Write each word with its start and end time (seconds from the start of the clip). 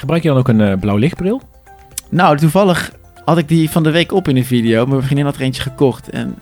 Gebruik 0.00 0.22
je 0.22 0.28
dan 0.28 0.38
ook 0.38 0.48
een 0.48 0.60
uh, 0.60 0.72
blauw 0.80 0.96
lichtbril? 0.96 1.42
Nou, 2.10 2.36
toevallig 2.36 2.92
had 3.24 3.38
ik 3.38 3.48
die 3.48 3.70
van 3.70 3.82
de 3.82 3.90
week 3.90 4.12
op 4.12 4.28
in 4.28 4.36
een 4.36 4.44
video. 4.44 4.86
Mijn 4.86 5.02
vriendin 5.02 5.24
had 5.24 5.34
er 5.34 5.40
eentje 5.40 5.62
gekocht. 5.62 6.10
En 6.10 6.38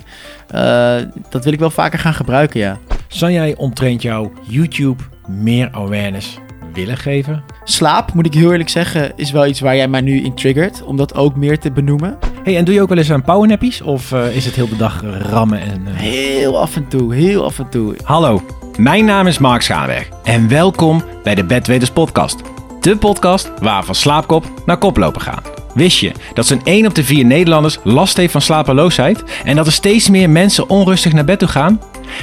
uh, 0.54 0.96
dat 1.28 1.44
wil 1.44 1.52
ik 1.52 1.58
wel 1.58 1.70
vaker 1.70 1.98
gaan 1.98 2.14
gebruiken, 2.14 2.60
ja. 2.60 2.78
Zou 3.08 3.32
jij 3.32 3.56
omtrent 3.56 4.02
jouw 4.02 4.32
YouTube 4.48 5.02
meer 5.28 5.68
awareness 5.72 6.38
willen 6.72 6.96
geven? 6.96 7.44
Slaap, 7.64 8.14
moet 8.14 8.26
ik 8.26 8.34
heel 8.34 8.50
eerlijk 8.52 8.68
zeggen, 8.68 9.12
is 9.16 9.30
wel 9.30 9.46
iets 9.46 9.60
waar 9.60 9.76
jij 9.76 9.88
mij 9.88 10.00
nu 10.00 10.22
in 10.22 10.34
triggert. 10.34 10.82
Om 10.82 10.96
dat 10.96 11.14
ook 11.14 11.36
meer 11.36 11.58
te 11.58 11.70
benoemen. 11.70 12.18
Hey, 12.42 12.56
en 12.56 12.64
doe 12.64 12.74
je 12.74 12.82
ook 12.82 12.88
wel 12.88 12.98
eens 12.98 13.12
aan 13.12 13.22
powernappies? 13.22 13.82
Of 13.82 14.12
uh, 14.12 14.36
is 14.36 14.44
het 14.44 14.54
heel 14.54 14.68
de 14.68 14.76
dag 14.76 15.04
rammen? 15.30 15.60
En, 15.60 15.80
uh... 15.88 15.94
Heel 15.94 16.60
af 16.60 16.76
en 16.76 16.88
toe, 16.88 17.14
heel 17.14 17.44
af 17.44 17.58
en 17.58 17.68
toe. 17.68 17.96
Hallo, 18.04 18.42
mijn 18.76 19.04
naam 19.04 19.26
is 19.26 19.38
Mark 19.38 19.62
Schaanberg. 19.62 20.08
En 20.24 20.48
welkom 20.48 21.02
bij 21.22 21.34
de 21.34 21.44
Bedweters 21.44 21.90
podcast. 21.90 22.57
De 22.80 22.96
podcast 22.96 23.52
waar 23.60 23.80
we 23.80 23.86
van 23.86 23.94
slaapkop 23.94 24.44
naar 24.66 24.78
koplopen 24.78 25.20
gaan. 25.20 25.42
Wist 25.74 25.98
je 25.98 26.12
dat 26.34 26.46
zo'n 26.46 26.60
1 26.64 26.86
op 26.86 26.94
de 26.94 27.04
4 27.04 27.24
Nederlanders 27.24 27.78
last 27.82 28.16
heeft 28.16 28.32
van 28.32 28.40
slapeloosheid 28.40 29.24
en 29.44 29.56
dat 29.56 29.66
er 29.66 29.72
steeds 29.72 30.08
meer 30.08 30.30
mensen 30.30 30.68
onrustig 30.68 31.12
naar 31.12 31.24
bed 31.24 31.38
toe 31.38 31.48
gaan? 31.48 31.80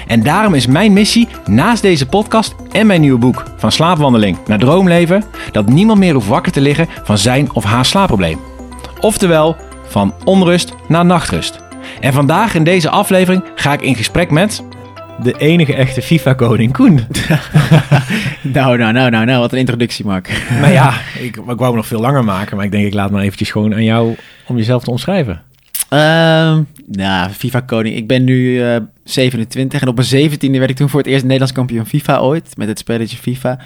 En 0.07 0.23
daarom 0.23 0.53
is 0.53 0.67
mijn 0.67 0.93
missie 0.93 1.27
naast 1.45 1.81
deze 1.81 2.05
podcast 2.05 2.55
en 2.71 2.87
mijn 2.87 3.01
nieuwe 3.01 3.19
boek 3.19 3.43
Van 3.57 3.71
slaapwandeling 3.71 4.37
naar 4.47 4.59
droomleven 4.59 5.23
dat 5.51 5.69
niemand 5.69 5.99
meer 5.99 6.13
hoeft 6.13 6.27
wakker 6.27 6.51
te 6.51 6.61
liggen 6.61 6.87
van 7.03 7.17
zijn 7.17 7.53
of 7.53 7.63
haar 7.63 7.85
slaapprobleem. 7.85 8.39
Oftewel, 8.99 9.55
van 9.87 10.13
onrust 10.23 10.73
naar 10.87 11.05
nachtrust. 11.05 11.59
En 11.99 12.13
vandaag 12.13 12.55
in 12.55 12.63
deze 12.63 12.89
aflevering 12.89 13.43
ga 13.55 13.73
ik 13.73 13.81
in 13.81 13.95
gesprek 13.95 14.31
met 14.31 14.63
de 15.23 15.33
enige 15.37 15.73
echte 15.73 16.01
FIFA-koning 16.01 16.73
Koen. 16.73 16.95
nou, 18.41 18.77
nou, 18.77 18.93
nou, 18.93 19.09
nou, 19.09 19.25
nou, 19.25 19.39
wat 19.39 19.51
een 19.51 19.59
introductie, 19.59 20.05
Mark. 20.05 20.43
nou 20.61 20.73
ja, 20.73 20.93
ik, 21.19 21.35
ik 21.35 21.57
wou 21.57 21.75
nog 21.75 21.87
veel 21.87 21.99
langer 21.99 22.23
maken, 22.23 22.55
maar 22.55 22.65
ik 22.65 22.71
denk 22.71 22.85
ik 22.85 22.93
laat 22.93 23.11
maar 23.11 23.21
eventjes 23.21 23.51
gewoon 23.51 23.73
aan 23.73 23.83
jou 23.83 24.15
om 24.47 24.57
jezelf 24.57 24.83
te 24.83 24.91
omschrijven. 24.91 25.41
Uh, 25.89 26.57
nou, 26.85 27.29
FIFA-koning. 27.29 27.95
Ik 27.95 28.07
ben 28.07 28.23
nu 28.23 28.65
uh, 28.65 28.75
27 29.03 29.81
en 29.81 29.87
op 29.87 29.95
mijn 29.95 30.31
17e 30.31 30.49
werd 30.51 30.69
ik 30.69 30.75
toen 30.75 30.89
voor 30.89 30.99
het 30.99 31.09
eerst 31.09 31.23
Nederlands 31.23 31.53
kampioen 31.53 31.85
FIFA 31.85 32.19
ooit, 32.19 32.57
met 32.57 32.67
het 32.67 32.79
spelletje 32.79 33.17
FIFA. 33.17 33.59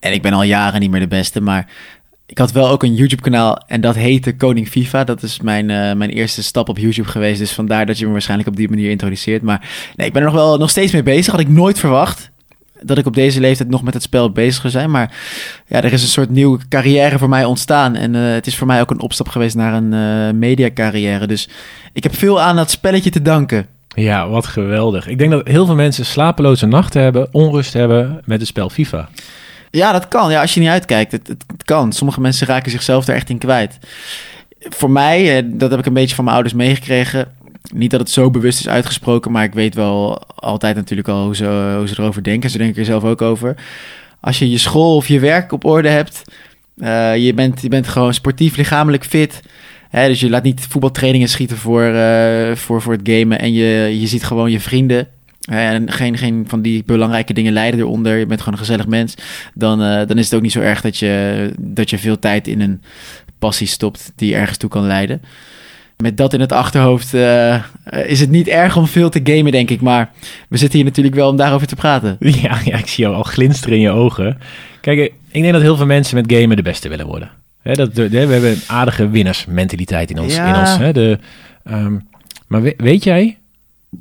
En 0.00 0.12
ik 0.12 0.22
ben 0.22 0.32
al 0.32 0.42
jaren 0.42 0.80
niet 0.80 0.90
meer 0.90 1.00
de 1.00 1.08
beste, 1.08 1.40
maar 1.40 1.66
ik 2.30 2.38
had 2.38 2.52
wel 2.52 2.68
ook 2.68 2.82
een 2.82 2.94
YouTube-kanaal 2.94 3.62
en 3.66 3.80
dat 3.80 3.94
heette 3.94 4.36
Koning 4.36 4.68
FIFA. 4.68 5.04
Dat 5.04 5.22
is 5.22 5.40
mijn, 5.40 5.68
uh, 5.68 5.92
mijn 5.92 6.10
eerste 6.10 6.42
stap 6.42 6.68
op 6.68 6.78
YouTube 6.78 7.08
geweest. 7.08 7.38
Dus 7.38 7.52
vandaar 7.52 7.86
dat 7.86 7.98
je 7.98 8.06
me 8.06 8.12
waarschijnlijk 8.12 8.48
op 8.48 8.56
die 8.56 8.68
manier 8.68 8.90
introduceert. 8.90 9.42
Maar 9.42 9.68
nee, 9.96 10.06
ik 10.06 10.12
ben 10.12 10.22
er 10.22 10.28
nog 10.28 10.36
wel 10.36 10.58
nog 10.58 10.70
steeds 10.70 10.92
mee 10.92 11.02
bezig. 11.02 11.32
Had 11.32 11.40
ik 11.40 11.48
nooit 11.48 11.78
verwacht 11.78 12.30
dat 12.82 12.98
ik 12.98 13.06
op 13.06 13.14
deze 13.14 13.40
leeftijd 13.40 13.68
nog 13.68 13.82
met 13.82 13.94
het 13.94 14.02
spel 14.02 14.30
bezig 14.30 14.60
zou 14.60 14.72
zijn. 14.72 14.90
Maar 14.90 15.16
ja, 15.66 15.82
er 15.82 15.92
is 15.92 16.02
een 16.02 16.08
soort 16.08 16.30
nieuwe 16.30 16.58
carrière 16.68 17.18
voor 17.18 17.28
mij 17.28 17.44
ontstaan. 17.44 17.94
En 17.94 18.14
uh, 18.14 18.32
het 18.32 18.46
is 18.46 18.56
voor 18.56 18.66
mij 18.66 18.80
ook 18.80 18.90
een 18.90 19.00
opstap 19.00 19.28
geweest 19.28 19.56
naar 19.56 19.74
een 19.74 19.92
uh, 19.92 20.38
mediacarrière. 20.38 21.26
Dus 21.26 21.48
ik 21.92 22.02
heb 22.02 22.14
veel 22.14 22.40
aan 22.40 22.56
dat 22.56 22.70
spelletje 22.70 23.10
te 23.10 23.22
danken. 23.22 23.66
Ja, 23.88 24.28
wat 24.28 24.46
geweldig. 24.46 25.06
Ik 25.06 25.18
denk 25.18 25.30
dat 25.30 25.48
heel 25.48 25.66
veel 25.66 25.74
mensen 25.74 26.06
slapeloze 26.06 26.66
nachten 26.66 27.02
hebben, 27.02 27.28
onrust 27.30 27.72
hebben 27.72 28.20
met 28.24 28.38
het 28.38 28.48
spel 28.48 28.70
FIFA. 28.70 29.08
Ja, 29.70 29.92
dat 29.92 30.08
kan. 30.08 30.30
Ja, 30.30 30.40
als 30.40 30.54
je 30.54 30.60
niet 30.60 30.68
uitkijkt, 30.68 31.12
het, 31.12 31.28
het, 31.28 31.44
kan. 31.64 31.92
Sommige 31.92 32.20
mensen 32.20 32.46
raken 32.46 32.70
zichzelf 32.70 33.06
er 33.06 33.14
echt 33.14 33.30
in 33.30 33.38
kwijt. 33.38 33.78
Voor 34.60 34.90
mij, 34.90 35.36
eh, 35.36 35.42
dat 35.46 35.70
heb 35.70 35.78
ik 35.78 35.86
een 35.86 35.92
beetje 35.92 36.14
van 36.14 36.24
mijn 36.24 36.36
ouders 36.36 36.56
meegekregen. 36.56 37.28
Niet 37.72 37.90
dat 37.90 38.00
het 38.00 38.10
zo 38.10 38.30
bewust 38.30 38.58
is 38.58 38.68
uitgesproken, 38.68 39.32
maar 39.32 39.44
ik 39.44 39.54
weet 39.54 39.74
wel 39.74 40.22
altijd 40.34 40.76
natuurlijk 40.76 41.08
al 41.08 41.24
hoe 41.24 41.36
ze, 41.36 41.74
hoe 41.76 41.88
ze 41.88 41.94
erover 41.98 42.22
denken. 42.22 42.50
Ze 42.50 42.58
denken 42.58 42.78
er 42.78 42.84
zelf 42.84 43.04
ook 43.04 43.22
over. 43.22 43.56
Als 44.20 44.38
je 44.38 44.50
je 44.50 44.58
school 44.58 44.96
of 44.96 45.08
je 45.08 45.20
werk 45.20 45.52
op 45.52 45.64
orde 45.64 45.88
hebt, 45.88 46.22
uh, 46.76 47.16
je, 47.16 47.34
bent, 47.34 47.62
je 47.62 47.68
bent 47.68 47.88
gewoon 47.88 48.14
sportief, 48.14 48.56
lichamelijk 48.56 49.04
fit. 49.04 49.40
Hè, 49.88 50.08
dus 50.08 50.20
je 50.20 50.30
laat 50.30 50.42
niet 50.42 50.66
voetbaltrainingen 50.68 51.28
schieten 51.28 51.56
voor, 51.56 51.82
uh, 51.82 52.54
voor, 52.54 52.82
voor 52.82 52.92
het 52.92 53.08
gamen. 53.08 53.38
En 53.38 53.52
je, 53.52 54.00
je 54.00 54.06
ziet 54.06 54.24
gewoon 54.24 54.50
je 54.50 54.60
vrienden 54.60 55.08
en 55.48 55.92
geen, 55.92 56.18
geen 56.18 56.44
van 56.48 56.62
die 56.62 56.82
belangrijke 56.84 57.32
dingen 57.32 57.52
leiden 57.52 57.80
eronder. 57.80 58.16
Je 58.16 58.26
bent 58.26 58.40
gewoon 58.40 58.54
een 58.54 58.64
gezellig 58.64 58.86
mens. 58.86 59.14
Dan, 59.54 59.82
uh, 59.82 60.06
dan 60.06 60.18
is 60.18 60.24
het 60.24 60.34
ook 60.34 60.42
niet 60.42 60.52
zo 60.52 60.60
erg 60.60 60.80
dat 60.80 60.96
je, 60.96 61.52
dat 61.58 61.90
je 61.90 61.98
veel 61.98 62.18
tijd 62.18 62.46
in 62.46 62.60
een 62.60 62.82
passie 63.38 63.66
stopt 63.66 64.12
die 64.16 64.34
ergens 64.34 64.58
toe 64.58 64.70
kan 64.70 64.86
leiden. 64.86 65.22
Met 65.96 66.16
dat 66.16 66.32
in 66.32 66.40
het 66.40 66.52
achterhoofd 66.52 67.14
uh, 67.14 67.62
is 68.06 68.20
het 68.20 68.30
niet 68.30 68.48
erg 68.48 68.76
om 68.76 68.86
veel 68.86 69.10
te 69.10 69.20
gamen, 69.24 69.52
denk 69.52 69.70
ik. 69.70 69.80
Maar 69.80 70.10
we 70.48 70.56
zitten 70.56 70.78
hier 70.78 70.88
natuurlijk 70.88 71.14
wel 71.14 71.28
om 71.28 71.36
daarover 71.36 71.66
te 71.66 71.76
praten. 71.76 72.16
Ja, 72.42 72.58
ja 72.64 72.78
ik 72.78 72.86
zie 72.86 73.04
jou 73.04 73.16
al 73.16 73.22
glinsteren 73.22 73.76
in 73.76 73.82
je 73.82 73.90
ogen. 73.90 74.38
Kijk, 74.80 74.98
ik 75.30 75.42
denk 75.42 75.52
dat 75.52 75.62
heel 75.62 75.76
veel 75.76 75.86
mensen 75.86 76.16
met 76.16 76.32
gamen 76.32 76.56
de 76.56 76.62
beste 76.62 76.88
willen 76.88 77.06
worden. 77.06 77.30
He, 77.62 77.72
dat, 77.72 77.92
we 77.92 78.16
hebben 78.16 78.50
een 78.50 78.62
aardige 78.66 79.08
winnersmentaliteit 79.08 80.10
in 80.10 80.18
ons. 80.18 80.34
Ja. 80.34 80.54
In 80.54 80.60
ons 80.60 80.92
de, 80.94 81.18
um, 81.70 82.08
maar 82.46 82.62
we, 82.62 82.74
weet 82.76 83.04
jij 83.04 83.38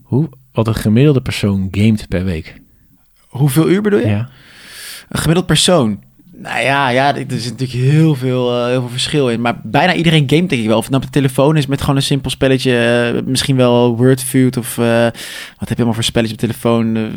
hoe 0.03 0.29
wat 0.57 0.67
een 0.67 0.81
gemiddelde 0.81 1.21
persoon 1.21 1.67
gamet 1.71 2.07
per 2.07 2.23
week. 2.23 2.61
Hoeveel 3.27 3.69
uur 3.69 3.81
bedoel 3.81 3.99
je? 3.99 4.07
Ja. 4.07 4.29
Een 5.09 5.19
gemiddeld 5.19 5.45
persoon. 5.45 5.99
Nou 6.31 6.61
ja, 6.61 6.89
ja, 6.89 7.15
er 7.15 7.31
is 7.31 7.43
natuurlijk 7.43 7.71
heel 7.71 8.15
veel, 8.15 8.59
uh, 8.59 8.65
heel 8.65 8.79
veel 8.79 8.89
verschil 8.89 9.29
in. 9.29 9.41
Maar 9.41 9.59
bijna 9.63 9.93
iedereen 9.93 10.29
gamet 10.29 10.49
denk 10.49 10.61
ik 10.61 10.67
wel. 10.67 10.77
Of 10.77 10.83
het 10.83 10.91
nou 10.91 11.03
op 11.03 11.11
de 11.13 11.19
telefoon 11.19 11.57
is 11.57 11.65
met 11.65 11.81
gewoon 11.81 11.95
een 11.95 12.01
simpel 12.01 12.29
spelletje. 12.29 13.13
Uh, 13.15 13.21
misschien 13.25 13.55
wel 13.55 13.97
Wordfeud 13.97 14.57
of 14.57 14.77
uh, 14.77 14.85
wat 15.57 15.69
heb 15.69 15.69
je 15.69 15.75
allemaal 15.75 15.93
voor 15.93 16.03
spelletje 16.03 16.33
op 16.33 16.39
telefoon. 16.39 17.11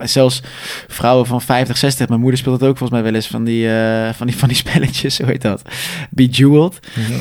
zelfs 0.00 0.42
vrouwen 0.88 1.26
van 1.26 1.42
50, 1.42 1.76
60. 1.76 2.08
Mijn 2.08 2.20
moeder 2.20 2.38
speelt 2.38 2.60
het 2.60 2.68
ook 2.68 2.78
volgens 2.78 3.00
mij 3.00 3.10
wel 3.10 3.14
eens 3.14 3.26
van 3.26 3.44
die, 3.44 3.68
van 4.12 4.26
die, 4.26 4.36
van 4.36 4.48
die 4.48 4.56
spelletjes. 4.66 5.18
Hoe 5.18 5.26
heet 5.26 5.42
dat? 5.42 5.62
Bejeweled. 6.10 6.78
Ja 6.94 7.18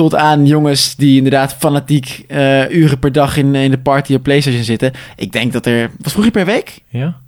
tot 0.00 0.14
aan 0.14 0.46
jongens 0.46 0.96
die 0.96 1.16
inderdaad 1.16 1.54
fanatiek 1.54 2.24
uh, 2.28 2.70
uren 2.70 2.98
per 2.98 3.12
dag 3.12 3.36
in, 3.36 3.54
in 3.54 3.70
de 3.70 3.78
party 3.78 4.14
op 4.14 4.22
PlayStation 4.22 4.62
zitten. 4.62 4.92
Ik 5.16 5.32
denk 5.32 5.52
dat 5.52 5.66
er. 5.66 5.90
Wat 5.98 6.12
vroeg 6.12 6.24
je 6.24 6.30
per 6.30 6.44
week? 6.44 6.80
Ja. 6.88 7.20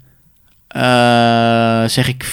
Uh, 0.76 1.88
zeg 1.88 2.08
ik 2.08 2.26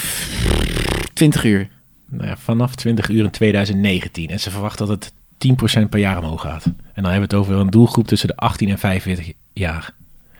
20 1.13 1.43
uur. 1.43 1.67
Nou 2.09 2.27
ja, 2.27 2.37
vanaf 2.37 2.75
20 2.75 3.09
uur 3.09 3.23
in 3.23 3.29
2019. 3.29 4.29
En 4.29 4.39
ze 4.39 4.51
verwachten 4.51 4.87
dat 4.87 5.11
het 5.37 5.83
10% 5.83 5.89
per 5.89 5.99
jaar 5.99 6.17
omhoog 6.17 6.41
gaat. 6.41 6.65
En 6.65 7.03
dan 7.03 7.11
hebben 7.11 7.29
we 7.29 7.35
het 7.35 7.45
over 7.45 7.55
een 7.55 7.69
doelgroep 7.69 8.07
tussen 8.07 8.27
de 8.27 8.35
18 8.35 8.69
en 8.69 8.79
45 8.79 9.33
jaar. 9.53 9.93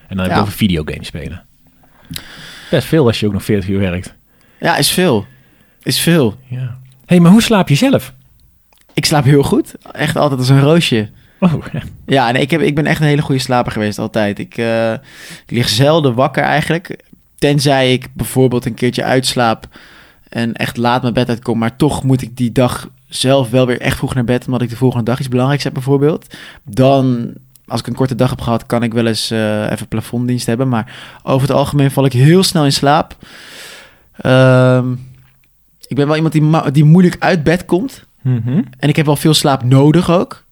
En 0.07 0.15
dan 0.15 0.17
hebben 0.17 0.25
we 0.25 0.31
het 0.33 0.41
over 0.41 0.53
videogames 0.53 1.07
spelen. 1.07 1.45
Best 2.69 2.87
veel 2.87 3.05
als 3.05 3.19
je 3.19 3.25
ook 3.25 3.33
nog 3.33 3.43
40 3.43 3.69
uur 3.69 3.79
werkt. 3.79 4.13
Ja, 4.59 4.77
is 4.77 4.91
veel. 4.91 5.25
Is 5.83 5.99
veel. 5.99 6.37
Ja. 6.47 6.77
hey, 7.05 7.19
maar 7.19 7.31
hoe 7.31 7.41
slaap 7.41 7.69
je 7.69 7.75
zelf? 7.75 8.13
Ik 8.99 9.05
slaap 9.05 9.23
heel 9.23 9.43
goed. 9.43 9.75
Echt 9.91 10.15
altijd 10.15 10.39
als 10.39 10.49
een 10.49 10.61
roosje. 10.61 11.09
Oh, 11.39 11.53
ja. 11.71 11.81
ja, 12.05 12.29
en 12.29 12.35
ik, 12.35 12.51
heb, 12.51 12.61
ik 12.61 12.75
ben 12.75 12.85
echt 12.85 12.99
een 13.01 13.07
hele 13.07 13.21
goede 13.21 13.41
slaper 13.41 13.71
geweest 13.71 13.99
altijd. 13.99 14.39
Ik, 14.39 14.57
uh, 14.57 14.91
ik 15.45 15.47
lig 15.47 15.69
zelden 15.69 16.13
wakker 16.13 16.43
eigenlijk. 16.43 16.99
Tenzij 17.37 17.93
ik 17.93 18.07
bijvoorbeeld 18.13 18.65
een 18.65 18.73
keertje 18.73 19.03
uitslaap 19.03 19.67
en 20.29 20.53
echt 20.53 20.77
laat 20.77 21.01
mijn 21.01 21.13
bed 21.13 21.29
uitkom. 21.29 21.57
Maar 21.57 21.75
toch 21.75 22.03
moet 22.03 22.21
ik 22.21 22.37
die 22.37 22.51
dag 22.51 22.89
zelf 23.07 23.49
wel 23.49 23.65
weer 23.65 23.81
echt 23.81 23.97
vroeg 23.97 24.13
naar 24.13 24.23
bed, 24.23 24.45
omdat 24.45 24.61
ik 24.61 24.69
de 24.69 24.75
volgende 24.75 25.05
dag 25.05 25.19
iets 25.19 25.27
belangrijks 25.27 25.63
heb 25.63 25.73
bijvoorbeeld. 25.73 26.35
Dan, 26.63 27.33
als 27.67 27.79
ik 27.79 27.87
een 27.87 27.95
korte 27.95 28.15
dag 28.15 28.29
heb 28.29 28.41
gehad, 28.41 28.65
kan 28.65 28.83
ik 28.83 28.93
wel 28.93 29.05
eens 29.05 29.31
uh, 29.31 29.71
even 29.71 29.87
plafonddienst 29.87 30.45
hebben. 30.45 30.67
Maar 30.67 30.95
over 31.23 31.47
het 31.47 31.57
algemeen 31.57 31.91
val 31.91 32.05
ik 32.05 32.13
heel 32.13 32.43
snel 32.43 32.65
in 32.65 32.73
slaap. 32.73 33.17
Uh, 34.25 34.83
ik 35.87 35.95
ben 35.95 36.07
wel 36.07 36.15
iemand 36.15 36.33
die, 36.33 36.71
die 36.71 36.85
moeilijk 36.85 37.15
uit 37.19 37.43
bed 37.43 37.65
komt. 37.65 38.07
Mm 38.21 38.41
-hmm. 38.45 38.65
En 38.79 38.89
ik 38.89 38.95
heb 38.95 39.05
wel 39.05 39.15
veel 39.15 39.33
slaap 39.33 39.63
nodig 39.63 40.11
ook. 40.11 40.43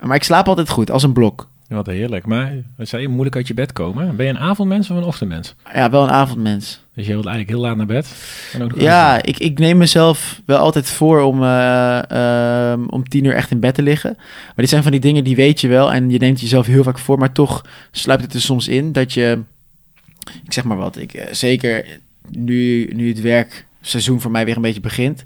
Maar 0.00 0.16
ik 0.16 0.24
slaap 0.24 0.48
altijd 0.48 0.68
goed, 0.68 0.90
als 0.90 1.02
een 1.02 1.12
blok. 1.12 1.48
Wat 1.74 1.86
heerlijk. 1.86 2.26
Maar 2.26 2.52
wat 2.76 2.88
zei 2.88 3.02
je, 3.02 3.08
moeilijk 3.08 3.36
uit 3.36 3.48
je 3.48 3.54
bed 3.54 3.72
komen? 3.72 4.16
Ben 4.16 4.26
je 4.26 4.32
een 4.32 4.38
avondmens 4.38 4.90
of 4.90 4.96
een 4.96 5.04
ochtendmens? 5.04 5.54
Ja, 5.74 5.90
wel 5.90 6.02
een 6.02 6.10
avondmens. 6.10 6.80
Dus 6.94 7.06
je 7.06 7.12
wilt 7.12 7.26
eigenlijk 7.26 7.56
heel 7.56 7.66
laat 7.66 7.76
naar 7.76 7.86
bed? 7.86 8.14
En 8.52 8.62
ook 8.62 8.80
ja, 8.80 9.22
ik, 9.22 9.38
ik 9.38 9.58
neem 9.58 9.76
mezelf 9.76 10.40
wel 10.46 10.58
altijd 10.58 10.90
voor 10.90 11.20
om, 11.20 11.42
uh, 11.42 12.02
uh, 12.12 12.72
om 12.86 13.08
tien 13.08 13.24
uur 13.24 13.34
echt 13.34 13.50
in 13.50 13.60
bed 13.60 13.74
te 13.74 13.82
liggen. 13.82 14.14
Maar 14.16 14.54
dit 14.56 14.68
zijn 14.68 14.82
van 14.82 14.92
die 14.92 15.00
dingen 15.00 15.24
die 15.24 15.36
weet 15.36 15.60
je 15.60 15.68
wel. 15.68 15.92
En 15.92 16.10
je 16.10 16.18
neemt 16.18 16.40
jezelf 16.40 16.66
heel 16.66 16.82
vaak 16.82 16.98
voor. 16.98 17.18
Maar 17.18 17.32
toch 17.32 17.64
sluipt 17.90 18.22
het 18.22 18.34
er 18.34 18.40
soms 18.40 18.68
in 18.68 18.92
dat 18.92 19.12
je... 19.12 19.38
Ik 20.44 20.52
zeg 20.52 20.64
maar 20.64 20.76
wat. 20.76 20.96
Ik, 20.96 21.14
uh, 21.14 21.22
zeker 21.30 21.86
nu, 22.28 22.90
nu 22.94 23.08
het 23.08 23.20
werkseizoen 23.20 24.20
voor 24.20 24.30
mij 24.30 24.44
weer 24.44 24.56
een 24.56 24.62
beetje 24.62 24.80
begint 24.80 25.24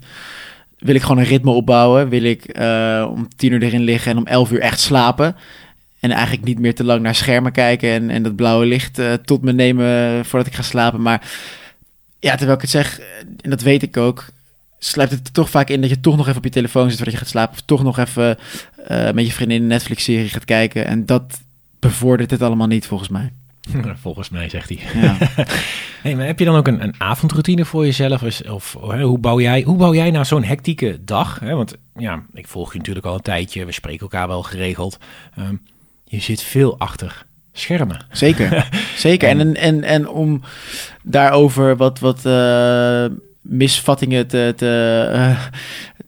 wil 0.77 0.95
ik 0.95 1.01
gewoon 1.01 1.17
een 1.17 1.23
ritme 1.23 1.51
opbouwen. 1.51 2.09
Wil 2.09 2.23
ik 2.23 2.59
uh, 2.59 3.07
om 3.09 3.27
tien 3.35 3.51
uur 3.51 3.63
erin 3.63 3.81
liggen 3.81 4.11
en 4.11 4.17
om 4.17 4.25
elf 4.25 4.51
uur 4.51 4.59
echt 4.59 4.79
slapen. 4.79 5.35
En 5.99 6.11
eigenlijk 6.11 6.43
niet 6.45 6.59
meer 6.59 6.75
te 6.75 6.83
lang 6.83 7.01
naar 7.01 7.15
schermen 7.15 7.51
kijken 7.51 7.89
en, 7.89 8.09
en 8.09 8.23
dat 8.23 8.35
blauwe 8.35 8.65
licht 8.65 8.99
uh, 8.99 9.13
tot 9.13 9.41
me 9.41 9.53
nemen 9.53 10.25
voordat 10.25 10.47
ik 10.47 10.53
ga 10.53 10.61
slapen. 10.61 11.01
Maar 11.01 11.31
ja, 12.19 12.35
terwijl 12.35 12.55
ik 12.55 12.61
het 12.61 12.69
zeg, 12.69 12.99
en 13.41 13.49
dat 13.49 13.61
weet 13.61 13.83
ik 13.83 13.97
ook, 13.97 14.25
sluipt 14.79 15.11
het 15.11 15.33
toch 15.33 15.49
vaak 15.49 15.69
in 15.69 15.81
dat 15.81 15.89
je 15.89 15.99
toch 15.99 16.17
nog 16.17 16.25
even 16.25 16.37
op 16.37 16.43
je 16.43 16.49
telefoon 16.49 16.87
zit 16.87 16.95
voordat 16.95 17.13
je 17.13 17.19
gaat 17.19 17.29
slapen. 17.29 17.53
Of 17.53 17.61
toch 17.65 17.83
nog 17.83 17.97
even 17.97 18.37
met 19.13 19.25
je 19.25 19.31
vriendin 19.31 19.61
een 19.61 19.67
Netflix-serie 19.67 20.29
gaat 20.29 20.45
kijken. 20.45 20.85
En 20.85 21.05
dat 21.05 21.41
bevordert 21.79 22.31
het 22.31 22.41
allemaal 22.41 22.67
niet 22.67 22.85
volgens 22.85 23.09
mij. 23.09 23.31
Volgens 24.01 24.29
mij, 24.29 24.49
zegt 24.49 24.69
hij. 24.69 25.01
Ja. 25.01 25.17
Hey, 26.01 26.15
maar 26.15 26.25
heb 26.25 26.39
je 26.39 26.45
dan 26.45 26.55
ook 26.55 26.67
een, 26.67 26.83
een 26.83 26.95
avondroutine 26.97 27.65
voor 27.65 27.85
jezelf? 27.85 28.23
Of, 28.49 28.73
hoe, 28.79 29.19
bouw 29.19 29.39
jij, 29.39 29.61
hoe 29.61 29.77
bouw 29.77 29.93
jij 29.93 30.11
nou 30.11 30.25
zo'n 30.25 30.43
hectieke 30.43 30.99
dag? 31.03 31.39
Hè? 31.39 31.55
Want 31.55 31.75
ja, 31.95 32.23
ik 32.33 32.47
volg 32.47 32.71
je 32.71 32.77
natuurlijk 32.77 33.05
al 33.05 33.13
een 33.13 33.21
tijdje. 33.21 33.65
We 33.65 33.71
spreken 33.71 33.99
elkaar 33.99 34.27
wel 34.27 34.43
geregeld. 34.43 34.97
Ehm, 35.35 35.55
je 36.03 36.19
zit 36.19 36.41
veel 36.41 36.79
achter 36.79 37.25
schermen. 37.53 38.05
Zeker, 38.11 38.69
zeker. 38.95 39.29
En, 39.29 39.55
en, 39.55 39.83
en 39.83 40.07
om 40.09 40.41
daarover 41.03 41.75
wat, 41.75 41.99
wat 41.99 42.25
eh, 42.25 43.05
misvattingen 43.41 44.27
te, 44.27 44.53
te, 44.55 45.09
eh, 45.13 45.45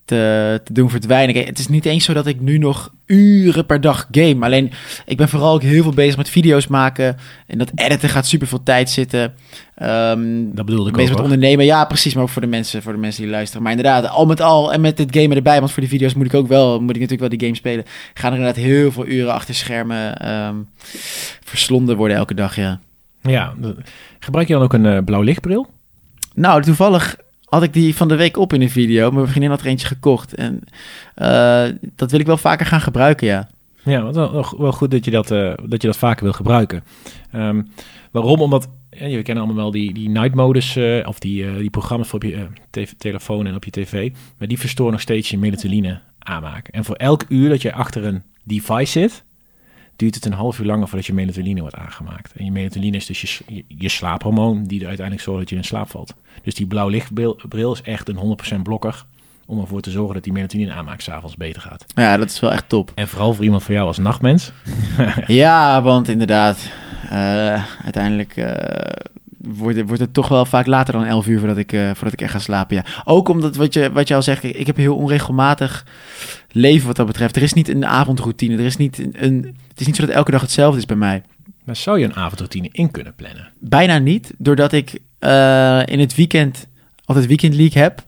te, 0.10 0.62
te 0.64 0.74
doen 0.74 0.90
verdwijnen. 0.90 1.36
Kijk, 1.36 1.48
het 1.48 1.60
is 1.60 1.68
niet 1.68 1.86
eens 1.86 2.06
zo 2.06 2.14
dat 2.14 2.28
ik 2.28 2.40
nu 2.42 2.58
nog 2.58 2.94
uren 3.06 3.66
per 3.66 3.82
dag 3.82 4.08
game. 4.12 4.46
Alleen, 4.46 4.72
ik 5.06 5.18
ben 5.18 5.30
vooral 5.30 5.54
ook 5.54 5.62
heel 5.62 5.84
veel 5.84 5.92
bezig 5.94 6.18
met 6.18 6.30
video's 6.30 6.68
maken. 6.68 7.18
En 7.48 7.58
dat 7.58 7.72
editen 7.76 8.10
gaat 8.10 8.28
super 8.28 8.48
veel 8.48 8.64
tijd 8.64 8.90
zitten. 8.90 9.34
Ehm, 9.76 10.44
Dat 10.54 10.66
bedoelde 10.66 10.90
ik 10.90 10.96
bezig 10.96 11.12
ook. 11.12 11.16
met 11.16 11.26
ondernemen. 11.32 11.66
Ja, 11.66 11.86
precies. 11.86 12.14
Maar 12.14 12.24
ook 12.24 12.30
voor 12.30 12.42
de 12.42 12.48
mensen, 12.48 12.82
voor 12.82 12.92
de 12.94 12.98
mensen 12.98 13.22
die 13.22 13.32
luisteren. 13.32 13.64
Maar 13.64 13.72
inderdaad, 13.72 14.08
al 14.10 14.26
met 14.26 14.42
al 14.42 14.74
en 14.74 14.82
met 14.82 14.98
dit 14.98 15.16
gamen 15.18 15.38
erbij. 15.38 15.60
Want 15.60 15.72
voor 15.72 15.82
die 15.82 15.92
video's 15.92 16.14
moet 16.14 16.26
ik 16.26 16.34
ook 16.34 16.48
wel, 16.48 16.72
moet 16.82 16.96
ik 16.96 17.02
natuurlijk 17.02 17.20
wel 17.30 17.40
die 17.40 17.40
game 17.40 17.56
spelen. 17.56 17.86
Gaan 18.14 18.32
er 18.32 18.38
inderdaad 18.38 18.64
heel 18.64 18.92
veel 18.92 19.06
uren 19.08 19.34
achter 19.34 19.56
schermen 19.56 20.18
ehm, 20.18 20.56
verslonden 21.44 21.98
worden 21.98 22.18
elke 22.18 22.34
dag, 22.34 22.56
ja. 22.56 22.80
Ja, 23.22 23.54
gebruik 24.20 24.48
je 24.48 24.54
dan 24.54 24.64
ook 24.64 24.74
een 24.74 24.86
eh, 24.86 25.04
blauw 25.06 25.22
lichtbril? 25.22 25.68
Nou, 26.34 26.62
toevallig 26.62 27.16
had 27.50 27.64
ik 27.64 27.74
die 27.74 27.96
van 27.96 28.08
de 28.08 28.16
week 28.16 28.38
op 28.38 28.54
in 28.54 28.62
een 28.62 28.70
video. 28.70 29.12
Mijn 29.12 29.28
vriendin 29.28 29.50
had 29.50 29.60
er 29.62 29.66
eentje 29.68 29.88
gekocht. 29.88 30.34
En 30.36 30.60
eh, 31.16 31.64
dat 31.96 32.12
wil 32.12 32.20
ik 32.20 32.26
wel 32.26 32.38
vaker 32.38 32.66
gaan 32.66 32.82
gebruiken, 32.82 33.28
ja. 33.28 33.50
Ja, 33.84 34.12
wel, 34.14 34.32
wel- 34.58 34.72
goed 34.72 34.92
dat 34.92 35.06
je 35.06 35.12
dat, 35.12 35.32
eh, 35.32 35.54
dat 35.66 35.82
je 35.82 35.88
dat 35.88 35.98
vaker 35.98 36.24
wil 36.24 36.34
gebruiken. 36.34 36.84
Ehm, 37.32 37.62
waarom? 38.12 38.42
Omdat 38.42 38.68
ja, 38.90 39.08
we 39.16 39.22
kennen 39.22 39.44
allemaal 39.44 39.62
wel 39.64 39.72
die, 39.72 39.94
die 39.94 40.10
night 40.10 40.36
modus 40.36 40.76
eh, 40.76 41.08
of 41.08 41.20
die, 41.20 41.58
die 41.58 41.70
programma's 41.70 42.08
voor 42.08 42.20
op 42.20 42.26
je 42.26 42.48
te- 42.70 42.88
telefoon 42.98 43.46
en 43.48 43.56
op 43.56 43.64
je 43.66 43.72
tv. 43.72 44.12
Maar 44.38 44.48
die 44.48 44.60
verstoren 44.60 44.92
nog 44.92 45.02
steeds 45.02 45.30
je 45.30 45.38
melatonine 45.38 46.00
aanmaak. 46.20 46.68
En 46.68 46.86
voor 46.86 46.96
elk 46.96 47.24
uur 47.30 47.50
dat 47.50 47.62
je 47.62 47.74
achter 47.74 48.06
een 48.06 48.22
device 48.44 48.92
zit, 49.00 49.24
duurt 50.00 50.16
het 50.16 50.26
een 50.26 50.34
half 50.34 50.60
uur 50.60 50.66
langer 50.66 50.88
voordat 50.88 51.08
je 51.08 51.14
melatonine 51.14 51.62
wordt 51.62 51.76
aangemaakt. 51.76 52.34
En 52.36 52.46
je 52.46 52.52
melatonine 52.52 52.98
is 52.98 53.06
dus 53.06 53.22
je, 53.22 53.44
je, 53.48 53.64
je 53.68 53.90
slaaphormoon 53.90 54.64
die 54.64 54.80
er 54.80 54.88
uiteindelijk 54.88 55.26
zorgt 55.26 55.42
dat 55.42 55.50
je 55.50 55.56
in 55.56 55.64
slaap 55.64 55.90
valt. 55.90 56.14
Dus 56.44 56.56
die 56.56 56.66
blauw 56.66 56.88
lichtbril 56.88 57.40
bril 57.50 57.74
is 57.74 57.82
echt 57.82 58.10
een 58.10 58.38
100% 58.58 58.62
blokker 58.64 59.06
om 59.46 59.60
ervoor 59.60 59.82
te 59.82 59.92
zorgen 59.92 60.14
dat 60.14 60.24
die 60.24 60.34
melatonine 60.34 60.74
aanmaak 60.74 61.02
s'avonds 61.02 61.36
beter 61.36 61.62
gaat. 61.62 61.86
Ja, 61.96 62.18
dat 62.18 62.30
is 62.30 62.40
wel 62.40 62.52
echt 62.52 62.70
top. 62.70 62.92
En 62.96 63.08
vooral 63.08 63.34
voor 63.34 63.44
iemand 63.44 63.64
van 63.64 63.74
jou 63.74 63.88
als 63.88 63.98
nachtmens. 63.98 64.52
Ja, 65.28 65.82
want 65.82 66.08
inderdaad, 66.08 66.70
eh, 67.10 67.64
uiteindelijk 67.84 68.36
eh, 68.36 69.06
wordt, 69.38 69.78
het, 69.78 69.88
wordt 69.88 70.02
het 70.02 70.14
toch 70.14 70.28
wel 70.28 70.46
vaak 70.46 70.66
later 70.66 70.94
dan 70.94 71.06
11 71.06 71.28
uur 71.28 71.40
voordat 71.40 71.58
ik, 71.58 71.74
eh, 71.74 71.86
voordat 71.86 72.14
ik 72.14 72.22
echt 72.22 72.32
ga 72.32 72.40
slapen. 72.40 72.76
Ja. 72.76 72.86
Ook 73.06 73.30
omdat, 73.30 73.56
wat 73.56 73.74
je, 73.74 73.92
wat 73.92 74.08
je 74.08 74.16
al 74.16 74.22
zegt, 74.22 74.44
ik, 74.44 74.56
ik 74.56 74.68
heb 74.68 74.76
heel 74.76 74.96
onregelmatig 74.96 75.86
leven 76.52 76.88
wat 76.88 76.96
dat 76.96 77.06
betreft. 77.06 77.36
Er 77.36 77.42
is 77.42 77.54
niet 77.54 77.70
een 77.70 77.86
avondroutine, 77.86 78.58
er 78.58 78.66
is 78.66 78.78
niet 78.78 79.00
een, 79.12 79.56
het 79.68 79.80
is 79.80 79.86
niet 79.86 79.96
zo 79.96 80.06
dat 80.06 80.16
elke 80.16 80.32
dag 80.32 80.42
hetzelfde 80.42 80.80
is 80.80 80.86
bij 80.86 80.96
mij. 80.96 81.24
Maar 81.64 81.76
zou 81.76 82.00
je 82.00 82.06
een 82.06 82.16
avondroutine 82.16 82.70
in 82.72 82.92
kunnen 82.92 83.16
plannen? 83.16 83.52
Bijna 83.60 83.98
niet, 83.98 84.34
doordat 84.38 84.72
ik 84.72 85.00
eh, 85.20 85.82
in 85.86 86.00
het 86.00 86.16
weekend 86.16 86.68
altijd 87.06 87.28
Weekend 87.28 87.56
League 87.56 87.82
heb. 87.82 88.04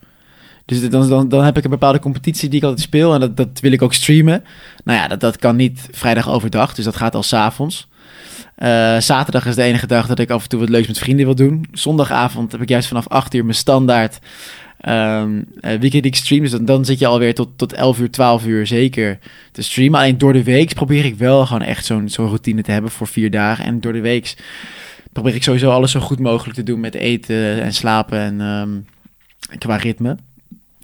Dus 0.65 0.89
dan, 0.89 1.09
dan, 1.09 1.29
dan 1.29 1.43
heb 1.43 1.57
ik 1.57 1.63
een 1.63 1.69
bepaalde 1.69 1.99
competitie 1.99 2.49
die 2.49 2.57
ik 2.57 2.63
altijd 2.63 2.81
speel 2.81 3.13
en 3.13 3.19
dat, 3.19 3.37
dat 3.37 3.59
wil 3.59 3.71
ik 3.71 3.81
ook 3.81 3.93
streamen. 3.93 4.43
Nou 4.83 4.99
ja, 4.99 5.07
dat, 5.07 5.19
dat 5.19 5.37
kan 5.37 5.55
niet 5.55 5.87
vrijdag 5.91 6.29
overdag, 6.29 6.73
dus 6.73 6.85
dat 6.85 6.95
gaat 6.95 7.15
al 7.15 7.23
s'avonds. 7.23 7.87
Eh 8.55 8.97
zaterdag 8.99 9.45
is 9.45 9.55
de 9.55 9.63
enige 9.63 9.87
dag 9.87 10.07
dat 10.07 10.19
ik 10.19 10.29
af 10.29 10.43
en 10.43 10.49
toe 10.49 10.59
wat 10.59 10.69
leuks 10.69 10.87
met 10.87 10.99
vrienden 10.99 11.25
wil 11.25 11.35
doen. 11.35 11.65
Zondagavond 11.71 12.51
heb 12.51 12.61
ik 12.61 12.69
juist 12.69 12.87
vanaf 12.87 13.07
8 13.07 13.33
uur 13.33 13.43
mijn 13.43 13.55
standaard 13.55 14.19
ehm 14.81 15.41
eh, 15.59 15.79
Weekend 15.79 16.03
League 16.03 16.15
stream. 16.15 16.41
Dus 16.41 16.51
dan, 16.51 16.65
dan 16.65 16.85
zit 16.85 16.99
je 16.99 17.07
alweer 17.07 17.35
tot, 17.35 17.49
tot 17.55 17.73
11 17.73 17.99
uur, 17.99 18.11
12 18.11 18.45
uur 18.45 18.67
zeker 18.67 19.19
te 19.51 19.61
streamen. 19.61 19.99
Alleen 19.99 20.17
door 20.17 20.33
de 20.33 20.43
week 20.43 20.73
probeer 20.73 21.05
ik 21.05 21.15
wel 21.15 21.45
gewoon 21.45 21.61
echt 21.61 21.85
zo'n 21.85 22.09
zo'n 22.09 22.27
routine 22.27 22.61
te 22.61 22.71
hebben 22.71 22.91
voor 22.91 23.07
vier 23.07 23.31
dagen. 23.31 23.65
En 23.65 23.79
door 23.79 23.93
de 23.93 24.01
week 24.01 24.35
probeer 25.11 25.35
ik 25.35 25.43
sowieso 25.43 25.71
alles 25.71 25.91
zo 25.91 25.99
goed 25.99 26.19
mogelijk 26.19 26.55
te 26.55 26.63
doen 26.63 26.79
met 26.79 26.95
eten 26.95 27.61
en 27.61 27.73
slapen 27.73 28.19
en 28.19 28.41
ehm, 28.41 29.57
qua 29.57 29.75
ritme. 29.75 30.17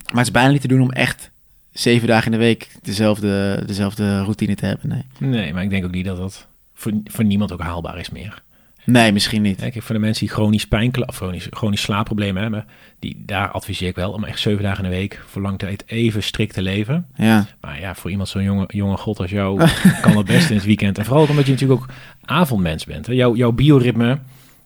Maar 0.06 0.18
het 0.18 0.26
is 0.26 0.32
bijna 0.32 0.52
niet 0.52 0.62
te 0.62 0.68
doen 0.68 0.82
om 0.82 0.92
echt 0.92 1.32
zeven 1.72 2.08
dagen 2.08 2.26
in 2.26 2.32
de 2.32 2.46
week 2.46 2.68
dezelfde, 2.82 3.64
dezelfde 3.66 4.22
routine 4.22 4.56
te 4.56 4.66
hebben. 4.66 4.90
Nee. 4.90 5.30
Nee, 5.30 5.54
maar 5.54 5.64
ik 5.64 5.70
denk 5.70 5.86
ook 5.86 5.92
niet 5.92 6.06
dat 6.06 6.18
dat 6.18 6.48
voor, 6.74 6.92
voor 7.04 7.24
niemand 7.24 7.52
ook 7.52 7.62
haalbaar 7.62 8.00
is 8.00 8.10
meer. 8.10 8.44
Nee, 8.92 9.12
misschien 9.12 9.42
niet. 9.42 9.60
Kijk, 9.60 9.81
voor 9.81 9.95
de 9.95 10.01
mensen 10.01 10.25
die 10.25 10.36
chronisch 10.36 10.68
pijnkla 10.68 11.06
of 11.07 11.16
chronisch, 11.16 11.48
chronisch 11.50 11.81
slaapproblemen 11.81 12.42
hebben, 12.42 12.66
die, 13.00 13.24
daar 13.25 13.51
adviseer 13.51 13.88
ik 13.88 13.95
wel 13.95 14.12
om 14.12 14.24
echt 14.24 14.39
zeven 14.39 14.63
dagen 14.63 14.84
in 14.84 14.89
de 14.89 14.95
week 14.95 15.22
voor 15.28 15.42
lange 15.42 15.57
tijd 15.57 15.84
even 15.88 16.24
strikt 16.24 16.54
te 16.54 16.62
leven. 16.62 17.07
Ja, 17.16 17.48
Maar 17.62 17.80
ja, 17.80 17.95
voor 17.95 18.12
iemand 18.12 18.30
zo'n 18.30 18.44
jonge, 18.44 18.66
jonge 18.68 18.98
god 18.98 19.19
als 19.19 19.31
jou 19.31 19.62
kan 20.01 20.13
dat 20.13 20.25
best 20.25 20.50
in 20.50 20.56
het 20.56 20.66
weekend. 20.66 20.98
En 20.98 21.06
vooral 21.06 21.24
ook 21.24 21.30
omdat 21.30 21.45
je 21.45 21.51
natuurlijk 21.51 21.81
ook 21.81 21.89
avondmens 22.22 22.86
bent. 22.86 23.07
Hè. 23.07 23.13
Jouw, 23.13 23.36
jouw 23.36 23.51
bioritme 23.51 24.19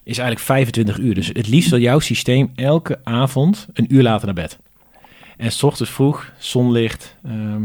is 0.04 0.18
eigenlijk 0.18 0.48
25 0.48 0.98
uur. 0.98 1.14
Dus 1.14 1.28
het 1.28 1.48
liefst 1.48 1.70
wil 1.70 1.80
jouw 1.80 2.00
systeem 2.00 2.52
elke 2.56 3.00
avond 3.04 3.68
een 3.74 3.94
uur 3.94 4.04
later 4.04 4.26
naar 4.26 4.36
bed. 4.36 4.58
En 5.38 5.52
s 5.52 5.64
ochtends 5.64 5.92
vroeg, 5.92 6.32
zonlicht, 6.38 7.16
ehm, 7.24 7.64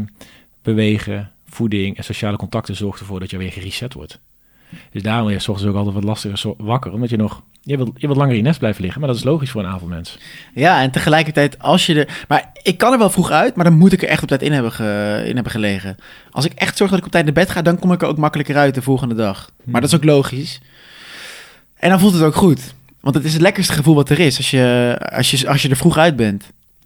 bewegen, 0.61 1.31
voeding 1.49 1.97
en 1.97 2.03
sociale 2.03 2.37
contacten 2.37 2.75
zorgt 2.75 2.99
ervoor 2.99 3.19
dat 3.19 3.29
je 3.29 3.37
weer 3.37 3.51
gereset 3.51 3.93
wordt. 3.93 4.19
Dus 4.91 5.01
daarom 5.03 5.25
ben 5.25 5.33
je 5.33 5.39
s 5.39 5.47
ochtends 5.47 5.69
ook 5.71 5.77
altijd 5.77 5.95
wat 5.95 6.03
lastiger 6.03 6.37
zo- 6.37 6.55
wakker. 6.57 6.91
Omdat 6.93 7.09
je 7.09 7.17
nog, 7.17 7.41
je 7.61 7.77
wilt, 7.77 7.91
je 7.95 8.05
wilt 8.05 8.17
langer 8.17 8.31
in 8.31 8.37
je 8.37 8.43
nest 8.43 8.59
blijven 8.59 8.81
liggen. 8.81 8.99
Maar 8.99 9.09
dat 9.09 9.17
is 9.19 9.23
logisch 9.25 9.49
voor 9.51 9.63
een 9.63 9.69
avondmens. 9.69 10.17
ja 10.53 10.81
en 10.81 10.91
tegelijkertijd 10.91 11.59
als 11.59 11.85
je 11.85 12.05
er... 12.05 12.25
Maar 12.27 12.49
ik 12.63 12.77
kan 12.77 12.91
er 12.91 12.97
wel 12.99 13.09
vroeg 13.09 13.31
uit, 13.31 13.55
maar 13.55 13.65
dan 13.65 13.77
moet 13.77 13.93
ik 13.93 14.01
er 14.01 14.07
echt 14.07 14.21
op 14.21 14.27
tijd 14.27 14.41
in 14.41 14.51
hebben, 14.51 14.71
ge- 14.71 15.23
in 15.27 15.33
hebben 15.33 15.51
gelegen. 15.51 15.95
Als 16.31 16.45
ik 16.45 16.53
echt 16.53 16.77
zorg 16.77 16.89
dat 16.89 16.99
ik 16.99 17.05
op 17.05 17.11
tijd 17.11 17.23
naar 17.25 17.33
bed 17.33 17.49
ga, 17.49 17.61
dan 17.61 17.79
kom 17.79 17.91
ik 17.91 18.01
er 18.01 18.07
ook 18.07 18.17
makkelijker 18.17 18.55
uit 18.57 18.75
de 18.75 18.81
volgende 18.81 19.15
dag. 19.15 19.51
Maar 19.63 19.81
dat 19.81 19.89
is 19.89 19.95
ook 19.95 20.03
logisch. 20.03 20.61
En 21.75 21.89
dan 21.89 21.99
voelt 21.99 22.13
het 22.13 22.23
ook 22.23 22.35
goed. 22.35 22.75
Want 23.01 23.15
het 23.15 23.25
is 23.25 23.33
het 23.33 23.41
lekkerste 23.41 23.73
gevoel 23.73 23.95
wat 23.95 24.09
er 24.09 24.19
is 24.19 24.37
als 24.37 24.51
je, 24.51 24.97
als 25.11 25.31
je, 25.31 25.47
als 25.49 25.61
je 25.61 25.69
er 25.69 25.75
vroeg 25.75 25.97
uit 25.97 26.15
bent. 26.15 26.43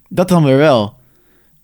Dat 0.10 0.27
dan 0.27 0.44
weer 0.44 0.57
wel. 0.57 1.00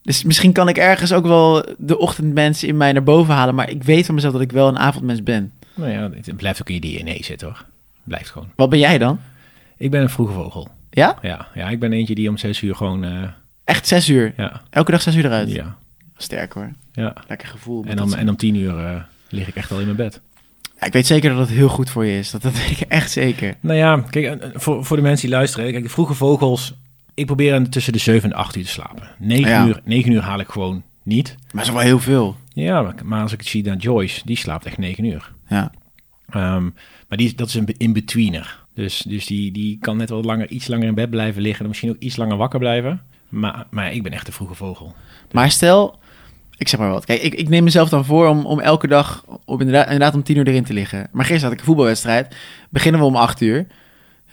Dus 0.02 0.24
misschien 0.24 0.52
kan 0.52 0.68
ik 0.70 0.78
ergens 0.78 1.13
ook 1.13 1.25
wel 1.25 1.66
de 1.78 1.98
ochtendmens 1.98 2.63
in 2.63 2.78
mij 2.78 2.92
naar 2.92 3.04
boven 3.04 3.34
halen. 3.34 3.56
Maar 3.56 3.70
ik 3.70 3.84
weet 3.84 4.06
van 4.06 4.16
mezelf 4.16 4.34
dat 4.34 4.42
ik 4.42 4.52
wel 4.52 4.68
een 4.68 4.80
avondmens 4.80 5.24
ben. 5.24 5.52
Nou 5.77 5.91
ja, 5.91 6.09
het 6.24 6.35
blijft 6.38 6.62
ook 6.62 6.69
in 6.69 6.75
je 6.81 7.03
DNA 7.03 7.24
zitten 7.24 7.47
hoor. 7.47 7.65
Blijft 8.03 8.29
gewoon. 8.29 8.50
Wat 8.56 8.69
ben 8.69 8.79
jij 8.79 8.97
dan? 8.97 9.19
Ik 9.77 9.91
ben 9.91 10.01
een 10.01 10.09
vroege 10.09 10.33
vogel. 10.33 10.68
Ja? 10.89 11.18
Ja, 11.21 11.47
ja 11.53 11.69
ik 11.69 11.79
ben 11.79 11.94
eentje 11.94 12.15
die 12.15 12.29
om 12.29 12.38
zes 12.38 12.62
uur 12.62 12.75
gewoon... 12.75 13.03
eh, 13.03 13.24
Echt 13.63 13.88
zes 13.88 14.09
uur. 14.09 14.33
ja, 14.38 14.62
Elke 14.69 14.91
dag 14.91 15.01
zes 15.01 15.15
uur 15.15 15.25
eruit. 15.25 15.51
ja, 15.51 15.77
Sterk 16.18 16.53
hoor. 16.53 16.71
ja. 16.94 17.13
Lekker 17.27 17.48
gevoel. 17.48 17.84
En 17.86 17.96
dat 17.96 18.05
om, 18.05 18.13
en 18.13 18.29
om 18.29 18.36
tien 18.36 18.55
uur 18.55 18.77
eh, 18.86 19.01
lig 19.29 19.48
ik 19.48 19.55
echt 19.55 19.72
al 19.72 19.79
in 19.79 19.86
mijn 19.86 19.98
bed. 19.98 20.22
Ja, 20.79 20.86
ik 20.86 20.93
weet 20.93 21.07
zeker 21.07 21.29
dat 21.29 21.39
het 21.39 21.50
heel 21.50 21.69
goed 21.69 21.89
voor 21.89 22.05
je 22.05 22.17
is. 22.17 22.31
Dat, 22.31 22.41
dat 22.41 22.53
weet 22.53 22.69
ik 22.81 22.88
echt 22.88 23.12
zeker. 23.12 23.55
Nou 23.60 23.77
ja, 23.77 24.03
kijk, 24.10 24.41
eh, 24.41 24.50
voor, 24.53 24.86
voor 24.86 24.98
de 24.98 25.03
mensen 25.03 25.27
die 25.27 25.36
luisteren. 25.36 25.72
Kijk, 25.72 25.84
de 25.84 25.89
vroege 25.89 26.13
vogels... 26.13 26.74
Ik 27.13 27.25
probeer 27.25 27.69
tussen 27.69 27.93
de 27.93 28.00
7 28.00 28.29
en 28.31 28.36
8 28.38 28.55
uur 28.55 28.63
te 28.63 28.69
slapen. 28.69 29.10
9, 29.19 29.50
Ja. 29.50 29.65
uur, 29.65 29.81
9 29.84 30.12
uur 30.12 30.22
haal 30.22 30.39
ik 30.39 30.48
gewoon 30.48 30.84
niet. 31.03 31.36
Maar 31.51 31.65
zo 31.65 31.74
wel 31.74 31.81
heel 31.81 32.00
veel. 32.00 32.36
Ja, 32.53 32.81
maar, 32.81 32.93
maar 33.03 33.22
als 33.22 33.31
ik 33.31 33.39
het 33.39 33.48
zie 33.48 33.63
naar 33.63 33.75
Joyce, 33.77 34.22
die 34.25 34.38
slaapt 34.38 34.65
echt 34.65 34.77
9 34.77 35.03
uur. 35.03 35.31
Ja. 35.48 35.72
Ehm, 36.30 36.63
maar 37.08 37.18
die, 37.18 37.36
dat 37.36 37.48
is 37.48 37.54
een 37.54 37.66
be- 37.66 37.75
in-betweener. 37.77 38.66
Dus, 38.74 38.98
dus 39.08 39.25
die, 39.25 39.51
die 39.51 39.77
kan 39.82 39.98
net 39.98 40.10
wat 40.10 40.25
langer, 40.25 40.50
iets 40.50 40.68
langer 40.68 40.88
in 40.88 40.96
bed 40.96 41.10
blijven 41.10 41.42
liggen. 41.42 41.62
En 41.62 41.68
misschien 41.68 41.89
ook 41.89 42.00
iets 42.00 42.16
langer 42.16 42.38
wakker 42.38 42.60
blijven. 42.60 43.01
Maar, 43.30 43.66
maar 43.70 43.94
ik 43.94 44.04
ben 44.04 44.12
echt 44.12 44.27
een 44.27 44.34
vroege 44.34 44.54
vogel. 44.54 44.96
Maar 45.32 45.51
stel, 45.51 46.00
ik 46.58 46.68
zeg 46.68 46.80
maar 46.80 46.89
wat. 46.89 47.06
Kijk, 47.06 47.22
ik, 47.22 47.34
ik 47.34 47.50
neem 47.50 47.63
mezelf 47.63 47.89
dan 47.89 48.06
voor 48.06 48.27
om, 48.27 48.46
om 48.46 48.60
elke 48.60 48.88
dag 48.88 49.25
op 49.46 49.60
inderdaad, 49.60 49.86
inderdaad 49.86 50.13
om 50.16 50.24
tien 50.24 50.38
uur 50.38 50.48
erin 50.48 50.63
te 50.63 50.74
liggen. 50.74 51.08
Maar 51.12 51.25
gisteren 51.25 51.44
had 51.44 51.54
ik 51.54 51.60
een 51.60 51.66
voetbalwedstrijd. 51.66 52.36
Beginnen 52.70 53.01
we 53.01 53.08
om 53.08 53.16
acht 53.16 53.42
uur. 53.42 53.68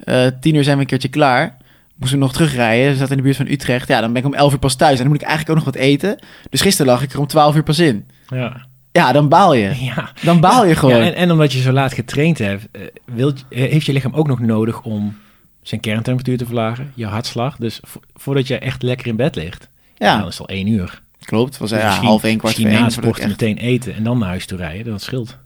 Eh 0.04 0.26
tien 0.40 0.54
uur 0.54 0.64
zijn 0.64 0.76
we 0.76 0.82
een 0.82 0.88
keertje 0.88 1.08
klaar. 1.08 1.56
Moesten 1.96 2.18
we 2.18 2.24
nog 2.24 2.32
terugrijden. 2.34 2.90
We 2.90 2.96
zaten 2.96 3.10
in 3.10 3.16
de 3.16 3.22
buurt 3.22 3.36
van 3.36 3.46
Utrecht. 3.46 3.88
Ja, 3.88 4.00
dan 4.00 4.12
ben 4.12 4.22
ik 4.22 4.28
om 4.28 4.34
elf 4.34 4.52
uur 4.52 4.58
pas 4.58 4.76
thuis. 4.76 4.92
En 4.92 4.98
dan 5.02 5.06
moet 5.12 5.20
ik 5.22 5.26
eigenlijk 5.26 5.58
ook 5.58 5.64
nog 5.64 5.74
wat 5.74 5.82
eten. 5.84 6.18
Dus 6.50 6.60
gisteren 6.60 6.92
lag 6.92 7.02
ik 7.02 7.12
er 7.12 7.18
om 7.20 7.26
twaalf 7.26 7.56
uur 7.56 7.62
pas 7.62 7.78
in. 7.78 8.06
Ja, 8.28 8.66
Ja, 8.96 9.12
dan 9.12 9.28
baal 9.28 9.54
je. 9.54 9.74
ja. 9.94 10.10
Dan 10.22 10.40
baal 10.40 10.66
je 10.66 10.74
gewoon. 10.76 10.96
Ja, 10.96 11.02
en, 11.04 11.14
en 11.14 11.30
omdat 11.30 11.52
je 11.52 11.60
zo 11.60 11.72
laat 11.72 11.92
getraind 11.92 12.38
hebt, 12.38 12.66
eh, 12.72 12.80
wilt, 13.04 13.44
eh, 13.48 13.70
heeft 13.70 13.86
je 13.86 13.92
lichaam 13.92 14.14
ook 14.14 14.26
nog 14.26 14.38
nodig 14.40 14.82
om 14.82 15.16
zijn 15.62 15.80
kerntemperatuur 15.80 16.38
te 16.38 16.44
verlagen, 16.46 16.92
je 16.94 17.06
hartslag. 17.06 17.56
Dus 17.56 17.80
vo- 17.82 18.00
voordat 18.14 18.46
je 18.46 18.58
echt 18.58 18.82
lekker 18.82 19.06
in 19.06 19.16
bed 19.16 19.34
ligt, 19.36 19.68
Ja, 19.96 20.18
dan 20.18 20.26
is 20.28 20.38
het 20.38 20.48
al 20.48 20.54
één 20.54 20.66
uur. 20.66 21.02
klopt. 21.24 21.58
Was 21.58 21.70
Dus 21.70 21.78
ja, 21.78 21.86
misschien- 21.86 22.06
half 22.08 22.22
één, 22.24 22.38
kwart 22.38 22.54
voor 22.54 22.64
misschien 22.64 22.84
één. 22.86 23.02
na 23.02 23.08
echt- 23.18 23.26
meteen 23.28 23.56
eten 23.56 23.94
en 23.94 24.04
dan 24.04 24.18
naar 24.18 24.28
huis 24.28 24.46
toe 24.46 24.58
rijden, 24.58 24.92
dat 24.92 25.02
scheelt. 25.02 25.38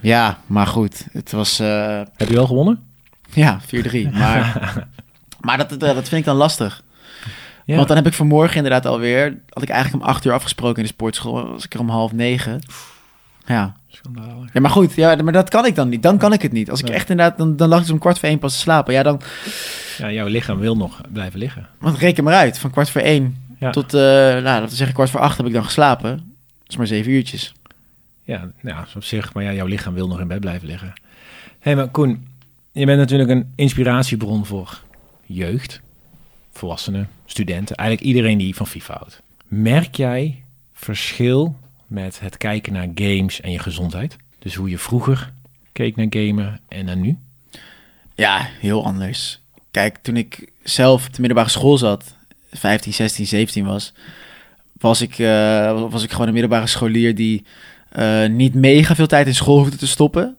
Ja, 0.00 0.38
maar 0.46 0.66
goed. 0.66 1.06
Het 1.12 1.32
was... 1.32 1.58
eh, 1.58 2.00
Heb 2.16 2.28
je 2.28 2.34
wel 2.34 2.46
gewonnen? 2.46 2.80
Ja, 3.32 3.60
4-3. 3.66 4.08
Maar, 4.12 4.72
maar 5.40 5.56
dat, 5.58 5.80
dat 5.80 5.94
vind 6.08 6.12
ik 6.12 6.24
dan 6.24 6.36
lastig. 6.36 6.82
Ja. 7.64 7.76
Want 7.76 7.88
dan 7.88 7.96
heb 7.96 8.06
ik 8.06 8.12
vanmorgen 8.12 8.56
inderdaad 8.56 8.86
alweer... 8.86 9.38
had 9.48 9.62
ik 9.62 9.68
eigenlijk 9.68 10.04
om 10.04 10.08
8 10.10 10.24
uur 10.24 10.32
afgesproken 10.32 10.76
in 10.76 10.82
de 10.82 10.88
sportschool. 10.88 11.48
was 11.48 11.64
ik 11.64 11.74
er 11.74 11.80
om 11.80 11.88
half 11.88 12.12
negen. 12.12 12.60
Ja, 13.46 13.74
Schandalig. 13.88 14.52
Ja, 14.52 14.60
maar 14.60 14.70
goed, 14.70 14.94
ja, 14.94 15.16
maar 15.22 15.32
dat 15.32 15.48
kan 15.48 15.66
ik 15.66 15.74
dan 15.74 15.88
niet. 15.88 16.02
Dan 16.02 16.18
kan 16.18 16.32
ik 16.32 16.42
het 16.42 16.52
niet. 16.52 16.70
Als 16.70 16.80
ik 16.80 16.86
Nee. 16.86 16.94
echt 16.94 17.10
inderdaad, 17.10 17.38
dan, 17.38 17.56
dan 17.56 17.68
lag 17.68 17.82
ik 17.86 17.90
om 17.92 17.98
kwart 17.98 18.18
voor 18.18 18.28
één 18.28 18.38
pas 18.38 18.52
te 18.52 18.58
slapen. 18.58 18.94
Ja, 18.94 19.02
dan, 19.02 19.20
Ja, 19.98 20.10
jouw 20.12 20.26
lichaam 20.26 20.58
wil 20.58 20.76
nog 20.76 21.00
blijven 21.12 21.38
liggen. 21.38 21.66
want 21.78 21.98
reken 21.98 22.24
maar 22.24 22.34
uit. 22.34 22.58
Van 22.58 22.70
kwart 22.70 22.90
voor 22.90 23.00
één 23.00 23.36
Ja. 23.58 23.70
tot, 23.70 23.94
eh 23.94 24.00
nou, 24.00 24.42
laten 24.42 24.68
we 24.68 24.74
zeggen 24.74 24.94
kwart 24.94 25.10
voor 25.10 25.20
acht 25.20 25.36
heb 25.36 25.46
ik 25.46 25.52
dan 25.52 25.64
geslapen. 25.64 26.10
Dat 26.10 26.20
is 26.68 26.76
maar 26.76 26.86
zeven 26.86 27.12
uurtjes. 27.12 27.52
Ja, 28.24 28.50
nou, 28.60 28.76
dat 28.76 28.96
op 28.96 29.04
zich, 29.04 29.32
maar 29.34 29.42
ja, 29.44 29.52
jouw 29.52 29.66
lichaam 29.66 29.94
wil 29.94 30.08
nog 30.08 30.20
in 30.20 30.28
bed 30.28 30.40
blijven 30.40 30.68
liggen. 30.68 30.88
Hé, 30.88 30.92
hey, 31.58 31.76
maar 31.76 31.88
Koen, 31.88 32.26
je 32.72 32.86
bent 32.86 32.98
natuurlijk 32.98 33.30
een 33.30 33.52
inspiratiebron 33.54 34.46
voor 34.46 34.80
jeugd, 35.26 35.80
volwassenen, 36.52 37.08
studenten, 37.26 37.76
eigenlijk 37.76 38.08
iedereen 38.08 38.38
die 38.38 38.54
van 38.54 38.66
FIFA 38.66 38.96
houdt. 38.98 39.22
Merk 39.48 39.94
jij 39.94 40.42
verschil 40.72 41.56
met 41.86 42.20
het 42.20 42.36
kijken 42.36 42.72
naar 42.72 42.88
games 42.94 43.40
en 43.40 43.50
je 43.50 43.58
gezondheid? 43.58 44.16
Dus 44.38 44.54
hoe 44.54 44.70
je 44.70 44.78
vroeger 44.78 45.32
keek 45.72 45.96
naar 45.96 46.06
gamen 46.10 46.60
en 46.68 46.84
naar 46.84 46.96
nu? 46.96 47.18
Ja, 48.14 48.48
heel 48.60 48.84
anders. 48.84 49.40
Kijk, 49.70 49.98
toen 50.02 50.16
ik 50.16 50.50
zelf 50.62 51.06
op 51.06 51.14
de 51.14 51.20
middelbare 51.20 51.48
school 51.48 51.78
zat, 51.78 52.14
15, 52.50 52.92
16, 52.92 53.26
17 53.26 53.64
was, 53.64 53.92
was 54.72 55.00
ik, 55.00 55.18
eh, 55.18 55.90
was 55.90 56.02
ik 56.02 56.10
gewoon 56.10 56.26
een 56.26 56.32
middelbare 56.32 56.66
scholier 56.66 57.14
die 57.14 57.44
eh, 57.88 58.26
niet 58.26 58.54
mega 58.54 58.94
veel 58.94 59.06
tijd 59.06 59.26
in 59.26 59.34
school 59.34 59.58
hoefde 59.58 59.76
te 59.76 59.86
stoppen. 59.86 60.36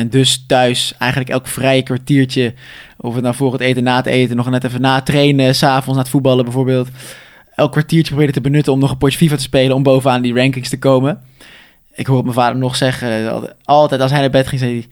En 0.00 0.08
dus 0.08 0.44
thuis 0.46 0.94
eigenlijk 0.98 1.30
elk 1.30 1.46
vrije 1.46 1.82
kwartiertje, 1.82 2.54
of 2.96 3.14
het 3.14 3.22
nou 3.22 3.34
voor 3.34 3.52
het 3.52 3.60
eten, 3.60 3.82
na 3.82 3.96
het 3.96 4.06
eten, 4.06 4.36
nog 4.36 4.50
net 4.50 4.64
even 4.64 4.80
na 4.80 5.00
trainen, 5.00 5.54
s'avonds 5.54 5.94
na 5.94 6.02
het 6.02 6.08
voetballen 6.08 6.44
bijvoorbeeld, 6.44 6.88
elk 7.54 7.72
kwartiertje 7.72 8.08
probeerde 8.08 8.32
te 8.32 8.40
benutten 8.40 8.72
om 8.72 8.78
nog 8.78 8.90
een 8.90 8.98
potje 8.98 9.18
FIFA 9.18 9.36
te 9.36 9.42
spelen, 9.42 9.76
om 9.76 9.82
bovenaan 9.82 10.22
die 10.22 10.34
rankings 10.34 10.68
te 10.68 10.78
komen. 10.78 11.20
Ik 11.94 12.06
hoor 12.06 12.22
mijn 12.22 12.34
vader 12.34 12.58
nog 12.58 12.76
zeggen, 12.76 13.32
altijd- 13.32 13.54
altijd 13.64 14.00
als 14.00 14.10
hij 14.10 14.20
naar 14.20 14.30
bed 14.30 14.46
ging, 14.46 14.60
zei 14.60 14.72
hij, 14.72 14.86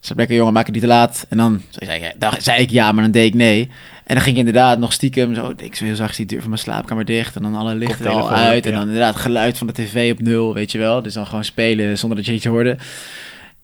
Zat 0.00 0.16
lekker 0.16 0.36
jongen, 0.36 0.52
maak 0.52 0.64
het 0.64 0.72
niet 0.74 0.82
te 0.82 0.88
laat. 0.88 1.26
En 1.28 1.36
dan 1.36 1.62
zei 1.70 2.04
ik, 2.04 2.14
dan 2.18 2.32
zei 2.38 2.62
ik 2.62 2.70
ja, 2.70 2.92
maar 2.92 3.02
dan 3.02 3.12
deed 3.12 3.26
ik 3.26 3.34
nee. 3.34 3.68
En 4.04 4.14
dan 4.14 4.24
ging 4.24 4.36
ik 4.36 4.46
inderdaad 4.46 4.78
nog 4.78 4.92
stiekem 4.92 5.34
zo, 5.34 5.52
ik 5.56 5.76
zo 5.76 5.84
heel 5.84 5.94
zacht 5.94 6.16
die 6.16 6.26
deur 6.26 6.40
van 6.40 6.48
mijn 6.48 6.60
slaapkamer 6.62 7.04
dicht. 7.04 7.36
En 7.36 7.42
dan 7.42 7.54
alle 7.54 7.74
lichten 7.74 8.04
er 8.04 8.10
al 8.10 8.30
uit. 8.30 8.66
En 8.66 8.72
dan 8.72 8.82
inderdaad 8.82 9.16
geluid 9.16 9.58
van 9.58 9.66
de 9.66 9.72
tv 9.72 10.12
op 10.12 10.20
nul, 10.20 10.54
weet 10.54 10.72
je 10.72 10.78
wel. 10.78 11.02
Dus 11.02 11.14
dan 11.14 11.26
gewoon 11.26 11.44
spelen 11.44 11.98
zonder 11.98 12.18
dat 12.18 12.26
je 12.26 12.32
iets 12.32 12.44
hoorde. 12.44 12.76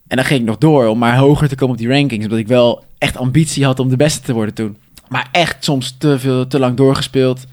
En 0.08 0.16
dan 0.16 0.24
ging 0.24 0.40
ik 0.40 0.46
nog 0.46 0.58
door 0.58 0.86
om 0.86 0.98
maar 0.98 1.16
hoger 1.16 1.48
te 1.48 1.54
komen 1.54 1.74
op 1.74 1.80
die 1.80 1.88
rankings. 1.88 2.24
Omdat 2.24 2.38
ik 2.38 2.48
wel 2.48 2.84
echt 2.98 3.16
ambitie 3.16 3.64
had 3.64 3.78
om 3.78 3.88
de 3.88 3.96
beste 3.96 4.20
te 4.20 4.32
worden 4.32 4.54
toen. 4.54 4.76
Maar 5.08 5.28
echt 5.32 5.64
soms 5.64 5.94
te 5.98 6.18
veel, 6.18 6.46
te 6.46 6.58
lang 6.58 6.76
doorgespeeld. 6.76 7.46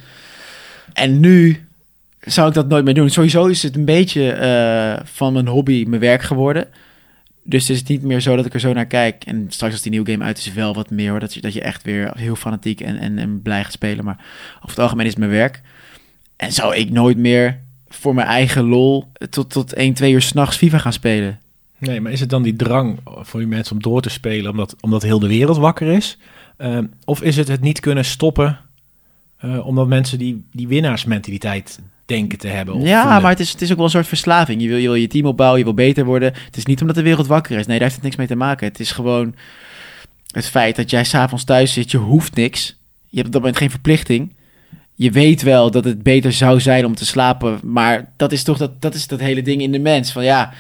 En 0.93 1.19
nu 1.19 1.67
zou 2.19 2.47
ik 2.47 2.53
dat 2.53 2.67
nooit 2.67 2.85
meer 2.85 2.93
doen. 2.93 3.09
Sowieso 3.09 3.45
is 3.45 3.63
het 3.63 3.75
een 3.75 3.85
beetje 3.85 4.31
eh, 4.31 5.05
van 5.05 5.33
mijn 5.33 5.47
hobby 5.47 5.85
mijn 5.87 6.01
werk 6.01 6.21
geworden. 6.21 6.67
Dus 7.43 7.67
het 7.67 7.77
is 7.77 7.83
niet 7.83 8.01
meer 8.01 8.19
zo 8.19 8.35
dat 8.35 8.45
ik 8.45 8.53
er 8.53 8.59
zo 8.59 8.73
naar 8.73 8.85
kijk. 8.85 9.23
En 9.23 9.45
straks 9.49 9.73
als 9.73 9.81
die 9.81 9.91
nieuwe 9.91 10.11
game 10.11 10.23
uit 10.23 10.37
is, 10.37 10.53
wel 10.53 10.73
wat 10.73 10.89
meer 10.89 11.09
hoor. 11.09 11.19
Dat 11.19 11.33
je, 11.33 11.41
dat 11.41 11.53
je 11.53 11.61
echt 11.61 11.83
weer 11.83 12.11
heel 12.15 12.35
fanatiek 12.35 12.81
en, 12.81 12.97
en, 12.97 13.17
en 13.17 13.41
blij 13.41 13.63
gaat 13.63 13.71
spelen. 13.71 14.05
Maar 14.05 14.17
over 14.55 14.69
het 14.69 14.79
algemeen 14.79 15.05
is 15.05 15.11
het 15.11 15.19
mijn 15.19 15.31
werk. 15.31 15.61
En 16.35 16.51
zou 16.51 16.75
ik 16.75 16.91
nooit 16.91 17.17
meer 17.17 17.59
voor 17.87 18.15
mijn 18.15 18.27
eigen 18.27 18.63
lol 18.63 19.11
tot, 19.29 19.49
tot 19.49 19.73
1, 19.73 19.93
2 19.93 20.11
uur 20.11 20.21
s'nachts 20.21 20.57
FIFA 20.57 20.77
gaan 20.77 20.93
spelen. 20.93 21.39
Nee, 21.85 22.01
maar 22.01 22.11
is 22.11 22.19
het 22.19 22.29
dan 22.29 22.43
die 22.43 22.55
drang 22.55 22.99
voor 23.05 23.39
je 23.39 23.47
mensen 23.47 23.75
om 23.75 23.81
door 23.81 24.01
te 24.01 24.09
spelen 24.09 24.51
omdat, 24.51 24.75
omdat 24.79 25.01
heel 25.01 25.19
de 25.19 25.27
wereld 25.27 25.57
wakker 25.57 25.87
is? 25.87 26.17
Ehm, 26.57 26.85
of 27.05 27.21
is 27.21 27.37
het 27.37 27.47
het 27.47 27.61
niet 27.61 27.79
kunnen 27.79 28.05
stoppen 28.05 28.59
eh, 29.37 29.67
omdat 29.67 29.87
mensen 29.87 30.17
die, 30.17 30.45
die 30.51 30.67
winnaarsmentaliteit 30.67 31.79
denken 32.05 32.37
te 32.37 32.47
hebben? 32.47 32.81
ja, 32.81 33.19
maar 33.19 33.29
het 33.29 33.39
is, 33.39 33.51
het 33.51 33.61
is 33.61 33.69
ook 33.71 33.75
wel 33.75 33.85
een 33.85 33.91
soort 33.91 34.07
verslaving. 34.07 34.61
Je 34.61 34.67
wil, 34.67 34.77
je 34.77 34.87
wil 34.87 34.95
je 34.95 35.07
team 35.07 35.25
opbouwen, 35.25 35.59
je 35.59 35.65
wil 35.65 35.73
beter 35.73 36.05
worden. 36.05 36.33
Het 36.45 36.57
is 36.57 36.65
niet 36.65 36.81
omdat 36.81 36.95
de 36.95 37.01
wereld 37.01 37.27
wakker 37.27 37.59
is. 37.59 37.65
Nee, 37.65 37.79
daar 37.79 37.87
heeft 37.87 37.95
het 37.95 38.03
niks 38.03 38.15
mee 38.15 38.27
te 38.27 38.35
maken. 38.35 38.67
Het 38.67 38.79
is 38.79 38.91
gewoon 38.91 39.35
het 40.31 40.45
feit 40.45 40.75
dat 40.75 40.89
jij 40.89 41.03
s'avonds 41.03 41.43
thuis 41.43 41.73
zit. 41.73 41.91
Je 41.91 41.97
hoeft 41.97 42.35
niks. 42.35 42.77
Je 43.09 43.15
hebt 43.15 43.27
op 43.27 43.31
dat 43.33 43.41
moment 43.41 43.59
geen 43.59 43.69
verplichting. 43.69 44.35
Je 44.95 45.11
weet 45.11 45.41
wel 45.41 45.71
dat 45.71 45.83
het 45.83 46.03
beter 46.03 46.33
zou 46.33 46.59
zijn 46.59 46.85
om 46.85 46.95
te 46.95 47.05
slapen. 47.05 47.59
Maar 47.63 48.11
dat 48.17 48.31
is 48.31 48.43
toch 48.43 48.57
dat, 48.57 48.81
dat, 48.81 48.93
is 48.93 49.07
dat 49.07 49.19
hele 49.19 49.41
ding 49.41 49.61
in 49.61 49.71
de 49.71 49.79
mens. 49.79 50.11
Van 50.11 50.23
ja, 50.23 50.53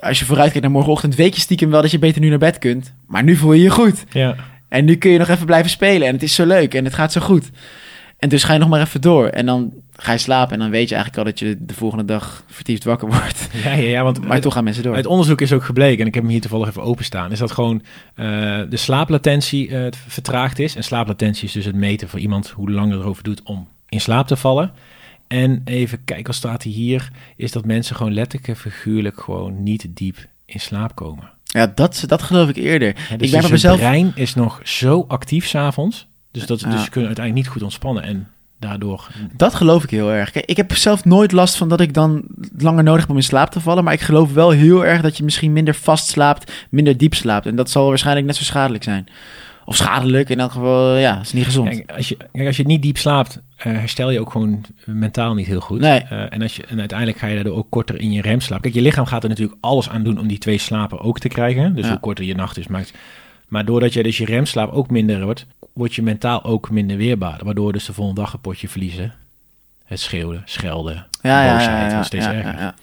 als 0.00 0.18
je 0.18 0.24
vooruitkijkt 0.24 0.62
naar 0.62 0.74
morgenochtend... 0.74 1.14
weet 1.14 1.34
je 1.34 1.40
stiekem 1.40 1.70
wel 1.70 1.82
dat 1.82 1.90
je 1.90 1.98
beter 1.98 2.20
nu 2.20 2.28
naar 2.28 2.38
bed 2.38 2.58
kunt. 2.58 2.92
Maar 3.06 3.22
nu 3.22 3.36
voel 3.36 3.52
je 3.52 3.62
je 3.62 3.70
goed. 3.70 4.04
Ja, 4.12 4.36
En 4.68 4.84
nu 4.84 4.96
kun 4.96 5.10
je 5.10 5.18
nog 5.18 5.28
even 5.28 5.46
blijven 5.46 5.70
spelen. 5.70 6.08
En 6.08 6.14
het 6.14 6.22
is 6.22 6.34
zo 6.34 6.46
leuk 6.46 6.74
en 6.74 6.84
het 6.84 6.94
gaat 6.94 7.12
zo 7.12 7.20
goed. 7.20 7.50
En 8.18 8.28
dus 8.28 8.44
ga 8.44 8.52
je 8.52 8.58
nog 8.58 8.68
maar 8.68 8.80
even 8.80 9.00
door. 9.00 9.26
En 9.26 9.46
dan 9.46 9.72
ga 9.96 10.12
je 10.12 10.18
slapen. 10.18 10.52
En 10.52 10.58
dan 10.58 10.70
weet 10.70 10.88
je 10.88 10.94
eigenlijk 10.94 11.26
al 11.26 11.32
dat 11.32 11.38
je 11.38 11.56
de 11.60 11.74
volgende 11.74 12.04
dag 12.04 12.44
vertiefd 12.46 12.84
wakker 12.84 13.08
wordt. 13.08 13.48
ja, 13.64 13.72
ja, 13.72 13.88
ja 13.88 14.02
want 14.02 14.20
Maar 14.22 14.30
uit, 14.30 14.42
toch 14.42 14.52
gaan 14.52 14.64
mensen 14.64 14.82
door. 14.82 14.94
uit 14.94 15.06
onderzoek 15.06 15.40
is 15.40 15.52
ook 15.52 15.64
gebleken, 15.64 16.00
en 16.00 16.06
ik 16.06 16.14
heb 16.14 16.22
hem 16.22 16.32
hier 16.32 16.40
toevallig 16.40 16.68
even 16.68 16.82
openstaan, 16.82 17.32
is 17.32 17.38
dat 17.38 17.50
gewoon 17.50 17.82
eh, 18.14 18.26
de 18.68 18.76
slaaplatentie 18.76 19.68
eh, 19.76 19.86
vertraagd 20.06 20.58
is. 20.58 20.76
En 20.76 20.84
slaaplatentie 20.84 21.46
is 21.46 21.52
dus 21.52 21.64
het 21.64 21.74
meten 21.74 22.08
voor 22.08 22.18
iemand 22.18 22.48
hoe 22.48 22.70
lang 22.70 22.90
het 22.90 23.00
erover 23.00 23.22
doet 23.22 23.42
om 23.42 23.68
in 23.88 24.00
slaap 24.00 24.26
te 24.26 24.36
vallen. 24.36 24.72
En 25.32 25.62
even 25.64 26.04
kijken, 26.04 26.26
wat 26.26 26.34
staat 26.34 26.62
hij 26.62 26.72
hier, 26.72 27.10
is 27.36 27.52
dat 27.52 27.64
mensen 27.64 27.96
gewoon 27.96 28.12
letterlijk 28.12 28.48
en 28.48 28.56
figuurlijk 28.56 29.20
gewoon 29.20 29.62
niet 29.62 29.86
diep 29.88 30.26
in 30.44 30.60
slaap 30.60 30.94
komen. 30.94 31.30
Ja, 31.42 31.72
dat, 31.74 32.04
dat 32.06 32.22
geloof 32.22 32.48
ik 32.48 32.56
eerder. 32.56 32.88
Ik 32.88 33.18
dus 33.18 33.30
ben 33.30 33.40
dus 33.40 33.50
mezelf... 33.50 33.78
het 33.80 33.88
brein 33.88 34.12
is 34.14 34.34
nog 34.34 34.60
zo 34.62 35.04
actief 35.08 35.46
s'avonds, 35.46 36.06
dus 36.30 36.46
dat 36.46 36.60
ze 36.60 36.68
Ja. 36.68 36.72
dus 36.72 36.88
kunnen 36.88 37.06
uiteindelijk 37.06 37.44
niet 37.44 37.54
goed 37.54 37.62
ontspannen 37.62 38.02
en 38.02 38.28
daardoor... 38.58 39.08
Dat 39.36 39.54
geloof 39.54 39.82
ik 39.82 39.90
heel 39.90 40.10
erg. 40.12 40.30
Kijk, 40.30 40.44
ik 40.44 40.56
heb 40.56 40.74
zelf 40.74 41.04
nooit 41.04 41.32
last 41.32 41.56
van 41.56 41.68
dat 41.68 41.80
ik 41.80 41.94
dan 41.94 42.24
langer 42.58 42.82
nodig 42.82 43.00
heb 43.00 43.10
om 43.10 43.16
in 43.16 43.22
slaap 43.22 43.50
te 43.50 43.60
vallen. 43.60 43.84
Maar 43.84 43.92
ik 43.92 44.00
geloof 44.00 44.32
wel 44.32 44.50
heel 44.50 44.84
erg 44.84 45.00
dat 45.00 45.16
je 45.16 45.24
misschien 45.24 45.52
minder 45.52 45.74
vast 45.74 46.08
slaapt, 46.08 46.52
minder 46.70 46.96
diep 46.96 47.14
slaapt. 47.14 47.46
En 47.46 47.56
dat 47.56 47.70
zal 47.70 47.88
waarschijnlijk 47.88 48.26
net 48.26 48.36
zo 48.36 48.44
schadelijk 48.44 48.84
zijn. 48.84 49.06
Of 49.64 49.76
schadelijk, 49.76 50.28
in 50.28 50.40
elk 50.40 50.52
geval, 50.52 50.96
ja, 50.96 51.20
is 51.20 51.32
niet 51.32 51.44
gezond. 51.44 51.68
Kijk, 51.68 51.92
als 51.92 52.08
je, 52.08 52.16
kijk, 52.32 52.46
als 52.46 52.56
je 52.56 52.62
niet 52.66 52.82
diep 52.82 52.98
slaapt, 52.98 53.40
eh, 53.56 53.72
herstel 53.72 54.10
je 54.10 54.20
ook 54.20 54.30
gewoon 54.30 54.64
mentaal 54.84 55.34
niet 55.34 55.46
heel 55.46 55.60
goed. 55.60 55.80
Nee. 55.80 56.00
Eh, 56.00 56.32
en, 56.32 56.42
als 56.42 56.56
je, 56.56 56.64
en 56.66 56.78
uiteindelijk 56.78 57.18
ga 57.18 57.26
je 57.26 57.34
daardoor 57.34 57.56
ook 57.56 57.70
korter 57.70 58.00
in 58.00 58.12
je 58.12 58.22
remslaap. 58.22 58.62
Kijk, 58.62 58.74
je 58.74 58.80
lichaam 58.80 59.06
gaat 59.06 59.22
er 59.22 59.28
natuurlijk 59.28 59.58
alles 59.60 59.88
aan 59.88 60.02
doen 60.02 60.18
om 60.18 60.26
die 60.26 60.38
twee 60.38 60.58
slapen 60.58 61.00
ook 61.00 61.18
te 61.18 61.28
krijgen. 61.28 61.74
Dus 61.74 61.84
Ja. 61.84 61.90
hoe 61.90 62.00
korter 62.00 62.24
je 62.24 62.34
nacht 62.34 62.58
is, 62.58 62.66
maakt... 62.66 62.92
Maar 63.48 63.64
doordat 63.64 63.92
je 63.92 64.02
dus 64.02 64.18
je 64.18 64.24
remslaap 64.24 64.72
ook 64.72 64.90
minder 64.90 65.24
wordt, 65.24 65.46
word 65.72 65.94
je 65.94 66.02
mentaal 66.02 66.44
ook 66.44 66.70
minder 66.70 66.96
weerbaar. 66.96 67.40
Waardoor 67.44 67.72
dus 67.72 67.84
de 67.84 67.92
volgende 67.92 68.20
dag 68.20 68.32
een 68.32 68.40
potje 68.40 68.68
verliezen. 68.68 69.14
Het 69.84 70.00
schreeuwen, 70.00 70.42
schelden, 70.44 71.06
ja, 71.22 71.44
ja, 71.44 71.52
boosheid 71.52 71.90
ja, 71.90 71.96
ja, 71.96 72.02
steeds 72.02 72.24
ja, 72.24 72.32
erger. 72.32 72.74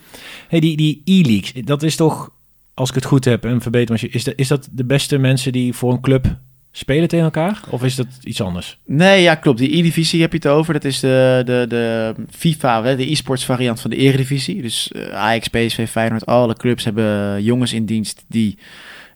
Hey, 0.48 0.60
die, 0.60 0.78
die 0.78 1.02
e-leaks, 1.06 1.54
dat 1.54 1.84
is 1.84 1.96
toch, 1.96 2.32
als 2.74 2.90
ik 2.90 2.96
het 2.96 3.06
goed 3.06 3.26
heb 3.26 3.46
en 3.46 3.62
verbeter, 3.62 4.00
me 4.02 4.10
is 4.10 4.24
dat, 4.24 4.34
is 4.38 4.48
dat 4.48 4.70
de 4.72 4.86
beste 4.86 5.18
mensen 5.18 5.52
die 5.52 5.74
voor 5.74 5.92
een 5.92 6.02
club 6.02 6.38
spelen 6.72 7.08
tegen 7.08 7.26
elkaar? 7.26 7.62
Of 7.70 7.84
is 7.84 7.96
dat 7.96 8.08
iets 8.24 8.42
anders? 8.42 8.78
Nee, 8.86 9.22
ja, 9.22 9.36
klopt. 9.36 9.60
Die 9.60 9.78
E-divisie 9.78 10.22
heb 10.22 10.32
je 10.32 10.38
het 10.38 10.48
over. 10.48 10.74
Dat 10.74 10.84
is 10.84 11.00
de, 11.00 11.42
de, 11.46 11.66
de 11.70 12.14
FIFA, 12.32 12.84
hè, 12.84 12.96
de 12.96 13.12
e-sports 13.12 13.46
variant 13.46 13.82
van 13.82 13.90
de 13.90 13.96
Eredivisie. 13.96 14.62
Dus 14.62 14.92
eh, 14.92 15.10
Ajax, 15.10 15.48
PSV, 15.48 15.90
Feyenoord, 15.90 16.26
alle 16.26 16.56
clubs 16.56 16.84
hebben 16.84 17.44
jongens 17.44 17.74
in 17.74 17.86
dienst 17.86 18.24
die 18.28 18.58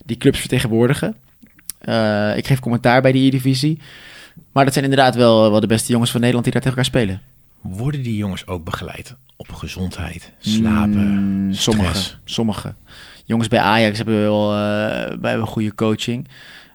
die 0.05 0.17
clubs 0.17 0.39
vertegenwoordigen. 0.39 1.15
Eh, 1.79 2.37
ik 2.37 2.47
geef 2.47 2.59
commentaar 2.59 3.01
bij 3.01 3.11
die 3.11 3.27
E-divisie. 3.27 3.79
Maar 4.51 4.63
dat 4.63 4.73
zijn 4.73 4.85
inderdaad 4.85 5.15
wel, 5.15 5.51
wel 5.51 5.59
de 5.59 5.67
beste 5.67 5.91
jongens 5.91 6.11
van 6.11 6.19
Nederland 6.19 6.45
die 6.51 6.53
daar 6.61 6.63
tegen 6.71 6.77
elkaar 6.83 7.01
spelen. 7.01 7.21
Worden 7.61 8.03
die 8.03 8.15
jongens 8.15 8.47
ook 8.47 8.63
begeleid 8.63 9.15
op 9.35 9.51
gezondheid, 9.51 10.31
slapen, 10.39 10.89
Mm, 11.07 11.53
stress? 11.53 11.63
sommige, 11.63 12.11
sommige. 12.25 12.73
Jongens 13.25 13.47
bij 13.47 13.59
Ajax 13.59 13.97
hebben 13.97 14.19
wel 14.21 14.53
eh, 14.53 15.17
bij 15.17 15.33
een 15.33 15.47
goede 15.47 15.75
coaching. 15.75 16.27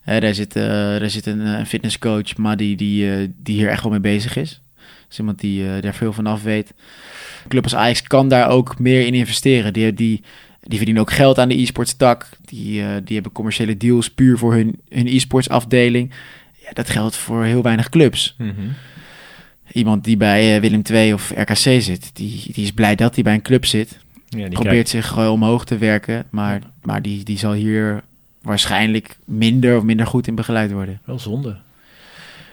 Hè, 0.09 0.21
daar, 0.21 0.35
zit, 0.35 0.57
eh, 0.57 0.63
daar 0.65 1.11
zit 1.11 1.27
een, 1.27 1.47
eh, 1.47 1.65
fitnesscoach, 1.65 2.37
maar 2.37 2.57
die, 2.57 2.77
die, 2.77 3.11
eh, 3.11 3.29
die 3.43 3.57
hier 3.57 3.69
echt 3.69 3.83
wel 3.83 3.91
mee 3.91 4.01
bezig 4.01 4.37
is. 4.37 4.61
is 5.11 5.19
iemand 5.19 5.41
die 5.41 5.81
daar 5.81 5.95
veel 5.95 6.13
van 6.13 6.27
af 6.27 6.43
weet. 6.43 6.75
Een 7.43 7.49
club 7.49 7.63
als 7.63 7.75
Ajax 7.75 8.03
kan 8.03 8.29
daar 8.29 8.49
ook 8.49 8.79
meer 8.79 9.07
in 9.07 9.15
investeren. 9.15 9.73
Die, 9.73 9.95
die, 9.95 10.23
die 10.63 10.77
verdienen 10.77 11.03
ook 11.03 11.13
geld 11.13 11.39
aan 11.39 11.49
de 11.49 11.61
e-sports 11.61 11.97
tak. 11.97 12.29
Die, 12.45 13.03
die 13.05 13.15
hebben 13.15 13.33
commerciële 13.33 13.77
deals 13.77 14.11
puur 14.11 14.39
voor 14.39 14.55
hun, 14.55 14.81
hun 14.89 15.07
e-sports 15.07 15.49
afdeling. 15.49 16.11
Ja, 16.65 16.71
dat 16.73 16.91
geldt 16.91 17.17
voor 17.17 17.45
heel 17.45 17.63
weinig 17.63 17.89
clubs. 17.89 18.35
Mhm. 18.39 18.53
Iemand 19.73 20.05
die 20.05 20.17
bij 20.17 20.61
Willem 20.61 20.83
II 20.91 21.13
of 21.13 21.33
RKC 21.37 21.83
zit, 21.83 22.11
die, 22.13 22.43
die 22.53 22.65
is 22.65 22.73
blij 22.73 22.95
dat 22.95 23.15
hij 23.15 23.25
bij 23.25 23.35
een 23.35 23.43
club 23.43 23.65
zit 23.65 23.99
Ja, 24.29 24.49
die 24.49 24.49
probeert 24.49 24.89
zich 24.89 25.07
gewoon 25.07 25.31
omhoog 25.31 25.65
te 25.65 25.79
werken, 25.79 26.25
maar, 26.31 26.61
maar 26.83 27.03
die, 27.03 27.25
die 27.25 27.39
zal 27.39 27.53
hier 27.53 28.03
waarschijnlijk 28.43 29.17
minder 29.25 29.77
of 29.77 29.83
minder 29.83 30.07
goed 30.07 30.27
in 30.27 30.35
begeleid 30.35 30.73
worden. 30.73 31.01
wel 31.05 31.19
zonde. 31.19 31.57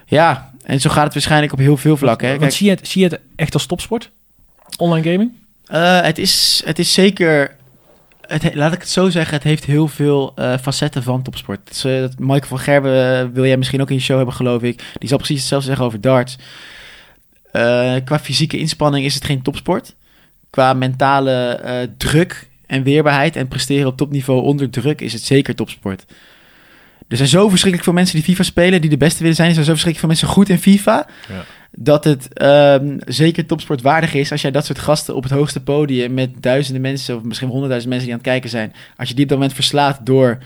Ja, 0.06 0.52
en 0.64 0.82
zo 0.82 0.90
gaat 0.90 1.04
het 1.04 1.14
waarschijnlijk 1.14 1.52
op 1.54 1.60
heel 1.60 1.78
veel 1.78 1.98
vlakken. 1.98 2.28
Hè. 2.28 2.34
Want 2.34 2.44
Kijk, 2.46 2.56
zie, 2.56 2.66
je 2.70 2.76
het, 2.76 2.88
zie 2.88 3.02
je 3.02 3.08
het 3.08 3.20
echt 3.36 3.54
als 3.54 3.66
topsport? 3.66 4.12
Online 4.78 5.12
gaming? 5.12 5.32
eh, 5.66 6.02
het, 6.02 6.18
is, 6.18 6.62
het 6.66 6.80
is 6.80 6.94
zeker, 6.94 7.56
het, 8.22 8.44
he- 8.44 8.52
laat 8.54 8.74
ik 8.74 8.80
het 8.80 8.90
zo 8.90 9.10
zeggen, 9.10 9.34
het 9.34 9.44
heeft 9.44 9.66
heel 9.66 9.88
veel 9.88 10.32
eh, 10.36 10.58
facetten 10.62 11.04
van 11.04 11.22
topsport. 11.22 11.68
Dus, 11.82 12.12
Michael 12.18 12.48
van 12.48 12.60
Gerben 12.60 13.34
wil 13.34 13.46
jij 13.46 13.58
misschien 13.58 13.82
ook 13.82 13.90
in 13.90 13.96
je 13.96 14.02
show 14.02 14.18
hebben, 14.18 14.36
geloof 14.36 14.62
ik. 14.62 14.84
Die 14.98 15.10
zal 15.10 15.18
precies 15.18 15.40
hetzelfde 15.40 15.68
zeggen 15.68 15.86
over 15.86 16.02
darts. 16.02 16.38
Qua 18.04 18.20
fysieke 18.22 18.58
inspanning 18.58 19.06
is 19.06 19.14
het 19.16 19.26
geen 19.26 19.42
topsport. 19.42 19.96
Qua 20.50 20.74
mentale 20.74 21.90
druk 21.98 22.48
en 22.68 22.84
weerbaarheid 22.84 23.36
en 23.36 23.48
presteren 23.48 23.88
op 23.88 23.98
topniveau 23.98 24.42
onder 24.42 24.70
druk 24.70 25.02
is 25.02 25.14
het 25.14 25.22
zeker 25.22 25.56
topsport. 25.56 26.06
Er 27.08 27.18
zijn 27.18 27.30
zo 27.30 27.50
verschrikkelijk 27.50 27.84
veel 27.84 27.94
mensen 27.94 28.16
die 28.16 28.24
FIFA 28.24 28.44
spelen, 28.44 28.82
die 28.82 28.90
de 28.90 28.98
beste 28.98 29.20
willen 29.20 29.36
zijn. 29.36 29.48
Er 29.48 29.54
zijn 29.54 29.66
zo 29.66 29.72
verschrikkelijk 29.72 30.14
veel 30.14 30.28
mensen 30.28 30.42
goed 30.42 30.50
in 30.50 30.74
FIFA. 30.74 31.08
Ja. 31.28 31.44
Dat 31.72 32.04
het 32.04 32.34
ehm, 32.34 32.98
zeker 33.06 33.46
topsport 33.46 33.82
waardig 33.82 34.14
is 34.14 34.32
als 34.32 34.42
jij 34.42 34.52
dat 34.52 34.66
soort 34.66 34.80
gasten 34.80 35.16
op 35.16 35.24
het 35.24 35.32
hoogste 35.32 35.64
podium 35.64 36.14
met 36.14 36.42
duizenden 36.42 36.82
mensen, 36.82 37.16
of 37.16 37.24
misschien 37.24 37.48
honderdduizend 37.48 37.94
mensen 37.94 38.10
die 38.10 38.18
aan 38.18 38.24
het 38.24 38.32
kijken 38.32 38.50
zijn, 38.50 38.74
als 38.98 39.10
je 39.10 39.16
die 39.16 39.24
op 39.24 39.30
dat 39.30 39.38
moment 39.38 39.56
verslaat 39.56 40.06
door 40.06 40.38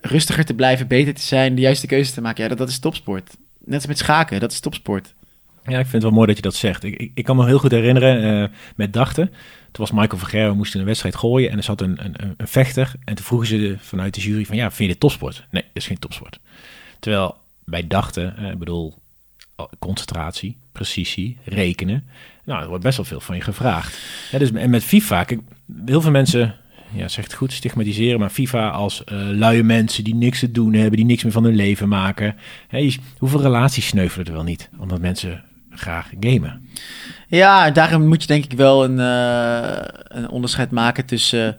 rustiger 0.00 0.44
te 0.44 0.54
blijven, 0.54 0.86
beter 0.86 1.14
te 1.14 1.22
zijn, 1.22 1.54
de 1.54 1.60
juiste 1.60 1.86
keuze 1.86 2.12
te 2.12 2.20
maken, 2.20 2.42
ja, 2.42 2.48
dat, 2.48 2.58
dat 2.58 2.68
is 2.68 2.78
topsport. 2.78 3.36
Net 3.64 3.74
als 3.74 3.86
met 3.86 3.98
schaken, 3.98 4.40
dat 4.40 4.52
is 4.52 4.60
topsport. 4.60 5.14
Ja, 5.66 5.78
ik 5.78 5.86
vind 5.86 5.92
het 5.92 6.02
wel 6.02 6.12
mooi 6.12 6.26
dat 6.26 6.36
je 6.36 6.42
dat 6.42 6.54
zegt. 6.54 6.84
Ik, 6.84 6.96
ik, 6.96 7.10
ik 7.14 7.24
kan 7.24 7.36
me 7.36 7.46
heel 7.46 7.58
goed 7.58 7.70
herinneren 7.70 8.42
uh, 8.42 8.48
met 8.76 8.92
Dachten. 8.92 9.30
Toen 9.76 9.86
was 9.88 10.00
Michael 10.00 10.18
Verger, 10.18 10.48
we 10.48 10.54
moesten 10.54 10.80
een 10.80 10.86
wedstrijd 10.86 11.16
gooien 11.16 11.50
en 11.50 11.56
er 11.56 11.62
zat 11.62 11.80
een, 11.80 12.04
een, 12.04 12.34
een 12.36 12.48
vechter. 12.48 12.92
En 13.04 13.14
toen 13.14 13.24
vroegen 13.24 13.48
ze 13.48 13.76
vanuit 13.80 14.14
de 14.14 14.20
jury 14.20 14.44
van, 14.44 14.56
ja, 14.56 14.66
vind 14.66 14.78
je 14.78 14.86
dit 14.86 15.00
topsport? 15.00 15.46
Nee, 15.50 15.62
dat 15.62 15.72
is 15.72 15.86
geen 15.86 15.98
topsport. 15.98 16.38
Terwijl 16.98 17.36
wij 17.64 17.86
dachten, 17.86 18.34
uh, 18.38 18.50
ik 18.50 18.58
bedoel, 18.58 18.94
concentratie, 19.78 20.56
precisie, 20.72 21.36
rekenen. 21.44 22.04
Nou, 22.44 22.62
er 22.62 22.68
wordt 22.68 22.82
best 22.82 22.96
wel 22.96 23.06
veel 23.06 23.20
van 23.20 23.36
je 23.36 23.42
gevraagd. 23.42 23.98
Ja, 24.30 24.38
dus, 24.38 24.52
en 24.52 24.70
met 24.70 24.84
FIFA, 24.84 25.26
heel 25.84 26.00
veel 26.00 26.10
mensen 26.10 26.54
ja, 26.92 27.08
zegt 27.08 27.34
goed, 27.34 27.52
stigmatiseren, 27.52 28.20
maar 28.20 28.30
FIFA 28.30 28.70
als 28.70 29.02
uh, 29.12 29.18
luie 29.18 29.62
mensen 29.62 30.04
die 30.04 30.14
niks 30.14 30.38
te 30.38 30.50
doen 30.50 30.72
hebben, 30.72 30.96
die 30.96 31.06
niks 31.06 31.22
meer 31.22 31.32
van 31.32 31.44
hun 31.44 31.56
leven 31.56 31.88
maken. 31.88 32.36
Hè, 32.68 32.94
hoeveel 33.18 33.42
relaties 33.42 33.86
sneuvelen 33.86 34.26
er 34.26 34.32
wel 34.32 34.42
niet, 34.42 34.68
omdat 34.78 35.00
mensen 35.00 35.44
graag 35.76 36.10
gamen? 36.20 36.68
Ja, 37.28 37.70
daarom 37.70 38.06
moet 38.06 38.20
je 38.20 38.26
denk 38.26 38.44
ik 38.44 38.52
wel 38.52 38.84
een, 38.84 38.98
uh, 38.98 39.88
een 40.08 40.28
onderscheid 40.28 40.70
maken 40.70 41.04
tussen 41.04 41.56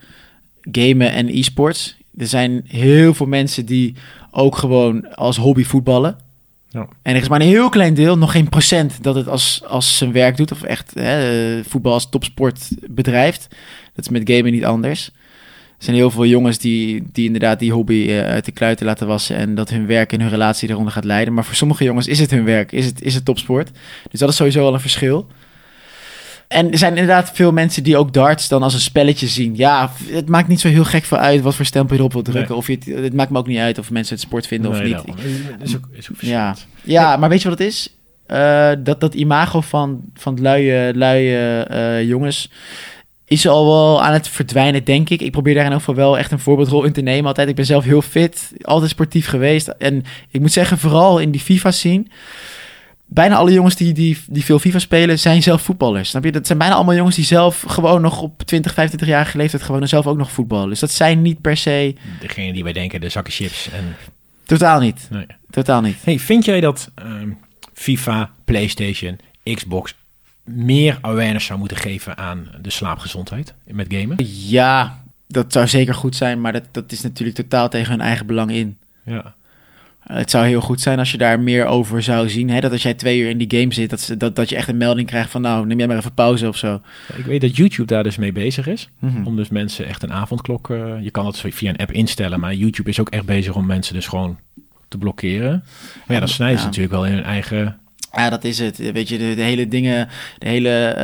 gamen 0.71 1.11
en 1.11 1.27
e-sports. 1.29 1.95
Er 2.17 2.27
zijn 2.27 2.63
heel 2.67 3.13
veel 3.13 3.25
mensen 3.25 3.65
die 3.65 3.95
ook 4.31 4.57
gewoon 4.57 5.15
als 5.15 5.37
hobby 5.37 5.63
voetballen. 5.63 6.17
Ja. 6.69 6.87
En 7.01 7.15
er 7.15 7.21
is 7.21 7.27
maar 7.27 7.41
een 7.41 7.47
heel 7.47 7.69
klein 7.69 7.93
deel, 7.93 8.17
nog 8.17 8.31
geen 8.31 8.49
procent, 8.49 9.03
dat 9.03 9.15
het 9.15 9.27
als, 9.27 9.63
als 9.67 9.97
zijn 9.97 10.11
werk 10.11 10.37
doet. 10.37 10.51
Of 10.51 10.63
echt 10.63 10.91
hè, 10.93 11.63
voetbal 11.63 11.93
als 11.93 12.09
topsport 12.09 12.69
bedrijft. 12.89 13.47
Dat 13.93 14.05
is 14.05 14.09
met 14.09 14.29
gamen 14.29 14.51
niet 14.51 14.65
anders. 14.65 15.11
Er 15.77 15.83
zijn 15.83 15.95
heel 15.95 16.11
veel 16.11 16.25
jongens 16.25 16.57
die, 16.57 17.03
die 17.11 17.25
inderdaad 17.25 17.59
die 17.59 17.71
hobby 17.71 17.93
uh, 17.93 18.21
uit 18.21 18.45
de 18.45 18.51
kluiten 18.51 18.85
laten 18.85 19.07
wassen. 19.07 19.35
En 19.35 19.55
dat 19.55 19.69
hun 19.69 19.85
werk 19.85 20.13
en 20.13 20.21
hun 20.21 20.29
relatie 20.29 20.69
eronder 20.69 20.93
gaat 20.93 21.03
leiden. 21.03 21.33
Maar 21.33 21.45
voor 21.45 21.55
sommige 21.55 21.83
jongens 21.83 22.07
is 22.07 22.19
het 22.19 22.31
hun 22.31 22.43
werk, 22.43 22.71
is 22.71 22.85
het, 22.85 23.01
is 23.01 23.15
het 23.15 23.25
topsport. 23.25 23.71
Dus 24.11 24.19
dat 24.19 24.29
is 24.29 24.35
sowieso 24.35 24.65
al 24.65 24.73
een 24.73 24.79
verschil. 24.79 25.27
En 26.47 26.71
er 26.71 26.77
zijn 26.77 26.91
inderdaad 26.91 27.31
veel 27.33 27.51
mensen 27.51 27.83
die 27.83 27.97
ook 27.97 28.13
darts 28.13 28.47
dan 28.47 28.63
als 28.63 28.73
een 28.73 28.79
spelletje 28.79 29.27
zien. 29.27 29.55
Ja, 29.55 29.91
het 30.09 30.29
maakt 30.29 30.47
niet 30.47 30.59
zo 30.59 30.67
heel 30.67 30.83
gek 30.83 31.03
veel 31.03 31.17
uit 31.17 31.41
wat 31.41 31.55
voor 31.55 31.65
stempel 31.65 31.93
je 31.93 31.99
erop 31.99 32.13
wil 32.13 32.21
drukken. 32.21 32.49
Nee. 32.49 32.57
Of 32.57 32.67
je 32.67 32.73
het, 32.73 33.03
het 33.03 33.13
maakt 33.13 33.29
me 33.29 33.37
ook 33.37 33.47
niet 33.47 33.57
uit 33.57 33.77
of 33.77 33.91
mensen 33.91 34.15
het 34.15 34.23
sport 34.23 34.47
vinden 34.47 34.71
nee, 34.71 34.79
of 34.79 35.05
niet. 35.05 35.15
Nou, 35.15 35.61
is 35.61 35.75
ook, 35.75 35.87
is 35.91 36.11
ook 36.11 36.17
ja. 36.19 36.55
ja, 36.83 37.17
maar 37.17 37.29
weet 37.29 37.41
je 37.41 37.49
wat 37.49 37.57
het 37.57 37.67
is? 37.67 37.95
Uh, 38.27 38.71
dat, 38.79 38.99
dat 38.99 39.13
imago 39.13 39.61
van, 39.61 40.01
van 40.13 40.41
luie, 40.41 40.93
luie 40.95 41.65
uh, 41.71 42.03
jongens 42.03 42.51
is 43.27 43.47
al 43.47 43.65
wel 43.65 44.03
aan 44.03 44.13
het 44.13 44.27
verdwijnen, 44.27 44.83
denk 44.83 45.09
ik. 45.09 45.21
Ik 45.21 45.31
probeer 45.31 45.53
daar 45.53 45.63
in 45.63 45.69
ieder 45.69 45.85
geval 45.85 46.03
wel 46.03 46.17
echt 46.17 46.31
een 46.31 46.39
voorbeeldrol 46.39 46.83
in 46.83 46.93
te 46.93 47.01
nemen. 47.01 47.25
Altijd, 47.25 47.49
ik 47.49 47.55
ben 47.55 47.65
zelf 47.65 47.83
heel 47.83 48.01
fit, 48.01 48.51
altijd 48.61 48.89
sportief 48.89 49.27
geweest. 49.27 49.67
En 49.67 50.03
ik 50.31 50.39
moet 50.39 50.51
zeggen, 50.51 50.77
vooral 50.77 51.19
in 51.19 51.31
die 51.31 51.41
FIFA-scene... 51.41 52.05
Bijna 53.09 53.35
alle 53.35 53.51
jongens 53.51 53.75
die, 53.75 53.93
die, 53.93 54.17
die 54.27 54.45
veel 54.45 54.59
FIFA 54.59 54.79
spelen, 54.79 55.19
zijn 55.19 55.43
zelf 55.43 55.61
voetballers. 55.61 56.09
Snap 56.09 56.23
je? 56.23 56.31
Dat 56.31 56.45
zijn 56.45 56.57
bijna 56.57 56.73
allemaal 56.75 56.95
jongens 56.95 57.15
die 57.15 57.25
zelf 57.25 57.63
gewoon 57.67 58.01
nog 58.01 58.21
op 58.21 58.43
20, 58.43 58.73
25 58.73 59.07
jaar 59.09 59.25
geleefd 59.25 59.61
gewoon 59.61 59.87
zelf 59.87 60.07
ook 60.07 60.17
nog 60.17 60.31
voetballen. 60.31 60.69
Dus 60.69 60.79
dat 60.79 60.91
zijn 60.91 61.21
niet 61.21 61.41
per 61.41 61.57
se... 61.57 61.95
Degene 62.19 62.53
die 62.53 62.63
wij 62.63 62.73
denken, 62.73 63.01
de 63.01 63.09
zakken 63.09 63.33
chips. 63.33 63.69
En... 63.69 63.95
Totaal 64.45 64.79
niet. 64.79 65.07
Nee. 65.09 65.25
Totaal 65.49 65.81
niet. 65.81 65.97
Hey, 66.03 66.19
vind 66.19 66.45
jij 66.45 66.59
dat 66.59 66.91
uh, 67.03 67.31
FIFA, 67.73 68.31
PlayStation, 68.45 69.19
Xbox 69.43 69.95
meer 70.47 70.97
awareness 71.01 71.45
zou 71.45 71.59
moeten 71.59 71.77
geven 71.77 72.17
aan 72.17 72.47
de 72.61 72.69
slaapgezondheid 72.69 73.53
met 73.65 73.87
gamen? 73.89 74.17
Ja, 74.47 75.01
dat 75.27 75.53
zou 75.53 75.67
zeker 75.67 75.93
goed 75.93 76.15
zijn, 76.15 76.41
maar 76.41 76.53
dat, 76.53 76.63
dat 76.71 76.91
is 76.91 77.01
natuurlijk 77.01 77.37
totaal 77.37 77.69
tegen 77.69 77.91
hun 77.91 78.01
eigen 78.01 78.25
belang 78.25 78.51
in. 78.51 78.77
Ja. 79.03 79.35
Het 80.03 80.29
zou 80.29 80.45
heel 80.45 80.61
goed 80.61 80.81
zijn 80.81 80.99
als 80.99 81.11
je 81.11 81.17
daar 81.17 81.39
meer 81.39 81.65
over 81.65 82.03
zou 82.03 82.29
zien. 82.29 82.49
Hè? 82.49 82.59
Dat 82.59 82.71
als 82.71 82.81
jij 82.81 82.93
twee 82.93 83.19
uur 83.19 83.29
in 83.29 83.37
die 83.37 83.59
game 83.59 83.73
zit, 83.73 83.89
dat, 83.89 84.15
dat, 84.17 84.35
dat 84.35 84.49
je 84.49 84.55
echt 84.55 84.67
een 84.67 84.77
melding 84.77 85.07
krijgt 85.07 85.29
van... 85.29 85.41
nou, 85.41 85.65
neem 85.65 85.77
jij 85.77 85.87
maar 85.87 85.97
even 85.97 86.13
pauze 86.13 86.47
of 86.47 86.57
zo. 86.57 86.81
Ik 87.15 87.25
weet 87.25 87.41
dat 87.41 87.55
YouTube 87.55 87.87
daar 87.87 88.03
dus 88.03 88.17
mee 88.17 88.31
bezig 88.31 88.67
is. 88.67 88.89
Mm 88.99 89.09
-hmm. 89.09 89.27
Om 89.27 89.35
dus 89.35 89.49
mensen 89.49 89.85
echt 89.85 90.03
een 90.03 90.13
avondklok... 90.13 90.69
Uh, 90.69 90.93
je 91.01 91.11
kan 91.11 91.23
dat 91.23 91.39
via 91.39 91.69
een 91.69 91.77
app 91.77 91.91
instellen, 91.91 92.39
maar 92.39 92.53
YouTube 92.53 92.89
is 92.89 92.99
ook 92.99 93.09
echt 93.09 93.25
bezig 93.25 93.55
om 93.55 93.65
mensen 93.65 93.93
dus 93.93 94.07
gewoon 94.07 94.37
te 94.87 94.97
blokkeren. 94.97 95.63
Maar 96.05 96.15
ja, 96.15 96.19
dan 96.19 96.27
snijden 96.27 96.55
ja. 96.55 96.61
ze 96.61 96.67
natuurlijk 96.67 96.93
wel 96.93 97.05
in 97.05 97.13
hun 97.13 97.23
eigen 97.23 97.79
ja, 98.11 98.29
dat 98.29 98.43
is 98.43 98.59
het. 98.59 98.77
Weet 98.77 99.09
je, 99.09 99.17
de, 99.17 99.41
hele 99.41 99.67
dingen, 99.67 100.09
de 100.37 100.47
hele 100.47 100.95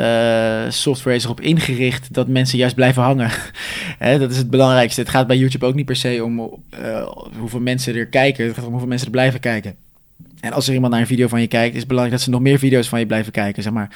uh, 0.65 0.71
software 0.71 1.15
is 1.15 1.23
erop 1.23 1.41
ingericht 1.41 2.13
dat 2.13 2.27
mensen 2.27 2.57
juist 2.57 2.75
blijven 2.75 3.03
hangen. 3.03 3.31
Dat 4.19 4.31
is 4.31 4.37
het 4.37 4.49
belangrijkste. 4.49 5.01
Het 5.01 5.09
gaat 5.09 5.27
bij 5.27 5.37
YouTube 5.37 5.65
ook 5.65 5.75
niet 5.75 5.85
per 5.85 5.95
se 5.95 6.23
om 6.23 6.39
uh, 6.39 7.07
hoeveel 7.39 7.59
mensen 7.59 7.95
er 7.95 8.07
kijken. 8.07 8.45
Het 8.45 8.55
gaat 8.55 8.65
om 8.65 8.71
hoeveel 8.71 8.87
mensen 8.87 9.07
er 9.07 9.13
blijven 9.13 9.39
kijken. 9.39 9.75
En 10.39 10.53
als 10.53 10.67
er 10.67 10.73
iemand 10.73 10.91
naar 10.91 11.01
een 11.01 11.07
video 11.07 11.27
van 11.27 11.41
je 11.41 11.47
kijkt, 11.47 11.73
is 11.73 11.79
het 11.79 11.87
belangrijk 11.87 12.17
dat 12.17 12.25
ze 12.25 12.33
nog 12.33 12.41
meer 12.41 12.59
video's 12.59 12.87
van 12.87 12.99
je 12.99 13.05
blijven 13.05 13.31
kijken, 13.31 13.63
zeg 13.63 13.73
maar. 13.73 13.89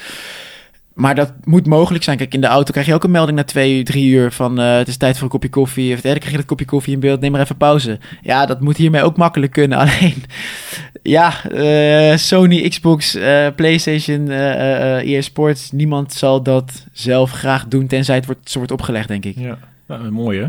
Maar 0.98 1.16
dat 1.16 1.34
moet 1.44 1.66
mogelijk 1.66 2.04
zijn. 2.04 2.18
Kijk, 2.18 2.34
in 2.34 2.42
de 2.42 2.48
auto 2.48 2.72
krijg 2.72 2.88
je 2.88 2.94
ook 2.94 3.04
een 3.04 3.12
melding 3.12 3.38
na 3.38 3.44
twee, 3.44 3.84
drie 3.84 4.10
uur 4.10 4.32
van 4.32 4.60
uh, 4.60 4.78
het 4.78 4.88
is 4.88 4.98
tijd 4.98 5.16
voor 5.16 5.24
een 5.24 5.30
kopje 5.30 5.50
koffie. 5.50 5.94
Of 5.94 6.02
derde 6.02 6.20
krijg 6.20 6.32
je 6.32 6.40
dat 6.40 6.48
kopje 6.48 6.66
koffie 6.66 6.94
in 6.94 7.00
beeld, 7.00 7.20
neem 7.20 7.32
maar 7.32 7.42
even 7.42 7.58
pauze. 7.58 8.00
Ja, 8.22 8.46
dat 8.46 8.62
moet 8.62 8.78
hiermee 8.78 9.04
ook 9.04 9.18
makkelijk 9.18 9.52
kunnen. 9.52 9.78
Alleen, 9.88 10.24
ja, 11.08 11.52
uh, 11.52 12.18
Sony, 12.18 12.70
Xbox, 12.70 13.16
uh, 13.16 13.48
PlayStation, 13.56 14.30
EA 14.30 15.22
Sports, 15.22 15.72
niemand 15.72 16.14
zal 16.14 16.44
dat 16.44 16.86
zelf 16.92 17.32
graag 17.32 17.68
doen, 17.68 17.88
tenzij 17.88 18.16
het 18.16 18.54
wordt, 18.54 18.72
opgelegd, 18.72 19.08
denk 19.08 19.26
ik. 19.26 19.38
Ja, 19.38 19.58
nou, 19.88 20.12
mooi 20.12 20.40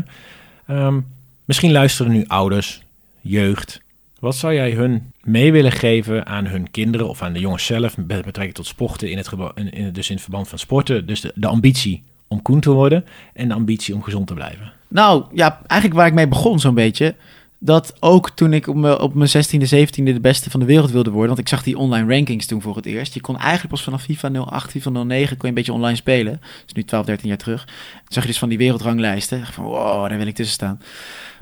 hè. 0.65 0.85
Um, 0.85 1.05
misschien 1.45 1.71
luisteren 1.71 2.11
nu 2.11 2.25
ouders, 2.27 2.81
jeugd, 3.21 3.81
wat 4.19 4.35
zou 4.35 4.53
jij 4.53 4.71
hun 4.71 5.11
mee 5.23 5.51
willen 5.51 5.71
geven 5.71 6.25
aan 6.25 6.45
hun 6.45 6.71
kinderen 6.71 7.09
of 7.09 7.21
aan 7.21 7.33
de 7.33 7.39
jongens 7.39 7.65
zelf 7.65 7.97
met 7.97 8.07
betrekking 8.07 8.53
tot 8.53 8.67
sporten, 8.67 9.11
in 9.11 9.17
het, 9.17 9.29
in, 9.55 9.71
in, 9.71 9.93
dus 9.93 10.07
in 10.07 10.13
het 10.13 10.23
verband 10.23 10.47
van 10.47 10.59
sporten? 10.59 11.05
Dus 11.05 11.21
de, 11.21 11.31
de 11.35 11.47
ambitie 11.47 12.03
om 12.27 12.41
koen 12.41 12.59
te 12.59 12.71
worden 12.71 13.05
en 13.33 13.47
de 13.47 13.53
ambitie 13.53 13.95
om 13.95 14.03
gezond 14.03 14.27
te 14.27 14.33
blijven. 14.33 14.71
Nou 14.87 15.23
ja, 15.33 15.61
eigenlijk 15.67 15.99
waar 15.99 16.07
ik 16.07 16.13
mee 16.13 16.27
begon 16.27 16.59
zo'n 16.59 16.73
beetje. 16.73 17.15
Dat 17.61 17.93
ook 17.99 18.29
toen 18.29 18.53
ik 18.53 18.67
op 18.67 18.75
mijn, 18.75 18.99
op 18.99 19.13
mijn 19.13 19.29
16e, 19.29 19.69
17e 19.75 20.03
de 20.03 20.19
beste 20.21 20.49
van 20.49 20.59
de 20.59 20.65
wereld 20.65 20.91
wilde 20.91 21.09
worden. 21.09 21.27
Want 21.27 21.39
ik 21.39 21.47
zag 21.47 21.63
die 21.63 21.77
online 21.77 22.13
rankings 22.13 22.45
toen 22.45 22.61
voor 22.61 22.75
het 22.75 22.85
eerst. 22.85 23.13
Je 23.13 23.21
kon 23.21 23.37
eigenlijk 23.37 23.69
pas 23.69 23.83
vanaf 23.83 24.01
FIFA 24.01 24.29
08, 24.29 24.71
FIFA 24.71 24.89
09 24.89 25.07
kon 25.07 25.37
je 25.41 25.47
een 25.47 25.53
beetje 25.53 25.73
online 25.73 25.95
spelen. 25.95 26.33
Dat 26.41 26.63
is 26.65 26.73
nu 26.73 26.83
12, 26.83 27.05
13 27.05 27.27
jaar 27.27 27.37
terug. 27.37 27.65
Dan 27.65 28.03
zag 28.07 28.23
je 28.23 28.29
dus 28.29 28.39
van 28.39 28.49
die 28.49 28.57
wereldranglijsten. 28.57 29.45
Van 29.45 29.63
wow, 29.63 30.09
daar 30.09 30.17
wil 30.17 30.27
ik 30.27 30.35
tussen 30.35 30.55
staan. 30.55 30.81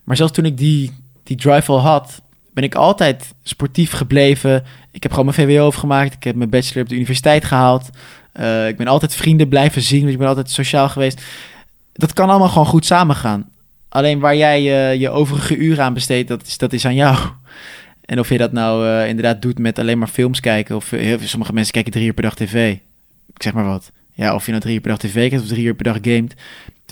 Maar 0.04 0.16
zelfs 0.16 0.34
toen 0.34 0.46
ik 0.46 0.58
die, 0.58 0.94
die 1.24 1.38
drive 1.38 1.72
al 1.72 1.80
had, 1.80 2.22
ben 2.54 2.64
ik 2.64 2.76
altijd 2.76 3.34
sportief 3.44 3.92
gebleven. 3.92 4.64
Ik 4.92 5.04
heb 5.04 5.12
gewoon 5.12 5.34
mijn 5.36 5.50
VWO 5.50 5.68
afgemaakt. 5.68 6.14
Ik 6.14 6.24
heb 6.24 6.36
mijn 6.36 6.50
bachelor 6.50 6.84
op 6.84 6.90
de 6.90 6.96
universiteit 6.96 7.46
gehaald. 7.46 7.90
Uh, 8.40 8.68
ik 8.68 8.78
ben 8.78 8.88
altijd 8.88 9.16
vrienden 9.16 9.48
blijven 9.48 9.82
zien. 9.82 10.00
Want 10.00 10.12
ik 10.12 10.18
ben 10.18 10.28
altijd 10.28 10.50
sociaal 10.50 10.90
geweest. 10.90 11.22
Dat 11.94 12.14
kan 12.14 12.30
allemaal 12.30 12.50
gewoon 12.50 12.66
goed 12.66 12.86
samengaan. 12.86 13.50
Alleen 13.90 14.20
waar 14.20 14.36
jij 14.36 14.62
je, 14.62 15.00
je 15.00 15.10
overige 15.10 15.58
uren 15.58 15.84
aan 15.84 15.94
besteedt, 15.94 16.28
dat 16.28 16.46
is, 16.46 16.58
dat 16.58 16.74
is 16.74 16.86
aan 16.86 16.96
jou. 16.96 17.18
En 18.06 18.20
of 18.20 18.30
je 18.30 18.38
dat 18.38 18.52
nou 18.52 18.88
uh, 18.88 19.08
inderdaad 19.08 19.42
doet 19.42 19.60
met 19.60 19.80
alleen 19.80 19.98
maar 19.98 20.08
films 20.08 20.40
kijken. 20.40 20.76
Of 20.76 20.90
heel, 20.90 21.18
sommige 21.22 21.54
mensen 21.54 21.74
kijken 21.74 21.92
drie 21.92 22.06
uur 22.06 22.14
per 22.14 22.24
dag 22.24 22.36
tv. 22.36 22.74
Ik 23.34 23.44
zeg 23.44 23.54
maar 23.54 23.66
wat. 23.66 23.92
Ja, 24.14 24.36
of 24.36 24.46
je 24.46 24.52
nou 24.52 24.64
drie 24.64 24.76
uur 24.76 24.82
per 24.82 24.90
dag 24.90 25.00
tv 25.00 25.30
kijkt 25.30 25.44
of 25.44 25.48
drie 25.50 25.66
uur 25.66 25.74
per 25.74 25.84
dag 25.84 25.98
gamet. 26.02 26.34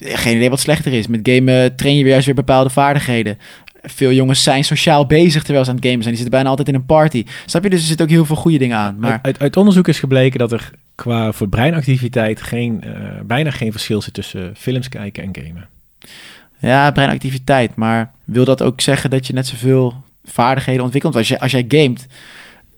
Geen 0.01 0.36
idee 0.36 0.49
wat 0.49 0.60
slechter 0.60 0.93
is. 0.93 1.08
Met 1.08 1.19
gamen 1.23 1.75
train 1.75 1.95
je 1.95 2.01
weer 2.01 2.12
juist 2.12 2.25
weer 2.25 2.36
bepaalde 2.36 2.69
vaardigheden 2.69 3.38
veel 3.81 4.12
jongens 4.12 4.43
zijn 4.43 4.63
sociaal 4.63 5.05
bezig 5.05 5.43
terwijl 5.43 5.65
ze 5.65 5.69
aan 5.69 5.75
het 5.75 5.86
gamen 5.86 6.03
zijn. 6.03 6.15
Die 6.15 6.23
zitten 6.23 6.39
bijna 6.39 6.49
altijd 6.49 6.67
in 6.67 6.75
een 6.75 6.86
party. 6.86 7.25
Snap 7.45 7.63
je? 7.63 7.69
Dus 7.69 7.79
er 7.79 7.88
zitten 7.88 8.05
ook 8.05 8.12
heel 8.12 8.25
veel 8.25 8.36
goede 8.36 8.58
dingen 8.58 8.77
aan. 8.77 8.95
Maar... 8.99 9.19
Uit, 9.21 9.39
uit 9.39 9.58
onderzoek 9.58 9.88
is 9.88 9.99
gebleken 9.99 10.39
dat 10.39 10.51
er 10.51 10.71
qua 10.95 11.31
voor 11.31 11.49
breinactiviteit 11.49 12.41
geen, 12.41 12.84
bijna 13.25 13.51
geen 13.51 13.71
verschil 13.71 14.01
zit 14.01 14.13
tussen 14.13 14.53
films 14.58 14.89
kijken 14.89 15.23
en 15.23 15.29
gamen. 15.31 15.67
Ja, 16.59 16.91
breinactiviteit. 16.91 17.75
Maar 17.75 18.11
wil 18.23 18.45
dat 18.45 18.61
ook 18.61 18.81
zeggen 18.81 19.09
dat 19.09 19.27
je 19.27 19.33
net 19.33 19.47
zoveel 19.47 19.93
vaardigheden 20.23 20.83
ontwikkelt? 20.83 21.15
Als, 21.15 21.27
je, 21.27 21.39
als 21.39 21.51
jij 21.51 21.65
gamet, 21.67 22.07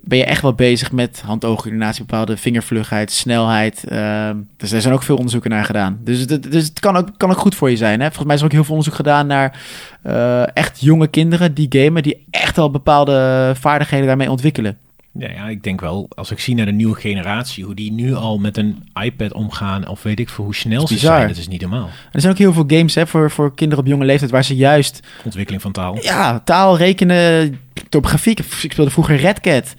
ben 0.02 0.18
je 0.18 0.26
echt 0.26 0.42
wel 0.42 0.54
bezig 0.54 0.92
met 0.92 1.22
hand-oogcoördinatie, 1.26 2.06
bepaalde 2.06 2.38
vingervlugheid, 2.38 3.12
snelheid. 3.12 3.84
Uh, 3.92 4.30
dus 4.58 4.72
er 4.72 4.82
zijn 4.82 4.94
ook 4.94 5.04
veel 5.04 5.16
onderzoeken 5.16 5.50
naar 5.50 5.66
gedaan. 5.66 6.00
Dus, 6.04 6.20
het, 6.20 6.52
dus 6.52 6.68
het 6.68 6.80
kan 6.80 6.96
ook, 6.98 7.10
kan 7.18 7.30
ook 7.30 7.38
goed 7.38 7.56
voor 7.56 7.70
je 7.70 7.78
zijn. 7.78 8.00
Hè? 8.00 8.06
Volgens 8.06 8.26
mij 8.26 8.36
is 8.36 8.40
er 8.42 8.48
ook 8.48 8.54
heel 8.54 8.64
veel 8.64 8.76
onderzoek 8.76 8.96
gedaan 8.96 9.28
naar 9.28 9.60
uh, 10.06 10.56
echt 10.56 10.80
jonge 10.80 11.08
kinderen 11.08 11.54
die 11.54 11.68
gamen, 11.70 12.04
die 12.04 12.26
echt 12.30 12.58
al 12.58 12.72
bepaalde 12.72 13.52
vaardigheden 13.56 14.08
daarmee 14.08 14.32
ontwikkelen. 14.32 14.78
Ja, 15.18 15.30
ja, 15.30 15.48
ik 15.48 15.64
denk 15.64 15.82
wel, 15.82 16.08
als 16.16 16.32
ik 16.32 16.40
zie 16.40 16.56
naar 16.56 16.66
de 16.66 16.72
nieuwe 16.72 16.96
generatie, 16.96 17.64
hoe 17.64 17.76
die 17.76 17.92
nu 17.92 18.14
al 18.14 18.38
met 18.38 18.58
een 18.58 18.84
iPad 19.02 19.34
omgaan, 19.34 19.88
of 19.88 20.04
weet 20.04 20.20
ik 20.20 20.30
veel 20.30 20.44
hoe 20.44 20.56
snel 20.56 20.88
ze 20.88 20.98
zijn, 20.98 21.28
dat 21.28 21.38
is 21.38 21.48
niet 21.48 21.62
normaal. 21.62 21.90
Er 22.12 22.22
zijn 22.22 22.34
ook 22.34 22.40
heel 22.40 22.54
veel 22.54 22.64
games 22.68 22.96
hè, 22.96 23.08
voor, 23.08 23.32
voor 23.32 23.56
kinderen 23.56 23.84
op 23.84 23.90
jonge 23.90 24.06
leeftijd 24.06 24.32
waar 24.32 24.44
ze 24.44 24.56
juist 24.56 25.00
Ontwikkeling 25.24 25.62
van 25.62 25.72
taal. 25.72 25.98
ja, 26.02 26.40
taal, 26.40 26.78
rekenen, 26.78 27.60
topografie. 27.90 28.32
Ik 28.32 28.40
ik 28.40 28.72
speelde 28.72 28.92
vroeger 28.92 29.16
Red 29.16 29.40
Cat. 29.40 29.74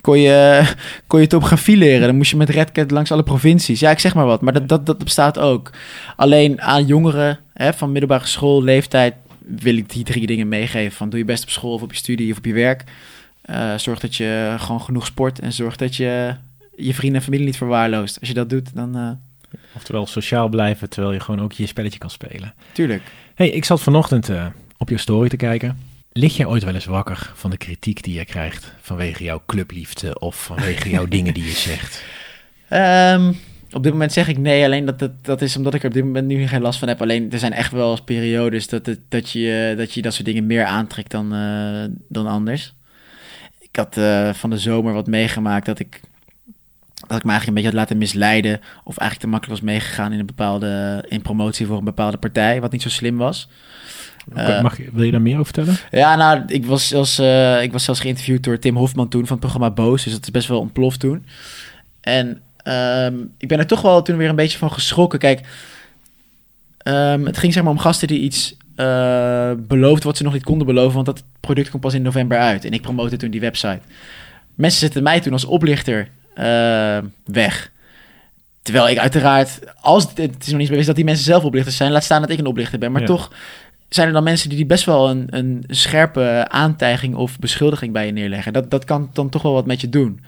Kon 0.00 0.20
je, 0.20 0.62
kon 1.06 1.20
je 1.20 1.26
topografie 1.26 1.76
leren. 1.76 2.06
Dan 2.06 2.16
moest 2.16 2.30
je 2.30 2.36
met 2.36 2.48
Red 2.48 2.72
Cat 2.72 2.90
langs 2.90 3.12
alle 3.12 3.22
provincies. 3.22 3.80
Ja, 3.80 3.90
ik 3.90 3.98
zeg 3.98 4.14
maar 4.14 4.26
wat. 4.26 4.40
Maar 4.40 4.52
dat, 4.52 4.68
dat, 4.68 4.86
dat 4.86 4.98
bestaat 4.98 5.38
ook. 5.38 5.70
Alleen 6.16 6.60
aan 6.60 6.86
jongeren 6.86 7.38
hè, 7.52 7.72
van 7.72 7.92
middelbare 7.92 8.26
school, 8.26 8.62
leeftijd... 8.62 9.14
wil 9.38 9.76
ik 9.76 9.90
die 9.90 10.04
drie 10.04 10.26
dingen 10.26 10.48
meegeven. 10.48 10.96
Van 10.96 11.08
doe 11.08 11.18
je 11.18 11.24
best 11.24 11.42
op 11.42 11.50
school 11.50 11.72
of 11.72 11.82
op 11.82 11.90
je 11.90 11.98
studie 11.98 12.30
of 12.30 12.38
op 12.38 12.44
je 12.44 12.52
werk. 12.52 12.84
Eh, 13.48 13.78
zorg 13.78 13.98
dat 13.98 14.16
je 14.16 14.54
gewoon 14.58 14.80
genoeg 14.80 15.06
sport. 15.06 15.38
En 15.38 15.52
zorg 15.52 15.76
dat 15.76 15.96
je 15.96 16.34
je 16.76 16.94
vrienden 16.94 17.18
en 17.18 17.24
familie 17.24 17.46
niet 17.46 17.56
verwaarloost. 17.56 18.20
Als 18.20 18.28
je 18.28 18.34
dat 18.34 18.50
doet, 18.50 18.74
dan 18.74 18.96
eh, 18.96 19.10
Oftewel 19.74 20.06
sociaal 20.06 20.48
blijven, 20.48 20.88
terwijl 20.88 21.12
je 21.12 21.20
gewoon 21.20 21.42
ook 21.42 21.52
je 21.52 21.66
spelletje 21.66 21.98
kan 21.98 22.10
spelen. 22.10 22.54
tuurlijk. 22.72 23.02
hey, 23.34 23.48
ik 23.48 23.64
zat 23.64 23.80
vanochtend 23.80 24.28
eh, 24.28 24.46
op 24.76 24.88
je 24.88 24.98
story 24.98 25.28
te 25.28 25.36
kijken. 25.36 25.78
Lig 26.12 26.36
jij 26.36 26.46
ooit 26.46 26.64
wel 26.64 26.74
eens 26.74 26.84
wakker 26.84 27.32
van 27.34 27.50
de 27.50 27.56
kritiek 27.56 28.02
die 28.02 28.14
je 28.14 28.24
krijgt 28.24 28.72
vanwege 28.80 29.24
jouw 29.24 29.42
clubliefde 29.46 30.18
of 30.18 30.44
vanwege 30.44 30.90
jouw 30.90 31.06
dingen 31.16 31.34
die 31.34 31.44
je 31.44 31.50
zegt? 31.50 32.04
Ehm, 32.68 33.32
op 33.70 33.82
dit 33.82 33.92
moment 33.92 34.12
zeg 34.12 34.28
ik 34.28 34.38
nee, 34.38 34.64
alleen 34.64 34.84
dat, 34.84 34.98
dat, 34.98 35.12
dat 35.22 35.42
is 35.42 35.56
omdat 35.56 35.74
ik 35.74 35.80
er 35.80 35.88
op 35.88 35.94
dit 35.94 36.04
moment 36.04 36.26
nu 36.26 36.46
geen 36.46 36.60
last 36.60 36.78
van 36.78 36.88
heb. 36.88 37.02
Alleen 37.02 37.32
er 37.32 37.38
zijn 37.38 37.52
echt 37.52 37.72
wel 37.72 37.90
eens 37.90 38.00
periodes 38.00 38.68
dat, 38.68 38.86
het, 38.86 39.00
dat, 39.08 39.30
je, 39.30 39.74
dat 39.76 39.92
je 39.92 40.02
dat 40.02 40.14
soort 40.14 40.26
dingen 40.26 40.46
meer 40.46 40.64
aantrekt 40.64 41.10
dan, 41.10 41.28
dan 42.08 42.26
anders. 42.26 42.72
Had 43.78 43.96
eh, 43.96 44.32
van 44.32 44.50
de 44.50 44.58
zomer 44.58 44.92
wat 44.92 45.06
meegemaakt 45.06 45.66
dat 45.66 45.78
ik, 45.78 46.00
dat 47.06 47.18
ik 47.18 47.24
me 47.24 47.30
eigenlijk 47.30 47.46
een 47.46 47.54
beetje 47.54 47.68
had 47.68 47.78
laten 47.78 47.98
misleiden. 47.98 48.60
Of 48.84 48.96
eigenlijk 48.98 49.20
te 49.20 49.26
makkelijk 49.26 49.60
was 49.60 49.70
meegegaan 49.70 50.12
in 50.12 50.18
een 50.18 50.26
bepaalde 50.26 51.04
in 51.08 51.22
promotie 51.22 51.66
voor 51.66 51.78
een 51.78 51.84
bepaalde 51.84 52.16
partij, 52.16 52.60
wat 52.60 52.72
niet 52.72 52.82
zo 52.82 52.88
slim 52.88 53.16
was. 53.16 53.48
Eh, 54.34 54.62
Mag, 54.62 54.76
je- 54.76 54.88
wil 54.92 55.04
je 55.04 55.10
daar 55.10 55.22
meer 55.22 55.38
over 55.38 55.54
vertellen? 55.54 55.76
Ja, 55.90 56.16
nou, 56.16 56.42
ik 56.46 56.66
was, 56.66 56.88
zelfs, 56.88 57.18
eh, 57.18 57.62
ik 57.62 57.72
was 57.72 57.84
zelfs 57.84 58.00
geïnterviewd 58.00 58.42
door 58.44 58.58
Tim 58.58 58.76
Hofman 58.76 59.08
toen 59.08 59.20
van 59.26 59.30
het 59.36 59.40
programma 59.40 59.70
Boos. 59.70 60.04
Dus 60.04 60.12
dat 60.12 60.22
is 60.22 60.30
best 60.30 60.48
wel 60.48 60.60
ontploft 60.60 61.00
toen. 61.00 61.26
En 62.00 62.40
ehm, 62.62 63.14
ik 63.38 63.48
ben 63.48 63.58
er 63.58 63.66
toch 63.66 63.80
wel 63.82 64.02
toen 64.02 64.16
weer 64.16 64.28
een 64.28 64.36
beetje 64.36 64.58
van 64.58 64.72
geschrokken. 64.72 65.18
Kijk, 65.18 65.46
ehm, 66.78 67.24
het 67.24 67.38
ging 67.38 67.52
zeg 67.52 67.62
maar 67.62 67.72
om 67.72 67.78
gasten 67.78 68.08
die 68.08 68.20
iets 68.20 68.56
eh 68.78 69.50
beloofd 69.58 70.02
wat 70.04 70.16
ze 70.16 70.22
nog 70.22 70.32
niet 70.32 70.44
konden 70.44 70.66
beloven. 70.66 70.94
Want 70.94 71.06
dat 71.06 71.22
product 71.40 71.70
komt 71.70 71.82
pas 71.82 71.94
in 71.94 72.02
november 72.02 72.38
uit. 72.38 72.64
En 72.64 72.72
ik 72.72 72.82
promote 72.82 73.16
toen 73.16 73.30
die 73.30 73.40
website. 73.40 73.80
Mensen 74.54 74.80
zetten 74.80 75.02
mij 75.02 75.20
toen 75.20 75.32
als 75.32 75.44
oplichter 75.44 76.08
eh, 76.34 76.98
weg. 77.24 77.70
Terwijl 78.62 78.88
ik 78.88 78.98
uiteraard, 78.98 79.60
als 79.80 80.02
het, 80.04 80.18
het 80.18 80.40
is 80.40 80.48
nog 80.48 80.58
niet 80.58 80.66
bewezen 80.68 80.86
dat 80.86 80.96
die 80.96 81.04
mensen 81.04 81.24
zelf 81.24 81.44
oplichters 81.44 81.76
zijn, 81.76 81.92
laat 81.92 82.04
staan 82.04 82.20
dat 82.20 82.30
ik 82.30 82.38
een 82.38 82.46
oplichter 82.46 82.78
ben. 82.78 82.92
Maar 82.92 83.00
Ja. 83.00 83.06
toch 83.06 83.32
zijn 83.88 84.06
er 84.06 84.12
dan 84.12 84.22
mensen 84.22 84.48
die, 84.48 84.58
die 84.58 84.66
best 84.66 84.84
wel 84.84 85.10
een, 85.10 85.26
een 85.30 85.64
scherpe 85.68 86.46
aantijging 86.48 87.14
of 87.14 87.38
beschuldiging 87.38 87.92
bij 87.92 88.06
je 88.06 88.12
neerleggen. 88.12 88.52
Dat, 88.52 88.70
dat 88.70 88.84
kan 88.84 89.10
dan 89.12 89.28
toch 89.28 89.42
wel 89.42 89.52
wat 89.52 89.66
met 89.66 89.80
je 89.80 89.88
doen. 89.88 90.20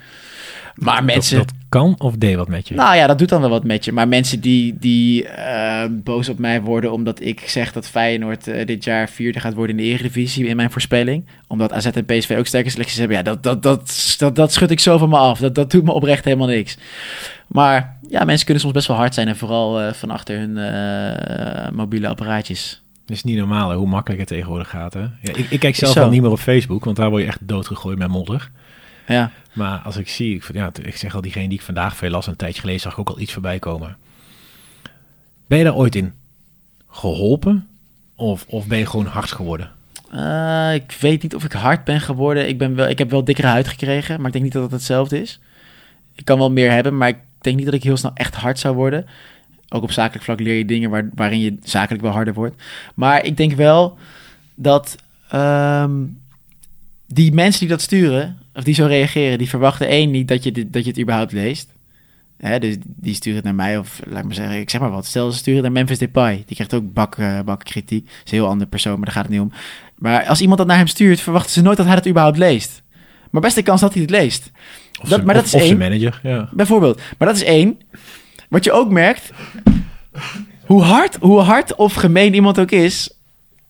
Maar 0.80 1.04
mensen. 1.04 1.36
Dat, 1.36 1.48
dat 1.48 1.56
kan 1.68 1.94
of 1.98 2.16
deed 2.16 2.36
wat 2.36 2.48
met 2.48 2.68
je? 2.68 2.74
Nou 2.74 2.96
ja, 2.96 3.06
dat 3.06 3.18
doet 3.18 3.28
dan 3.28 3.40
wel 3.40 3.50
wat 3.50 3.64
met 3.64 3.84
je. 3.84 3.92
Maar 3.92 4.08
mensen 4.08 4.40
die, 4.40 4.76
die 4.78 5.28
eh, 5.28 5.90
boos 5.90 6.28
op 6.28 6.38
mij 6.38 6.62
worden 6.62 6.92
omdat 6.92 7.20
ik 7.20 7.40
zeg 7.46 7.72
dat 7.72 7.88
Feyenoord 7.88 8.48
eh, 8.48 8.66
dit 8.66 8.84
jaar 8.84 9.08
vierde 9.08 9.40
gaat 9.40 9.54
worden 9.54 9.78
in 9.78 9.82
de 9.82 9.88
Eredivisie 9.88 10.46
in 10.46 10.56
mijn 10.56 10.70
voorspelling. 10.70 11.26
Omdat 11.46 11.72
AZ 11.72 11.86
en 11.86 12.04
PSV 12.04 12.36
ook 12.38 12.46
sterke 12.46 12.70
selecties 12.70 12.98
hebben. 12.98 13.16
Ja, 13.16 13.22
dat, 13.22 13.42
dat, 13.42 13.62
dat, 13.62 14.14
dat, 14.18 14.36
dat 14.36 14.52
schud 14.52 14.70
ik 14.70 14.80
zo 14.80 14.98
van 14.98 15.08
me 15.08 15.16
af. 15.16 15.38
Dat, 15.38 15.54
dat 15.54 15.70
doet 15.70 15.84
me 15.84 15.92
oprecht 15.92 16.24
helemaal 16.24 16.46
niks. 16.46 16.78
Maar 17.46 17.98
ja, 18.08 18.24
mensen 18.24 18.44
kunnen 18.44 18.62
soms 18.62 18.74
best 18.74 18.88
wel 18.88 18.96
hard 18.96 19.14
zijn. 19.14 19.28
En 19.28 19.36
vooral 19.36 19.80
eh, 19.80 19.92
van 19.92 20.10
achter 20.10 20.38
hun 20.38 20.54
mobiele 21.74 22.08
apparaatjes. 22.08 22.82
Het 23.06 23.18
is 23.18 23.24
niet 23.24 23.36
normaal 23.36 23.70
hè, 23.70 23.76
hoe 23.76 23.88
makkelijk 23.88 24.20
het 24.20 24.28
tegenwoordig 24.28 24.68
gaat. 24.68 24.94
Hè? 24.94 25.00
Ja, 25.00 25.34
ik, 25.34 25.50
ik 25.50 25.60
kijk 25.60 25.76
zelf 25.76 25.96
al 25.96 26.10
niet 26.10 26.22
meer 26.22 26.30
op 26.30 26.38
Facebook, 26.38 26.84
want 26.84 26.96
daar 26.96 27.10
word 27.10 27.22
je 27.22 27.28
echt 27.28 27.48
doodgegooid 27.48 27.98
met 27.98 28.08
modder. 28.08 28.50
Ja. 29.06 29.30
Maar 29.52 29.78
als 29.78 29.96
ik 29.96 30.08
zie, 30.08 30.34
ik, 30.34 30.52
ja, 30.52 30.70
ik 30.82 30.96
zeg 30.96 31.14
al, 31.14 31.20
diegene 31.20 31.48
die 31.48 31.58
ik 31.58 31.64
vandaag 31.64 31.96
veel 31.96 32.10
las, 32.10 32.26
een 32.26 32.36
tijdje 32.36 32.60
geleden 32.60 32.80
zag 32.80 32.92
ik 32.92 32.98
ook 32.98 33.08
al 33.08 33.20
iets 33.20 33.32
voorbij 33.32 33.58
komen. 33.58 33.96
Ben 35.46 35.58
je 35.58 35.64
daar 35.64 35.74
ooit 35.74 35.94
in 35.94 36.12
geholpen? 36.88 37.68
Of, 38.14 38.44
of 38.48 38.66
ben 38.66 38.78
je 38.78 38.86
gewoon 38.86 39.06
hard 39.06 39.32
geworden? 39.32 39.70
Eh, 40.10 40.74
ik 40.74 40.96
weet 41.00 41.22
niet 41.22 41.34
of 41.34 41.44
ik 41.44 41.52
hard 41.52 41.84
ben 41.84 42.00
geworden. 42.00 42.48
Ik, 42.48 42.58
ben 42.58 42.74
wel, 42.74 42.88
ik 42.88 42.98
heb 42.98 43.10
wel 43.10 43.24
dikkere 43.24 43.46
huid 43.46 43.68
gekregen, 43.68 44.16
maar 44.16 44.26
ik 44.26 44.32
denk 44.32 44.44
niet 44.44 44.52
dat 44.52 44.62
het 44.62 44.72
hetzelfde 44.72 45.20
is. 45.20 45.40
Ik 46.14 46.24
kan 46.24 46.38
wel 46.38 46.50
meer 46.50 46.70
hebben, 46.70 46.96
maar 46.96 47.08
ik 47.08 47.18
denk 47.40 47.56
niet 47.56 47.64
dat 47.64 47.74
ik 47.74 47.82
heel 47.82 47.96
snel 47.96 48.14
echt 48.14 48.34
hard 48.34 48.58
zou 48.58 48.74
worden. 48.74 49.06
Ook 49.68 49.82
op 49.82 49.92
zakelijk 49.92 50.24
vlak 50.24 50.40
leer 50.40 50.54
je 50.54 50.64
dingen 50.64 50.90
waar, 50.90 51.08
waarin 51.14 51.40
je 51.40 51.58
zakelijk 51.62 52.02
wel 52.02 52.12
harder 52.12 52.34
wordt. 52.34 52.62
Maar 52.94 53.24
ik 53.24 53.36
denk 53.36 53.52
wel 53.52 53.98
dat 54.54 54.96
ehm, 55.28 55.92
die 57.06 57.32
mensen 57.32 57.60
die 57.60 57.68
dat 57.68 57.80
sturen, 57.80 58.38
of 58.60 58.66
die 58.66 58.74
zo 58.74 58.86
reageren, 58.86 59.38
die 59.38 59.48
verwachten 59.48 59.88
één 59.88 60.10
niet 60.10 60.28
dat 60.28 60.44
je, 60.44 60.52
dit, 60.52 60.72
dat 60.72 60.84
je 60.84 60.90
het 60.90 61.00
überhaupt 61.00 61.32
leest. 61.32 61.68
Hè, 62.38 62.58
dus 62.58 62.76
die 62.82 63.14
sturen 63.14 63.36
het 63.36 63.44
naar 63.44 63.54
mij, 63.54 63.78
of 63.78 64.00
laat 64.06 64.24
maar 64.24 64.34
zeggen, 64.34 64.60
ik 64.60 64.70
zeg 64.70 64.80
maar 64.80 64.90
wat. 64.90 65.06
Stel 65.06 65.30
ze 65.30 65.38
sturen 65.38 65.62
naar 65.62 65.72
Memphis 65.72 65.98
Depay, 65.98 66.42
die 66.46 66.54
krijgt 66.54 66.74
ook 66.74 66.92
bak, 66.92 67.16
eh, 67.18 67.40
bak 67.40 67.64
kritiek. 67.64 68.04
is 68.06 68.32
een 68.32 68.38
heel 68.38 68.46
ander 68.48 68.66
persoon, 68.66 68.96
maar 68.96 69.04
daar 69.04 69.14
gaat 69.14 69.22
het 69.24 69.32
niet 69.32 69.40
om. 69.40 69.52
Maar 69.98 70.24
als 70.26 70.40
iemand 70.40 70.58
dat 70.58 70.66
naar 70.66 70.76
hem 70.76 70.86
stuurt, 70.86 71.20
verwachten 71.20 71.52
ze 71.52 71.62
nooit 71.62 71.76
dat 71.76 71.86
hij 71.86 71.94
het 71.94 72.06
überhaupt 72.08 72.38
leest. 72.38 72.82
Maar 73.30 73.40
beste 73.42 73.62
kans 73.62 73.80
dat 73.80 73.92
hij 73.92 74.02
het 74.02 74.10
leest. 74.10 74.50
Of 74.54 74.98
Dat- 74.98 75.08
zijn- 75.08 75.24
maar 75.24 75.34
dat 75.34 75.44
of, 75.44 75.48
is 75.48 75.54
of 75.54 75.60
zijn 75.66 75.80
één. 75.80 75.90
manager, 75.90 76.20
ja. 76.22 76.48
Bijvoorbeeld. 76.52 77.00
Maar 77.18 77.28
dat 77.28 77.36
is 77.36 77.44
één. 77.44 77.78
Wat 78.48 78.64
je 78.64 78.72
ook 78.72 78.90
merkt, 78.90 79.30
hoe 80.66 80.82
hard, 80.82 81.16
hoe 81.20 81.40
hard 81.40 81.74
of 81.74 81.94
gemeen 81.94 82.34
iemand 82.34 82.58
ook 82.58 82.70
is, 82.70 83.10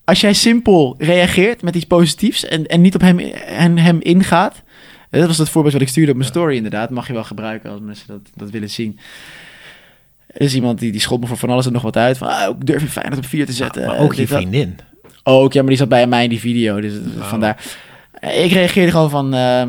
als 0.05 0.21
jij 0.21 0.33
simpel 0.33 0.95
reageert 0.99 1.63
met 1.63 1.75
iets 1.75 1.85
positiefs 1.87 2.45
en, 2.45 2.67
en 2.67 2.81
niet 2.81 2.95
op 2.95 3.01
hem, 3.01 3.19
en 3.47 3.79
hem 3.79 3.99
ingaat. 4.01 4.63
Dat 5.11 5.27
was 5.27 5.39
het 5.39 5.49
voorbeeld 5.49 5.73
wat 5.75 5.83
ik 5.83 5.89
stuurde 5.89 6.11
op 6.11 6.17
mijn 6.17 6.29
story 6.29 6.57
inderdaad. 6.57 6.91
Mag 6.91 7.07
je 7.07 7.13
wel 7.13 7.25
gebruiken 7.25 7.71
als 7.71 7.81
mensen 7.81 8.07
dat, 8.07 8.21
dat 8.35 8.51
willen 8.51 8.71
zien. 8.71 8.99
Er 10.27 10.41
is 10.41 10.55
iemand 10.55 10.79
die, 10.79 10.93
die 10.93 11.01
schopt 11.01 11.21
me 11.23 11.27
voor 11.27 11.37
van 11.37 11.51
alles 11.51 11.67
en 11.67 11.73
nog 11.73 11.83
wat 11.83 11.97
uit. 11.97 12.19
Van, 12.19 12.29
ah, 12.29 12.49
ik 12.61 12.67
durf 12.67 12.83
je 12.83 12.89
Feyenoord 12.89 13.19
op 13.19 13.27
vier 13.27 13.47
te 13.47 13.53
zetten. 13.53 13.87
maar 13.87 13.99
ook 13.99 14.15
je 14.15 14.27
vriendin. 14.27 14.79
Ook, 15.23 15.53
ja, 15.53 15.61
maar 15.61 15.69
die 15.71 15.79
zat 15.79 15.89
bij 15.89 16.07
mij 16.07 16.23
in 16.25 16.29
die 16.31 16.41
video. 16.41 16.81
Dus 16.81 16.93
Oh. 17.19 17.29
vandaar. 17.29 17.65
Ik 18.21 18.53
reageerde 18.53 18.91
gewoon 18.91 19.11
van... 19.11 19.35
eh, 19.35 19.69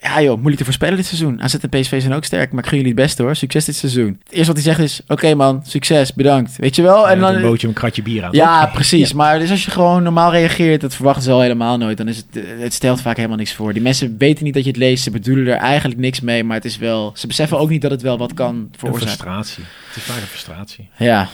ja 0.00 0.22
joh, 0.22 0.34
moeilijk 0.34 0.56
te 0.56 0.64
voorspellen 0.64 0.96
dit 0.96 1.06
seizoen. 1.06 1.42
AZ 1.42 1.54
en 1.54 1.68
PSV 1.68 2.00
zijn 2.00 2.12
ook 2.12 2.24
sterk, 2.24 2.52
maar 2.52 2.62
ik 2.62 2.68
gun 2.68 2.78
jullie 2.78 2.92
het 2.92 3.02
beste 3.02 3.22
hoor. 3.22 3.36
Succes 3.36 3.64
dit 3.64 3.74
seizoen. 3.76 4.20
Het 4.24 4.32
eerste 4.32 4.52
wat 4.52 4.62
hij 4.64 4.74
zegt 4.74 4.78
is... 4.90 5.00
Oké 5.08 5.34
man, 5.34 5.60
succes, 5.66 6.14
bedankt. 6.14 6.56
Weet 6.56 6.76
je 6.76 6.82
wel? 6.82 7.08
En 7.08 7.20
dan 7.20 7.34
een 7.34 7.42
bootje 7.42 7.68
een 7.68 7.72
kratje 7.74 8.02
bier 8.02 8.24
aan. 8.24 8.32
ja, 8.32 8.64
toch? 8.64 8.72
precies. 8.72 9.12
Maar 9.12 9.38
dus 9.38 9.50
als 9.50 9.64
je 9.64 9.70
gewoon 9.70 10.02
normaal 10.02 10.30
reageert... 10.30 10.80
dat 10.80 10.94
verwachten 10.94 11.22
ze 11.22 11.30
al 11.30 11.40
helemaal 11.40 11.76
nooit. 11.78 11.96
Dan 11.96 12.08
is 12.08 12.16
het... 12.16 12.26
eh, 12.36 12.42
Het 12.58 12.72
stelt 12.74 13.00
vaak 13.00 13.16
helemaal 13.16 13.36
niks 13.36 13.52
voor. 13.54 13.72
Die 13.72 13.82
mensen 13.82 14.14
weten 14.18 14.44
niet 14.44 14.54
dat 14.54 14.62
je 14.64 14.68
het 14.70 14.78
leest. 14.78 15.02
Ze 15.02 15.10
bedoelen 15.10 15.46
er 15.46 15.56
eigenlijk 15.58 16.00
niks 16.00 16.20
mee. 16.20 16.44
Maar 16.44 16.56
het 16.56 16.64
is 16.64 16.76
wel... 16.78 17.12
Ze 17.14 17.26
beseffen 17.26 17.58
ook 17.58 17.68
niet 17.70 17.82
dat 17.82 17.90
het 17.90 18.02
wel 18.02 18.18
wat 18.18 18.34
kan 18.34 18.54
Een 18.54 18.68
veroorzaken. 18.76 19.08
frustratie. 19.08 19.64
Het 19.88 19.96
is 19.96 20.02
vaak 20.02 20.20
een 20.20 20.26
frustratie. 20.26 20.88
Ja, 20.98 21.28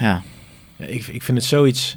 ja. 0.00 0.22
Ja, 0.76 0.86
ik, 0.86 1.06
ik 1.06 1.22
vind 1.22 1.38
het 1.38 1.46
zoiets 1.46 1.96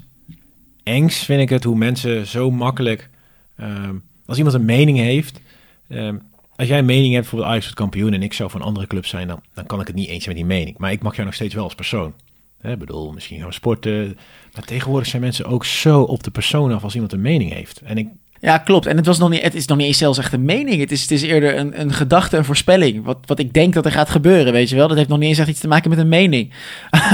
engs, 0.84 1.18
vind 1.18 1.42
ik 1.42 1.50
het, 1.50 1.64
hoe 1.64 1.76
mensen 1.76 2.28
zo 2.28 2.52
makkelijk... 2.52 3.10
ehm, 3.58 3.94
als 4.26 4.38
iemand 4.38 4.56
een 4.56 4.66
mening 4.66 4.98
heeft... 4.98 5.40
ehm, 5.90 6.18
als 6.56 6.68
jij 6.68 6.78
een 6.78 6.86
mening 6.86 7.14
hebt, 7.14 7.22
bijvoorbeeld 7.22 7.52
Ajax 7.52 7.66
wordt 7.66 7.80
kampioen... 7.80 8.14
en 8.14 8.24
ik 8.24 8.34
zou 8.34 8.50
van 8.50 8.62
andere 8.62 8.88
club 8.88 9.06
zijn, 9.06 9.28
dan, 9.28 9.42
dan 9.54 9.66
kan 9.66 9.82
ik 9.82 9.88
het 9.88 9.96
niet 9.96 10.08
eens 10.08 10.24
zijn 10.24 10.36
met 10.36 10.48
die 10.48 10.56
mening. 10.58 10.78
Maar 10.78 10.92
ik 10.92 11.02
mag 11.02 11.14
jou 11.14 11.26
nog 11.26 11.36
steeds 11.36 11.54
wel 11.54 11.64
als 11.64 11.76
persoon. 11.76 12.14
Ik 12.62 12.80
bedoel, 12.80 13.12
misschien 13.12 13.38
gaan 13.38 13.48
we 13.48 13.54
sporten. 13.54 14.18
Maar 14.54 14.64
tegenwoordig 14.64 15.08
zijn 15.08 15.22
mensen 15.22 15.46
ook 15.46 15.66
zo 15.66 16.02
op 16.02 16.24
de 16.24 16.32
persoon 16.32 16.74
af 16.74 16.84
als 16.84 16.94
iemand 16.94 17.14
een 17.14 17.22
mening 17.22 17.54
heeft. 17.54 17.82
En 17.84 17.98
ik, 17.98 18.08
Ja, 18.40 18.58
klopt. 18.58 18.86
En 18.86 18.98
het, 18.98 19.06
was 19.06 19.18
nog 19.18 19.30
niet, 19.30 19.42
het 19.42 19.56
is 19.56 19.66
nog 19.66 19.78
niet 19.78 19.88
eens 19.88 19.98
zelfs 19.98 20.18
echt 20.18 20.34
een 20.34 20.46
mening. 20.46 20.80
Het 20.80 20.92
is, 20.92 21.02
het 21.02 21.12
is 21.12 21.22
eerder 21.22 21.58
een, 21.58 21.80
een 21.80 21.94
gedachte, 21.94 22.38
een 22.38 22.46
voorspelling. 22.46 23.04
Wat, 23.04 23.18
wat 23.26 23.40
ik 23.40 23.54
denk 23.54 23.74
dat 23.74 23.86
er 23.86 23.92
gaat 23.92 24.10
gebeuren, 24.10 24.54
weet 24.54 24.70
je 24.70 24.76
wel. 24.76 24.88
Dat 24.88 24.98
heeft 24.98 25.10
nog 25.10 25.20
niet 25.20 25.30
eens 25.30 25.38
echt 25.38 25.50
iets 25.50 25.60
te 25.60 25.68
maken 25.68 25.90
met 25.90 26.00
een 26.00 26.10
mening. 26.10 26.54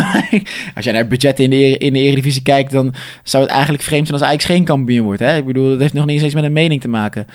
als 0.75 0.85
jij 0.85 0.93
naar 0.93 1.07
budgetten 1.07 1.43
in 1.43 1.49
de, 1.49 1.77
in 1.77 1.93
de 1.93 1.99
Eredivisie 1.99 2.41
kijkt... 2.41 2.71
dan 2.71 2.93
zou 3.23 3.43
het 3.43 3.51
eigenlijk 3.51 3.83
vreemd 3.83 4.07
zijn 4.07 4.19
als 4.19 4.27
Ajax 4.27 4.45
geen 4.45 4.63
kampioen 4.63 5.05
wordt. 5.05 5.19
Hè? 5.19 5.37
Ik 5.37 5.45
bedoel, 5.45 5.69
dat 5.69 5.79
heeft 5.79 5.93
nog 5.93 6.05
niet 6.05 6.15
eens 6.15 6.25
iets 6.25 6.35
met 6.35 6.43
een 6.43 6.53
mening 6.53 6.81
te 6.81 6.87
maken. 6.87 7.27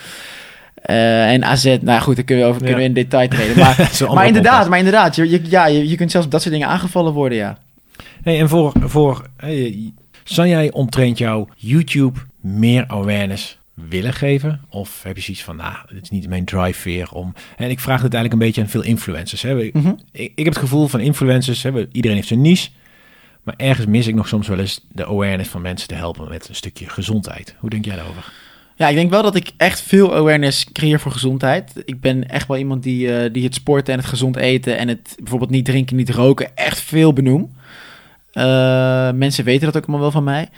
Eh, 0.87 1.33
en 1.33 1.45
AZ, 1.45 1.77
nou 1.81 2.01
goed, 2.01 2.17
daar 2.17 2.25
kunnen 2.25 2.45
we 2.45 2.51
over 2.51 2.63
Ja. 2.63 2.67
kunnen 2.69 2.83
we 2.85 2.89
in 2.89 2.95
detail 3.05 3.29
treden. 3.29 3.59
Maar, 3.59 3.77
maar 4.15 4.27
inderdaad, 4.27 4.51
podcast. 4.53 4.69
maar 4.69 4.79
inderdaad 4.79 5.17
je, 5.17 5.31
je, 5.31 5.41
ja, 5.49 5.67
je, 5.67 5.89
je 5.89 5.97
kunt 5.97 6.11
zelfs 6.11 6.27
op 6.27 6.33
dat 6.33 6.43
soort 6.43 6.55
dingen 6.55 6.69
aangevallen 6.69 7.13
worden, 7.13 7.39
ja. 7.39 7.59
Hey, 8.23 8.41
en 8.41 8.49
voor, 8.49 8.73
voor 8.81 9.27
hey, 9.37 9.93
zou 10.25 10.49
jij 10.49 10.73
omtrent 10.73 11.19
jouw 11.19 11.49
YouTube 11.57 12.21
meer 12.41 12.85
awareness 12.87 13.59
willen 13.75 14.13
geven? 14.13 14.61
Of 14.69 15.03
heb 15.03 15.17
je 15.17 15.23
zoiets 15.23 15.43
van, 15.45 15.57
nou, 15.57 15.75
het 15.89 16.03
is 16.03 16.11
niet 16.11 16.29
mijn 16.29 16.45
drive 16.45 16.89
weer 16.89 17.13
om... 17.13 17.35
En 17.57 17.71
ik 17.71 17.81
vraag 17.81 18.03
dit 18.03 18.15
eigenlijk 18.15 18.33
een 18.33 18.47
beetje 18.49 18.61
aan 18.63 18.69
veel 18.69 18.83
influencers. 18.83 19.43
Hè. 19.43 19.61
Ik, 19.63 19.75
Mhm. 19.75 19.93
ik, 20.13 20.33
ik 20.35 20.45
heb 20.45 20.47
het 20.55 20.63
gevoel 20.63 20.87
van 20.89 21.01
influencers, 21.01 21.63
hè, 21.63 21.87
iedereen 21.93 22.17
heeft 22.17 22.29
zijn 22.29 22.41
niche. 22.41 22.69
Maar 23.43 23.55
ergens 23.57 23.87
mis 23.87 24.07
ik 24.07 24.15
nog 24.15 24.29
soms 24.29 24.49
wel 24.49 24.59
eens 24.59 24.81
de 24.93 25.07
awareness 25.07 25.51
van 25.51 25.63
mensen 25.63 25.89
te 25.89 25.95
helpen 25.95 26.29
met 26.29 26.49
een 26.49 26.55
stukje 26.55 26.89
gezondheid. 26.89 27.55
Hoe 27.59 27.71
denk 27.71 27.85
jij 27.85 27.97
daarover? 27.97 28.33
Ja, 28.77 28.89
ik 28.89 28.95
denk 28.95 29.11
wel 29.11 29.23
dat 29.23 29.35
ik 29.35 29.51
echt 29.57 29.81
veel 29.81 30.15
awareness 30.15 30.73
creëer 30.73 31.01
voor 31.01 31.13
gezondheid. 31.13 31.73
Ik 31.85 32.01
ben 32.01 32.29
echt 32.29 32.49
wel 32.49 32.57
iemand 32.57 32.83
die, 32.83 33.17
eh, 33.17 33.33
die 33.33 33.45
het 33.45 33.55
sporten 33.55 33.93
en 33.93 33.99
het 33.99 34.09
gezond 34.09 34.37
eten 34.37 34.79
en 34.79 34.89
het 34.89 35.17
bijvoorbeeld 35.19 35.51
niet 35.51 35.65
drinken, 35.65 35.97
niet 35.97 36.11
roken 36.11 36.57
echt 36.57 36.81
veel 36.81 37.13
benoem. 37.13 37.55
Uh, 38.33 39.13
mensen 39.13 39.45
weten 39.45 39.67
dat 39.67 39.77
ook 39.77 39.83
allemaal 39.83 40.01
wel 40.01 40.11
van 40.11 40.25
mij. 40.25 40.49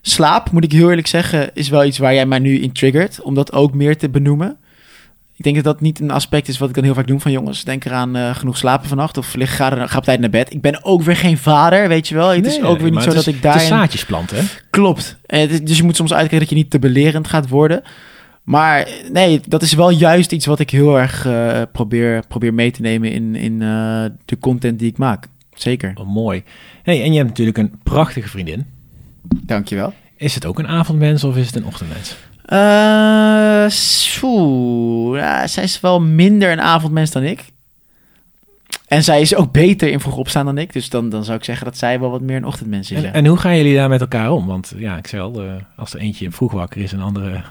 Slaap, 0.00 0.50
moet 0.50 0.64
ik 0.64 0.72
heel 0.72 0.88
eerlijk 0.88 1.06
zeggen, 1.06 1.50
is 1.54 1.68
wel 1.68 1.84
iets 1.84 1.98
waar 1.98 2.14
jij 2.14 2.26
mij 2.26 2.38
nu 2.38 2.58
in 2.58 2.72
triggert. 2.72 3.20
Om 3.20 3.34
dat 3.34 3.52
ook 3.52 3.74
meer 3.74 3.96
te 3.96 4.08
benoemen. 4.08 4.56
Ik 5.36 5.44
denk 5.44 5.56
dat 5.56 5.64
dat 5.64 5.80
niet 5.80 6.00
een 6.00 6.10
aspect 6.10 6.48
is 6.48 6.58
wat 6.58 6.68
ik 6.68 6.74
dan 6.74 6.84
heel 6.84 6.94
vaak 6.94 7.06
doe 7.06 7.20
van 7.20 7.32
jongens. 7.32 7.64
Denk 7.64 7.84
eraan 7.84 8.16
uh, 8.16 8.34
genoeg 8.34 8.56
slapen 8.56 8.88
vannacht 8.88 9.16
of 9.16 9.34
lig, 9.34 9.56
ga, 9.56 9.86
ga 9.86 9.98
op 9.98 10.04
tijd 10.04 10.20
naar 10.20 10.30
bed. 10.30 10.52
Ik 10.52 10.60
ben 10.60 10.84
ook 10.84 11.02
weer 11.02 11.16
geen 11.16 11.38
vader, 11.38 11.88
weet 11.88 12.08
je 12.08 12.14
wel. 12.14 12.28
Het 12.28 12.46
is 12.46 12.62
ook 12.62 12.80
weer 12.80 12.90
niet 12.90 13.02
zo 13.02 13.12
dat 13.12 13.26
ik 13.26 13.42
daar. 13.42 13.60
zaadjes 13.60 14.04
planten, 14.04 14.36
hè? 14.36 14.42
Klopt. 14.70 15.16
En 15.26 15.64
dus 15.64 15.76
je 15.76 15.82
moet 15.82 15.96
soms 15.96 16.12
uitkijken 16.12 16.38
dat 16.38 16.48
je 16.48 16.54
niet 16.54 16.70
te 16.70 16.78
belerend 16.78 17.28
gaat 17.28 17.48
worden. 17.48 17.82
Maar 18.42 18.88
nee, 19.12 19.40
dat 19.48 19.62
is 19.62 19.72
wel 19.72 19.90
juist 19.90 20.32
iets 20.32 20.46
wat 20.46 20.58
ik 20.58 20.70
heel 20.70 20.98
erg 20.98 21.26
uh, 21.26 21.62
probeer, 21.72 22.22
probeer 22.28 22.54
mee 22.54 22.70
te 22.70 22.80
nemen 22.80 23.12
in, 23.12 23.34
in 23.36 23.52
uh, 23.52 24.04
de 24.24 24.38
content 24.38 24.78
die 24.78 24.88
ik 24.88 24.98
maak. 24.98 25.26
Zeker. 25.54 25.92
Oh, 25.94 26.06
mooi. 26.06 26.42
Hey, 26.82 27.02
en 27.02 27.10
je 27.10 27.16
hebt 27.16 27.28
natuurlijk 27.28 27.58
een 27.58 27.72
prachtige 27.82 28.28
vriendin. 28.28 28.66
Dankjewel. 29.22 29.92
Is 30.16 30.34
het 30.34 30.46
ook 30.46 30.58
een 30.58 30.68
avondmens 30.68 31.24
of 31.24 31.36
is 31.36 31.46
het 31.46 31.56
een 31.56 31.66
ochtendmens? 31.66 32.16
Uh, 32.48 33.68
ja, 35.12 35.46
zij 35.46 35.62
is 35.62 35.80
wel 35.80 36.00
minder 36.00 36.52
een 36.52 36.60
avondmens 36.60 37.10
dan 37.10 37.22
ik. 37.22 37.44
En 38.86 39.04
zij 39.04 39.20
is 39.20 39.34
ook 39.34 39.52
beter 39.52 39.88
in 39.88 40.00
vroeg 40.00 40.16
opstaan 40.16 40.44
dan 40.44 40.58
ik. 40.58 40.72
Dus 40.72 40.90
dan, 40.90 41.08
dan 41.08 41.24
zou 41.24 41.38
ik 41.38 41.44
zeggen 41.44 41.64
dat 41.64 41.76
zij 41.76 42.00
wel 42.00 42.10
wat 42.10 42.20
meer 42.20 42.36
een 42.36 42.44
ochtendmens 42.44 42.90
is. 42.90 43.02
En, 43.02 43.12
en 43.12 43.26
hoe 43.26 43.36
gaan 43.36 43.56
jullie 43.56 43.74
daar 43.74 43.88
met 43.88 44.00
elkaar 44.00 44.30
om? 44.30 44.46
Want 44.46 44.72
ja, 44.76 44.96
ik 44.96 45.06
zei 45.06 45.22
al, 45.22 45.44
uh, 45.44 45.52
als 45.76 45.94
er 45.94 46.00
eentje 46.00 46.30
vroeg 46.30 46.52
wakker 46.52 46.82
is 46.82 46.92
en 46.92 47.00
andere... 47.00 47.42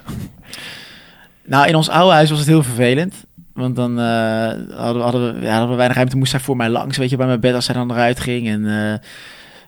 nou, 1.46 1.68
in 1.68 1.76
ons 1.76 1.90
oude 1.90 2.14
huis 2.14 2.30
was 2.30 2.40
het 2.40 2.48
heel 2.48 2.64
vervelend. 2.64 3.16
Want 3.54 3.76
dan 3.76 4.00
uh, 4.00 4.06
hadden, 4.76 4.94
we, 4.94 5.02
hadden, 5.02 5.34
we, 5.34 5.46
ja, 5.46 5.52
hadden 5.52 5.70
we 5.70 5.76
weinig 5.76 5.98
ruimte. 5.98 6.18
Moest 6.18 6.32
zij 6.32 6.40
voor 6.40 6.56
mij 6.56 6.70
langs, 6.70 6.98
weet 6.98 7.10
je, 7.10 7.18
bij 7.18 7.28
mijn 7.28 7.40
bed 7.40 7.54
als 7.54 7.66
zij 7.66 7.76
dan 7.76 7.92
eruit 7.92 8.20
ging. 8.20 8.48
En 8.48 8.66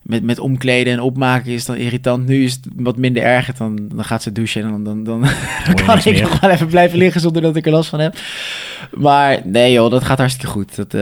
met, 0.05 0.23
met 0.23 0.39
omkleden 0.39 0.93
en 0.93 0.99
opmaken 0.99 1.51
is 1.51 1.65
dan 1.65 1.75
irritant. 1.75 2.27
Nu 2.27 2.43
is 2.43 2.53
het 2.53 2.67
wat 2.75 2.97
minder 2.97 3.23
erg. 3.23 3.53
Dan, 3.53 3.87
dan 3.93 4.03
gaat 4.03 4.23
ze 4.23 4.31
douchen 4.31 4.63
en 4.63 4.69
dan, 4.69 4.83
dan, 4.83 5.03
dan, 5.03 5.21
kan 5.85 5.97
ik 5.97 6.21
nog 6.21 6.39
wel 6.39 6.49
even 6.49 6.67
blijven 6.67 6.97
liggen 6.97 7.21
zonder 7.21 7.41
dat 7.41 7.55
ik 7.55 7.65
er 7.65 7.71
last 7.71 7.89
van 7.89 7.99
heb. 7.99 8.17
Maar 8.93 9.41
nee 9.43 9.71
joh, 9.71 9.91
dat 9.91 10.03
gaat 10.03 10.17
hartstikke 10.17 10.51
goed. 10.51 10.75
Dat, 10.75 10.93
uh, 10.93 11.01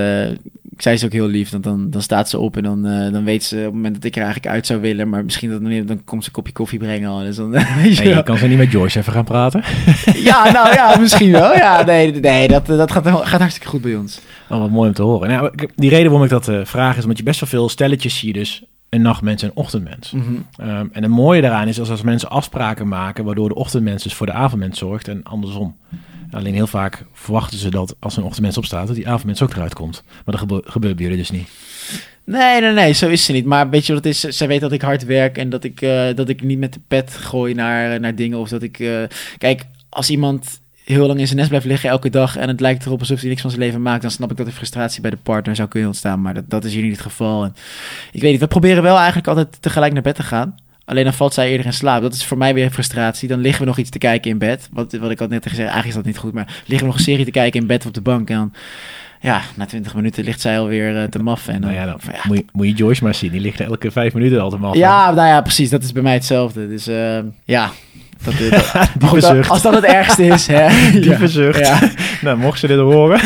zij 0.78 0.94
is 0.94 1.06
ook 1.06 1.12
heel 1.12 1.28
lief. 1.28 1.50
Dan, 1.50 1.62
dan, 1.62 1.90
dan 1.90 2.02
staat 2.02 2.30
ze 2.30 2.40
op 2.40 2.58
en 2.58 2.64
dan, 2.64 2.88
uh, 2.88 3.12
dan 3.12 3.24
weet 3.24 3.44
ze 3.44 3.56
op 3.56 3.64
het 3.64 3.74
moment 3.74 3.96
dat 3.96 4.04
ik 4.04 4.16
er 4.16 4.24
eigenlijk 4.24 4.54
uit 4.54 4.66
zou 4.66 4.82
willen. 4.82 5.10
Maar 5.10 5.24
misschien 5.24 5.50
dat 5.50 5.62
dan, 5.62 5.86
dan 5.86 6.04
komt 6.04 6.24
ze 6.24 6.30
een 6.30 6.36
kopje 6.36 6.54
koffie 6.54 6.80
brengen. 6.80 7.10
Al. 7.10 7.20
Dus 7.20 7.36
dan, 7.36 7.52
weet 7.84 7.98
je, 7.98 8.10
je 8.10 8.24
kan 8.24 8.38
ze 8.38 8.48
niet 8.48 8.58
met 8.58 8.70
George 8.70 9.00
even 9.00 9.14
gaan 9.14 9.24
praten? 9.24 9.64
ja, 10.30 10.52
nou 10.52 10.74
ja, 10.74 10.98
misschien 11.00 11.32
wel. 11.32 11.54
Ja, 11.54 11.84
nee, 11.84 12.12
nee 12.12 12.48
dat, 12.48 12.66
dat 12.66 12.92
gaat, 12.92 13.08
gaat 13.08 13.40
hartstikke 13.40 13.68
goed 13.68 13.82
bij 13.82 13.96
ons. 13.96 14.20
Oh, 14.50 14.60
wat 14.60 14.70
mooi 14.70 14.88
om 14.88 14.96
te 14.96 15.02
horen. 15.02 15.30
Nou, 15.30 15.52
die 15.76 15.90
reden 15.90 16.06
waarom 16.06 16.24
ik 16.24 16.30
dat 16.30 16.48
uh, 16.48 16.60
vraag 16.64 16.98
is 16.98 17.02
omdat 17.02 17.18
je 17.18 17.24
best 17.24 17.40
wel 17.40 17.50
veel 17.50 17.70
stelletjes 17.70 18.18
zie 18.18 18.34
dus 18.34 18.64
een 18.94 19.02
nachtmens 19.02 19.42
en 19.42 19.48
een 19.48 19.56
ochtendmens. 19.56 20.12
Mm 20.12 20.22
-hmm. 20.22 20.70
um, 20.70 20.90
en 20.92 21.04
het 21.04 21.12
mooie 21.12 21.42
daaraan 21.42 21.68
is 21.68 21.80
als, 21.80 21.90
als 21.90 22.02
mensen 22.02 22.30
afspraken 22.30 22.88
maken... 22.88 23.26
waardoor 23.26 23.50
de 23.50 23.56
ochtendmens 23.56 24.04
dus 24.04 24.14
voor 24.14 24.26
de 24.26 24.32
avondmens 24.32 24.80
zorgt 24.80 25.08
en 25.08 25.24
andersom. 25.24 25.76
Alleen 26.32 26.54
heel 26.54 26.68
vaak 26.68 27.06
verwachten 27.14 27.58
ze 27.58 27.70
dat 27.70 27.96
als 28.00 28.18
een 28.18 28.24
ochtendmens 28.24 28.58
opstaat... 28.58 28.88
dat 28.88 28.96
die 28.96 29.08
avondmens 29.08 29.42
ook 29.42 29.54
eruit 29.54 29.74
komt. 29.74 30.04
Maar 30.06 30.36
dat 30.38 30.40
gebe 30.40 30.62
gebeurt 30.66 30.96
bij 30.96 31.04
jullie 31.04 31.20
dus 31.20 31.32
niet. 31.32 31.48
Nee, 32.26 32.62
nee, 32.62 32.74
nee, 32.74 32.94
zo 32.94 33.08
is 33.08 33.26
ze 33.26 33.32
niet. 33.32 33.46
Maar 33.46 33.70
weet 33.70 33.86
je 33.86 33.94
wat 33.94 34.04
het 34.04 34.14
is? 34.14 34.38
Zij 34.38 34.48
weet 34.48 34.62
dat 34.62 34.72
ik 34.72 34.82
hard 34.82 35.06
werk 35.06 35.38
en 35.38 35.50
dat 35.50 35.64
ik, 35.64 35.82
uh, 35.82 36.06
dat 36.16 36.30
ik 36.30 36.44
niet 36.44 36.60
met 36.60 36.74
de 36.74 36.80
pet 36.88 37.16
gooi 37.16 37.54
naar, 37.54 38.00
naar 38.00 38.16
dingen. 38.16 38.38
Of 38.38 38.50
dat 38.50 38.64
ik... 38.64 38.80
Uh, 38.80 39.04
kijk, 39.38 39.66
als 39.90 40.10
iemand 40.10 40.62
heel 40.84 41.08
lang 41.08 41.20
in 41.20 41.26
zijn 41.26 41.38
nest 41.38 41.50
blijft 41.50 41.68
liggen 41.68 41.90
elke 41.90 42.10
dag 42.10 42.38
en 42.38 42.48
het 42.48 42.60
lijkt 42.60 42.86
erop 42.86 43.00
alsof 43.00 43.20
hij 43.20 43.30
niks 43.30 43.42
van 43.42 43.50
zijn 43.50 43.62
leven 43.62 43.82
maakt, 43.82 44.02
dan 44.02 44.12
snap 44.12 44.32
ik 44.32 44.38
dat 44.38 44.48
er 44.48 44.54
frustratie 44.54 45.02
bij 45.02 45.12
de 45.12 45.18
partner 45.24 45.56
zou 45.56 45.68
kunnen 45.68 45.90
ontstaan. 45.90 46.22
Maar 46.22 46.34
dat, 46.34 46.44
dat 46.48 46.64
is 46.64 46.74
hier 46.74 46.84
niet 46.84 46.92
het 46.92 47.02
geval. 47.02 47.44
En 47.44 47.56
ik 48.12 48.22
weet 48.22 48.32
niet, 48.32 48.40
we 48.40 48.48
proberen 48.48 48.84
wel 48.84 48.98
eigenlijk 48.98 49.28
altijd 49.28 49.62
tegelijk 49.62 49.94
naar 49.94 50.02
bed 50.02 50.16
te 50.16 50.24
gaan. 50.24 50.56
Alleen 50.86 51.04
dan 51.04 51.14
valt 51.14 51.34
zij 51.34 51.50
eerder 51.50 51.66
in 51.66 51.74
slaap. 51.74 52.02
Dat 52.02 52.14
is 52.14 52.26
voor 52.26 52.38
mij 52.38 52.54
weer 52.54 52.70
frustratie. 52.70 53.28
Dan 53.28 53.40
liggen 53.40 53.62
we 53.62 53.68
nog 53.68 53.78
iets 53.78 53.90
te 53.90 53.98
kijken 53.98 54.32
in 54.32 54.38
bed. 54.38 54.70
Wat, 54.72 54.94
wat 54.94 55.12
ik 55.12 55.20
had 55.20 55.30
net 55.30 55.44
gezegd, 55.44 55.60
eigenlijk 55.60 55.88
is 55.88 55.96
dat 55.96 56.06
niet 56.06 56.18
goed. 56.18 56.34
Maar 56.34 56.62
liggen 56.66 56.80
we 56.80 56.86
nog 56.86 56.96
een 56.96 57.04
serie 57.04 57.26
te 57.26 57.32
kijken 57.32 57.62
in 57.62 57.68
bed 57.68 57.86
op 57.86 57.94
de 57.94 58.02
bank. 58.02 58.30
En 58.30 58.36
dan, 58.36 58.54
ja, 59.22 59.42
na 59.56 59.66
20 59.66 59.96
minuten 59.96 60.24
ligt 60.24 60.42
zij 60.42 60.60
alweer 60.60 60.96
uh, 60.96 61.04
te 61.04 61.20
maf. 61.20 61.48
En 61.48 61.62
dan, 61.62 61.72
nou 61.72 61.74
ja, 61.74 61.86
dan 61.86 62.00
ja, 62.14 62.20
moet, 62.24 62.38
je, 62.38 62.46
moet 62.52 62.68
je 62.68 62.74
Joyce 62.74 63.04
maar 63.04 63.16
zien. 63.16 63.32
Die 63.32 63.42
ligt 63.42 63.60
elke 63.60 63.92
vijf 63.92 64.14
minuten 64.14 64.42
al 64.42 64.50
te 64.50 64.58
maf. 64.58 64.76
Ja, 64.76 65.12
nou 65.12 65.28
ja, 65.28 65.42
precies. 65.42 65.70
Dat 65.70 65.84
is 65.84 65.92
bij 65.92 66.04
mij 66.04 66.14
hetzelfde. 66.14 66.68
Dus 66.68 66.88
uh, 66.88 67.20
ja, 67.46 67.72
dat, 68.24 69.50
als 69.50 69.62
dat 69.62 69.74
het 69.74 69.84
ergste 69.84 70.26
is, 70.26 70.48
hè. 70.48 70.68
Diepe 71.02 71.28
zucht. 71.28 71.60
Ja. 71.60 71.80
nou, 72.22 72.38
mocht 72.38 72.60
ze 72.60 72.68
dit 72.68 72.78
horen. 72.78 73.20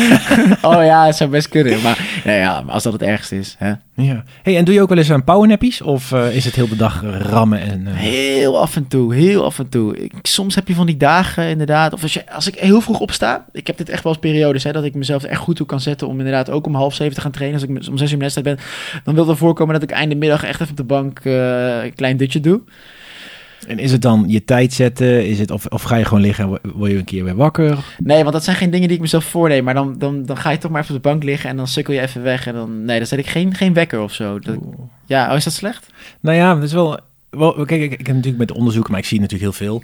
oh 0.62 0.84
ja, 0.84 1.06
het 1.06 1.16
zou 1.16 1.30
best 1.30 1.48
kunnen. 1.48 1.82
Maar, 1.82 1.98
nou 2.24 2.38
ja, 2.38 2.60
maar 2.60 2.74
als 2.74 2.82
dat 2.82 2.92
het 2.92 3.02
ergste 3.02 3.38
is, 3.38 3.54
hè. 3.58 3.72
Ja. 3.94 4.24
Hey, 4.42 4.56
en 4.56 4.64
doe 4.64 4.74
je 4.74 4.82
ook 4.82 4.88
wel 4.88 4.98
eens 4.98 5.12
aan 5.12 5.24
powernappies? 5.24 5.82
Of 5.82 6.10
uh, 6.10 6.34
is 6.34 6.44
het 6.44 6.54
heel 6.54 6.68
de 6.68 6.76
dag 6.76 7.04
rammen? 7.20 7.60
En, 7.60 7.86
uh... 7.88 7.94
Heel 7.94 8.60
af 8.60 8.76
en 8.76 8.88
toe, 8.88 9.14
heel 9.14 9.44
af 9.44 9.58
en 9.58 9.68
toe. 9.68 9.96
Ik, 9.96 10.12
soms 10.22 10.54
heb 10.54 10.68
je 10.68 10.74
van 10.74 10.86
die 10.86 10.96
dagen 10.96 11.48
inderdaad. 11.48 11.92
Of 11.92 12.02
als, 12.02 12.14
je, 12.14 12.32
als 12.32 12.46
ik 12.46 12.54
heel 12.54 12.80
vroeg 12.80 13.00
opsta. 13.00 13.46
Ik 13.52 13.66
heb 13.66 13.76
dit 13.76 13.88
echt 13.88 14.02
wel 14.02 14.12
eens 14.12 14.20
periodes, 14.20 14.64
hè, 14.64 14.72
dat 14.72 14.84
ik 14.84 14.94
mezelf 14.94 15.22
echt 15.22 15.40
goed 15.40 15.56
toe 15.56 15.66
kan 15.66 15.80
zetten. 15.80 16.08
Om 16.08 16.18
inderdaad 16.18 16.50
ook 16.50 16.66
om 16.66 16.74
half 16.74 16.94
zeven 16.94 17.14
te 17.14 17.20
gaan 17.20 17.30
trainen. 17.30 17.60
Als 17.60 17.68
ik 17.68 17.88
om 17.90 17.98
zes 17.98 18.12
uur 18.12 18.18
wedstrijd 18.18 18.46
ben. 18.46 18.66
Dan 19.04 19.14
wil 19.14 19.28
het 19.28 19.38
voorkomen 19.38 19.74
dat 19.74 19.82
ik 19.82 19.90
einde 19.90 20.14
middag 20.14 20.44
echt 20.44 20.60
even 20.60 20.70
op 20.70 20.76
de 20.76 20.84
bank 20.84 21.20
uh, 21.24 21.82
een 21.84 21.94
klein 21.94 22.16
dutje 22.16 22.40
doe. 22.40 22.60
En 23.66 23.78
is 23.78 23.92
het 23.92 24.02
dan 24.02 24.24
je 24.26 24.44
tijd 24.44 24.72
zetten? 24.72 25.26
Is 25.26 25.38
het, 25.38 25.50
of, 25.50 25.66
of 25.66 25.82
ga 25.82 25.96
je 25.96 26.04
gewoon 26.04 26.20
liggen 26.20 26.44
en 26.44 26.72
word 26.74 26.90
je 26.90 26.96
een 26.96 27.04
keer 27.04 27.24
weer 27.24 27.36
wakker? 27.36 27.78
Nee, 27.98 28.20
want 28.20 28.32
dat 28.32 28.44
zijn 28.44 28.56
geen 28.56 28.70
dingen 28.70 28.86
die 28.86 28.96
ik 28.96 29.02
mezelf 29.02 29.24
voorneem. 29.24 29.64
Maar 29.64 29.74
dan, 29.74 29.98
dan, 29.98 30.26
dan 30.26 30.36
ga 30.36 30.50
je 30.50 30.58
toch 30.58 30.70
maar 30.70 30.82
even 30.82 30.94
op 30.94 31.02
de 31.02 31.08
bank 31.08 31.22
liggen 31.22 31.50
en 31.50 31.56
dan 31.56 31.66
sukkel 31.66 31.94
je 31.94 32.00
even 32.00 32.22
weg. 32.22 32.46
En 32.46 32.54
dan, 32.54 32.84
nee, 32.84 32.98
dan 32.98 33.06
zet 33.06 33.18
ik 33.18 33.26
geen, 33.26 33.54
geen 33.54 33.72
wekker 33.72 34.00
of 34.00 34.12
zo. 34.12 34.38
Dat, 34.38 34.58
ja, 35.06 35.30
oh, 35.30 35.36
is 35.36 35.44
dat 35.44 35.52
slecht? 35.52 35.90
Nou 36.20 36.36
ja, 36.36 36.54
dat 36.54 36.62
is 36.62 36.72
wel... 36.72 36.98
wel 37.30 37.52
kijk, 37.52 37.82
ik, 37.82 37.92
ik 37.92 38.06
heb 38.06 38.16
natuurlijk 38.16 38.48
met 38.48 38.52
onderzoeken, 38.52 38.90
maar 38.90 39.00
ik 39.00 39.06
zie 39.06 39.20
natuurlijk 39.20 39.50
heel 39.50 39.66
veel. 39.66 39.82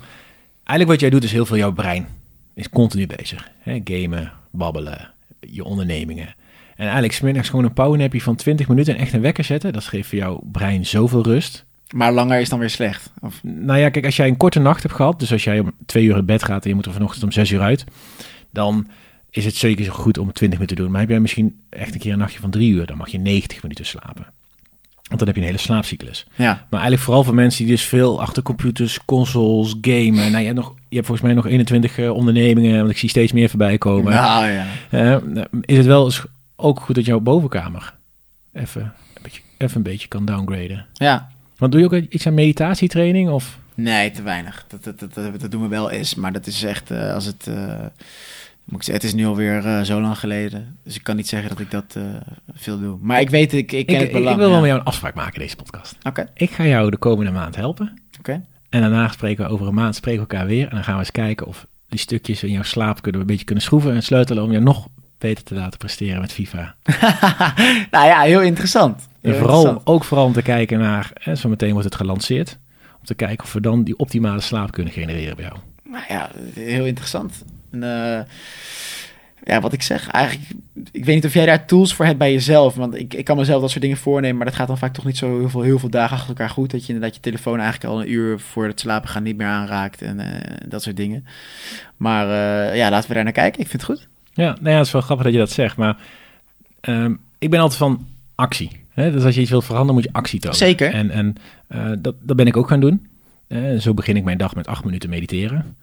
Eigenlijk 0.55 0.89
wat 0.89 1.01
jij 1.01 1.11
doet 1.11 1.25
is 1.25 1.33
heel 1.33 1.47
veel 1.47 1.57
jouw 1.57 1.73
brein. 1.73 2.07
Is 2.55 2.69
continu 2.69 3.07
bezig. 3.07 3.49
Hè? 3.59 3.81
Gamen, 3.85 4.33
babbelen, 4.51 5.11
je 5.41 5.65
ondernemingen. 5.65 6.35
En 6.77 6.85
eigenlijk 6.85 7.13
smiddags 7.13 7.49
gewoon 7.49 7.65
een 7.65 7.73
powernapje 7.73 8.21
van 8.21 8.37
20 8.37 8.69
minuten 8.69 8.95
en 8.95 9.01
echt 9.01 9.13
een 9.13 9.21
wekker 9.21 9.45
zetten. 9.45 9.73
Dat 9.73 9.85
geeft 9.85 10.09
voor 10.09 10.19
jouw 10.19 10.41
brein 10.53 10.87
zoveel 10.87 11.23
rust. 11.23 11.65
Maar 11.91 12.13
langer 12.13 12.41
is 12.41 12.49
dan 12.49 12.59
weer 12.59 12.71
slecht? 12.71 13.11
Of? 13.21 13.41
Nou 13.43 13.79
ja, 13.79 13.89
kijk, 13.89 14.05
als 14.05 14.17
jij 14.17 14.29
een 14.29 14.37
korte 14.37 14.61
nacht 14.61 14.83
hebt 14.83 14.95
gehad, 14.95 15.19
dus 15.19 15.33
als 15.33 15.45
jij 15.45 15.59
om 15.59 15.73
twee 15.87 16.05
uur 16.05 16.17
in 16.17 16.25
bed 16.25 16.45
gaat 16.45 16.63
en 16.63 16.69
je 16.69 16.75
moet 16.75 16.87
er 16.87 16.93
vanochtend 16.93 17.25
om 17.25 17.33
zes 17.33 17.51
uur 17.51 17.61
uit, 17.61 17.85
dan 18.51 18.89
is 19.31 19.45
het 19.45 19.55
zeker 19.55 19.85
zo 19.85 19.93
goed 19.93 20.19
om 20.19 20.33
20 20.33 20.59
minuten 20.59 20.77
te 20.77 20.83
doen. 20.83 20.91
Maar 20.91 21.01
heb 21.01 21.11
jij 21.11 21.21
misschien 21.21 21.61
echt 21.71 21.95
een 21.95 22.01
keer 22.01 22.13
een 22.13 22.19
nachtje 22.19 22.41
van 22.41 22.51
drie 22.51 22.73
uur, 22.73 22.87
dan 22.87 22.97
mag 22.97 23.09
je 23.09 23.19
90 23.19 23.63
minuten 23.63 23.87
slapen. 23.87 24.27
Want 25.09 25.19
dan 25.19 25.27
heb 25.27 25.35
je 25.35 25.41
een 25.41 25.47
hele 25.47 25.59
slaapcyclus. 25.59 26.27
Ja. 26.35 26.53
Maar 26.53 26.81
eigenlijk 26.81 27.03
vooral 27.03 27.25
voor 27.25 27.35
mensen 27.35 27.65
die 27.65 27.75
dus 27.75 27.85
veel 27.85 28.21
achter 28.21 28.43
computers, 28.43 29.05
consoles, 29.05 29.75
gamen. 29.81 30.31
Nou, 30.31 30.39
je 30.39 30.45
hebt, 30.45 30.55
nog, 30.55 30.75
je 30.89 30.95
hebt 30.95 31.07
volgens 31.07 31.27
mij 31.27 31.37
nog 31.37 31.47
21 31.47 31.99
uh, 31.99 32.11
ondernemingen, 32.11 32.79
want 32.79 32.91
ik 32.91 32.99
zie 32.99 33.09
steeds 33.09 33.33
meer 33.33 33.49
voorbij 33.49 33.79
komen. 33.79 34.13
Nou 34.13 34.47
ja. 34.47 34.67
Uh, 34.91 35.17
is 35.61 35.77
het 35.77 35.87
wel 35.87 36.05
eens 36.05 36.25
ook 36.57 36.81
goed 36.81 36.95
dat 36.95 37.05
jouw 37.05 37.21
bovenkamer 37.21 37.95
even 38.53 38.83
een 39.15 39.23
beetje, 39.23 39.41
even 39.59 39.77
een 39.77 39.83
beetje 39.83 40.09
kan 40.09 40.25
downgraden? 40.25 40.87
Ja. 40.93 41.29
Want 41.57 41.73
doe 41.73 41.81
je 41.81 41.87
ook 41.87 41.93
iets 41.93 42.27
aan 42.27 42.35
meditatietraining? 42.35 43.31
Of? 43.31 43.59
Nee, 43.75 44.11
te 44.11 44.23
weinig. 44.23 44.65
Dat, 44.69 44.85
dat, 44.85 45.15
dat, 45.15 45.41
dat, 45.41 45.51
doen 45.51 45.63
we 45.63 45.69
wel 45.69 45.91
eens, 45.91 46.15
maar 46.15 46.33
dat 46.33 46.47
is 46.47 46.63
echt 46.63 46.91
uh, 46.91 47.15
als 47.15 47.25
het. 47.25 47.47
Uh, 47.49 47.55
moet 48.65 48.81
ik 48.81 48.83
zeggen, 48.83 48.95
het 48.95 49.05
is 49.05 49.15
nu 49.15 49.27
alweer 49.27 49.67
uh, 49.67 49.81
zo 49.81 50.01
lang 50.01 50.19
geleden. 50.19 50.77
Dus 50.83 50.97
ik 50.97 51.03
kan 51.03 51.17
niet 51.17 51.29
zeggen 51.29 51.49
dat 51.49 51.61
ik 51.61 51.71
dat 51.71 51.97
veel 52.55 52.81
doe. 52.81 52.99
Maar 53.01 53.21
ik 53.21 53.31
weet, 53.31 53.53
ik, 53.53 53.73
ik 53.73 53.87
ken 53.87 53.95
ik, 53.95 54.01
het 54.01 54.13
belang. 54.13 54.31
Ik 54.31 54.37
wil 54.37 54.47
ja. 54.47 54.51
wel 54.51 54.61
met 54.61 54.69
jou 54.69 54.81
een 54.81 54.87
afspraak 54.87 55.15
maken 55.15 55.35
in 55.35 55.41
deze 55.41 55.57
podcast. 55.57 55.97
Oké. 55.99 56.09
Okay. 56.09 56.29
Ik 56.35 56.51
ga 56.51 56.67
jou 56.67 56.91
de 56.91 56.97
komende 56.97 57.31
maand 57.31 57.57
helpen. 57.57 57.87
Oké. 57.87 58.19
Okay. 58.19 58.43
En 58.69 58.81
daarna 58.81 59.09
spreken 59.09 59.45
we 59.45 59.51
over 59.51 59.67
een 59.67 59.75
maand, 59.75 59.95
spreken 59.95 60.27
we 60.27 60.29
elkaar 60.29 60.47
weer. 60.47 60.69
En 60.69 60.75
dan 60.75 60.85
gaan 60.85 60.95
we 60.95 61.01
eens 61.01 61.11
kijken 61.11 61.47
of 61.47 61.67
die 61.89 61.99
stukjes 61.99 62.43
in 62.43 62.51
jouw 62.51 62.63
slaap 62.63 63.03
kunnen 63.03 63.13
we 63.13 63.21
een 63.21 63.33
beetje 63.33 63.45
kunnen 63.45 63.65
schroeven 63.65 63.95
en 63.95 64.03
sleutelen 64.03 64.43
om 64.43 64.53
je 64.53 64.59
nog 64.59 64.89
beter 65.19 65.45
te 65.45 65.55
laten 65.55 65.79
presteren 65.79 66.21
met 66.21 66.33
FIFA. 66.33 66.75
nou 67.91 68.07
ja, 68.07 68.21
heel 68.21 68.43
interessant. 68.43 69.09
En 69.33 69.37
vooral, 69.37 69.81
ook 69.85 70.05
vooral 70.05 70.27
om 70.27 70.33
te 70.33 70.43
kijken 70.43 70.79
naar, 70.79 71.11
hè, 71.15 71.35
zo 71.35 71.49
meteen 71.49 71.73
wordt 71.73 71.85
het 71.85 71.95
gelanceerd, 71.95 72.59
om 72.99 73.05
te 73.07 73.15
kijken 73.15 73.45
of 73.45 73.53
we 73.53 73.61
dan 73.61 73.83
die 73.83 73.99
optimale 73.99 74.41
slaap 74.41 74.73
kunnen 74.73 74.93
genereren 74.93 75.37
bij 75.37 75.45
jou. 75.45 75.57
Nou 75.83 76.05
ja, 76.09 76.31
heel 76.55 76.85
interessant. 76.85 77.45
En, 77.71 77.83
uh, 77.83 78.21
ja, 79.45 79.61
wat 79.61 79.73
ik 79.73 79.83
zeg, 79.83 80.09
eigenlijk, 80.09 80.51
ik 80.93 81.05
weet 81.05 81.15
niet 81.15 81.25
of 81.25 81.35
jij 81.35 81.47
daar 81.47 81.67
tools 81.67 81.95
voor 81.95 82.05
hebt 82.05 82.19
bij 82.19 82.33
jezelf, 82.33 82.75
want 82.75 82.95
ik, 82.95 83.15
ik 83.15 83.25
kan 83.25 83.37
mezelf 83.37 83.61
dat 83.61 83.71
soort 83.71 83.83
dingen 83.83 83.97
voornemen, 83.97 84.37
maar 84.37 84.47
dat 84.47 84.55
gaat 84.55 84.67
dan 84.67 84.79
vaak 84.79 84.95
toch 84.95 85.05
niet 85.05 85.17
zo 85.17 85.39
heel 85.39 85.51
veel, 85.51 85.63
heel 85.63 85.79
veel 85.79 85.89
dagen 85.89 86.17
achter 86.17 86.29
elkaar 86.29 86.51
goed, 86.51 86.71
dat 86.71 86.87
je 86.87 86.93
inderdaad 86.93 87.15
je 87.15 87.21
telefoon 87.21 87.61
eigenlijk 87.61 87.93
al 87.93 88.01
een 88.01 88.11
uur 88.11 88.41
voor 88.41 88.67
het 88.67 88.81
slapen 88.81 89.09
gaan 89.09 89.23
niet 89.23 89.37
meer 89.37 89.47
aanraakt 89.47 90.03
en 90.03 90.21
uh, 90.21 90.27
dat 90.69 90.83
soort 90.83 90.97
dingen. 90.97 91.27
Maar 91.97 92.27
uh, 92.27 92.77
ja, 92.77 92.91
laten 92.91 93.09
we 93.09 93.15
daar 93.15 93.25
naar 93.25 93.33
kijken. 93.33 93.61
Ik 93.61 93.69
vind 93.69 93.83
het 93.87 93.91
goed. 93.91 94.09
Ja, 94.33 94.57
nou 94.61 94.71
ja, 94.71 94.77
het 94.77 94.87
is 94.87 94.93
wel 94.93 95.03
grappig 95.03 95.25
dat 95.25 95.35
je 95.35 95.41
dat 95.41 95.51
zegt, 95.51 95.77
maar 95.77 95.97
um, 96.81 97.21
ik 97.39 97.51
ben 97.51 97.61
altijd 97.61 97.79
van 97.79 98.07
actie. 98.35 98.84
Hè? 98.95 99.13
Dus 99.13 99.25
als 99.25 99.35
je 99.35 99.41
iets 99.41 99.51
wilt 99.51 99.65
veranderen, 99.65 99.95
moet 99.95 100.05
je 100.05 100.13
actie 100.13 100.41
tonen. 100.41 100.59
Zeker. 100.59 100.93
En, 100.93 101.11
en 101.11 101.35
uh, 101.75 101.91
dat, 101.99 102.15
dat 102.21 102.37
ben 102.37 102.47
ik 102.47 102.57
ook 102.57 102.69
gaan 102.69 102.81
doen. 102.81 103.07
Uh, 103.49 103.79
zo 103.81 103.95
begin 103.95 104.17
ik 104.17 104.25
mijn 104.25 104.39
dag 104.39 104.55
met 104.55 104.67
acht 104.67 104.85
minuten 104.85 105.11
mediteren. 105.11 105.77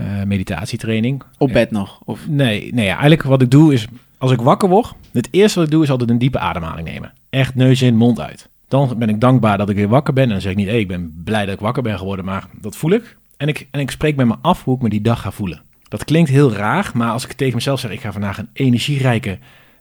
eh, 0.00 0.22
meditatietraining. 0.22 1.22
Op 1.38 1.52
bed 1.52 1.70
nog? 1.70 2.00
Of... 2.04 2.28
Nee, 2.28 2.74
nee 2.74 2.84
ja, 2.84 2.92
eigenlijk 2.92 3.22
wat 3.22 3.42
ik 3.42 3.50
doe 3.50 3.72
is, 3.72 3.86
als 4.18 4.30
ik 4.30 4.40
wakker 4.40 4.68
word, 4.68 4.92
het 5.12 5.28
eerste 5.30 5.58
wat 5.58 5.68
ik 5.68 5.74
doe 5.74 5.82
is 5.82 5.90
altijd 5.90 6.10
een 6.10 6.18
diepe 6.18 6.38
ademhaling 6.38 6.88
nemen. 6.88 7.12
Echt 7.30 7.54
neus 7.54 7.82
in, 7.82 7.96
mond 7.96 8.20
uit. 8.20 8.48
Dan 8.68 8.98
ben 8.98 9.08
ik 9.08 9.20
dankbaar 9.20 9.58
dat 9.58 9.68
ik 9.68 9.76
weer 9.76 9.88
wakker 9.88 10.14
ben. 10.14 10.24
En 10.24 10.30
dan 10.30 10.40
zeg 10.40 10.52
ik 10.52 10.58
niet, 10.58 10.66
hey, 10.66 10.80
ik 10.80 10.88
ben 10.88 11.22
blij 11.24 11.44
dat 11.44 11.54
ik 11.54 11.60
wakker 11.60 11.82
ben 11.82 11.98
geworden, 11.98 12.24
maar 12.24 12.46
dat 12.60 12.76
voel 12.76 12.90
ik. 12.90 13.16
En 13.36 13.48
ik, 13.48 13.68
en 13.70 13.80
ik 13.80 13.90
spreek 13.90 14.16
met 14.16 14.26
me 14.26 14.34
af 14.40 14.64
hoe 14.64 14.76
ik 14.76 14.82
me 14.82 14.88
die 14.88 15.00
dag 15.00 15.20
ga 15.20 15.30
voelen. 15.30 15.62
Dat 15.88 16.04
klinkt 16.04 16.30
heel 16.30 16.52
raar, 16.52 16.90
maar 16.94 17.10
als 17.10 17.24
ik 17.24 17.32
tegen 17.32 17.54
mezelf 17.54 17.80
zeg, 17.80 17.90
ik 17.90 18.00
ga 18.00 18.12
vandaag 18.12 18.38
een 18.38 18.48
energierijke 18.52 19.38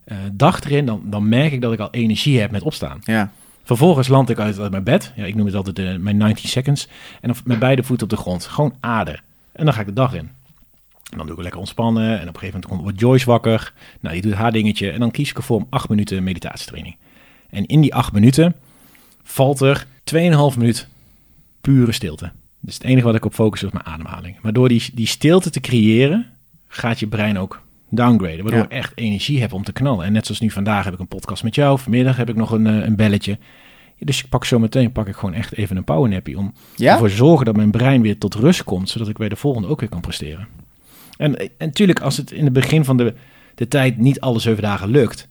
eh, 0.09 0.17
dag 0.31 0.61
erin, 0.63 0.85
dan, 0.85 1.01
dan 1.05 1.29
merk 1.29 1.51
ik 1.51 1.61
dat 1.61 1.73
ik 1.73 1.79
al 1.79 1.91
energie 1.91 2.39
heb 2.39 2.51
met 2.51 2.61
opstaan. 2.61 3.01
Ja. 3.03 3.31
Vervolgens 3.63 4.07
land 4.07 4.29
ik 4.29 4.39
uit, 4.39 4.59
uit 4.59 4.71
mijn 4.71 4.83
bed. 4.83 5.13
Ja, 5.15 5.25
ik 5.25 5.35
noem 5.35 5.45
het 5.45 5.55
altijd 5.55 5.75
de, 5.75 5.97
mijn 5.99 6.17
19 6.17 6.49
seconds. 6.49 6.87
En 7.21 7.31
dan 7.31 7.37
met 7.43 7.59
beide 7.59 7.83
voeten 7.83 8.05
op 8.05 8.11
de 8.11 8.21
grond. 8.21 8.45
Gewoon 8.45 8.75
aarden. 8.79 9.21
En 9.51 9.65
dan 9.65 9.73
ga 9.73 9.79
ik 9.79 9.85
de 9.85 9.93
dag 9.93 10.13
in. 10.13 10.29
En 11.11 11.17
dan 11.17 11.25
doe 11.25 11.35
ik 11.35 11.41
lekker 11.41 11.59
ontspannen. 11.59 12.19
En 12.19 12.27
op 12.27 12.33
een 12.33 12.39
gegeven 12.39 12.61
moment 12.67 12.83
wordt 12.83 12.99
Joyce 12.99 13.25
wakker. 13.25 13.73
Nou, 13.99 14.13
die 14.13 14.23
doet 14.23 14.33
haar 14.33 14.51
dingetje. 14.51 14.91
En 14.91 14.99
dan 14.99 15.11
kies 15.11 15.29
ik 15.29 15.37
ervoor 15.37 15.57
om 15.57 15.67
acht 15.69 15.89
minuten 15.89 16.23
meditatietraining. 16.23 16.95
En 17.49 17.65
in 17.65 17.81
die 17.81 17.95
acht 17.95 18.11
minuten 18.11 18.55
valt 19.23 19.61
er 19.61 19.85
2,5 20.13 20.57
minuut 20.57 20.87
pure 21.61 21.91
stilte. 21.91 22.31
Dus 22.59 22.73
het 22.73 22.83
enige 22.83 23.05
wat 23.05 23.15
ik 23.15 23.25
op 23.25 23.33
focus 23.33 23.63
is 23.63 23.71
mijn 23.71 23.85
ademhaling. 23.85 24.35
Maar 24.41 24.53
door 24.53 24.69
die, 24.69 24.83
die 24.93 25.07
stilte 25.07 25.49
te 25.49 25.59
creëren, 25.59 26.27
gaat 26.67 26.99
je 26.99 27.07
brein 27.07 27.37
ook 27.37 27.61
downgraden. 27.89 28.41
Waardoor 28.43 28.59
Ja. 28.59 28.65
ik 28.65 28.71
echt 28.71 28.91
energie 28.95 29.41
heb 29.41 29.53
om 29.53 29.63
te 29.63 29.71
knallen. 29.71 30.05
En 30.05 30.11
net 30.13 30.25
zoals 30.25 30.41
nu 30.41 30.49
vandaag 30.51 30.83
heb 30.83 30.93
ik 30.93 30.99
een 30.99 31.07
podcast 31.07 31.43
met 31.43 31.55
jou. 31.55 31.79
Vanmiddag 31.79 32.17
heb 32.17 32.29
ik 32.29 32.35
nog 32.35 32.51
een, 32.51 32.67
eh, 32.67 32.85
een 32.85 32.95
belletje. 32.95 33.37
Dus 33.99 34.23
ik 34.23 34.29
pak 34.29 34.45
zo 34.45 34.59
meteen 34.59 34.91
pak 34.91 35.07
ik 35.07 35.15
gewoon 35.15 35.33
echt 35.35 35.53
even 35.57 35.77
een 35.77 35.83
powernappie 35.83 36.37
om 36.37 36.53
Ja? 36.75 36.91
ervoor 36.93 37.09
zorgen 37.09 37.45
dat 37.45 37.55
mijn 37.55 37.71
brein 37.71 38.01
weer 38.01 38.17
tot 38.17 38.35
rust 38.35 38.63
komt, 38.63 38.89
zodat 38.89 39.07
ik 39.09 39.17
bij 39.17 39.29
de 39.29 39.35
volgende 39.35 39.67
ook 39.67 39.79
weer 39.79 39.89
kan 39.89 40.01
presteren. 40.01 40.47
En, 41.17 41.35
en 41.37 41.49
natuurlijk, 41.59 41.99
als 42.01 42.17
het 42.17 42.31
in 42.31 42.43
het 42.43 42.53
begin 42.53 42.85
van 42.85 42.97
de, 42.97 43.13
de 43.55 43.67
tijd 43.67 43.97
niet 43.97 44.19
alle 44.19 44.39
zeven 44.39 44.63
dagen 44.63 44.89
lukt, 44.89 45.27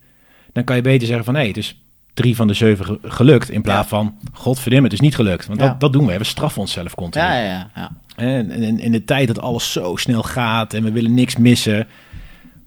dan 0.53 0.65
kan 0.65 0.77
je 0.77 0.83
beter 0.83 1.07
zeggen 1.07 1.25
van 1.25 1.35
hé, 1.35 1.47
het 1.47 1.57
is 1.57 1.81
drie 2.15 2.37
van 2.37 2.47
de 2.47 2.55
zeven 2.55 2.85
ge- 2.85 2.99
gelukt, 3.03 3.51
in 3.51 3.63
plaats 3.63 3.91
Ja. 3.91 3.97
van 3.97 4.15
godverdomme, 4.33 4.85
het 4.85 4.93
is 4.93 5.01
niet 5.01 5.15
gelukt. 5.15 5.47
Want 5.47 5.59
dat, 5.61 5.81
dat 5.81 5.93
doen 5.93 6.07
we, 6.07 6.19
we 6.19 6.25
straffen 6.25 6.61
onszelf 6.61 6.95
continu. 6.95 7.25
Ja, 7.25 7.43
ja, 7.43 7.71
ja, 7.75 7.91
en 8.17 8.79
in 8.81 8.93
de 8.93 9.05
tijd 9.05 9.27
dat 9.27 9.39
alles 9.41 9.73
zo 9.73 9.97
snel 9.97 10.23
gaat 10.23 10.75
en 10.75 10.83
we 10.85 10.93
willen 10.93 11.15
niks 11.15 11.37
missen, 11.37 11.87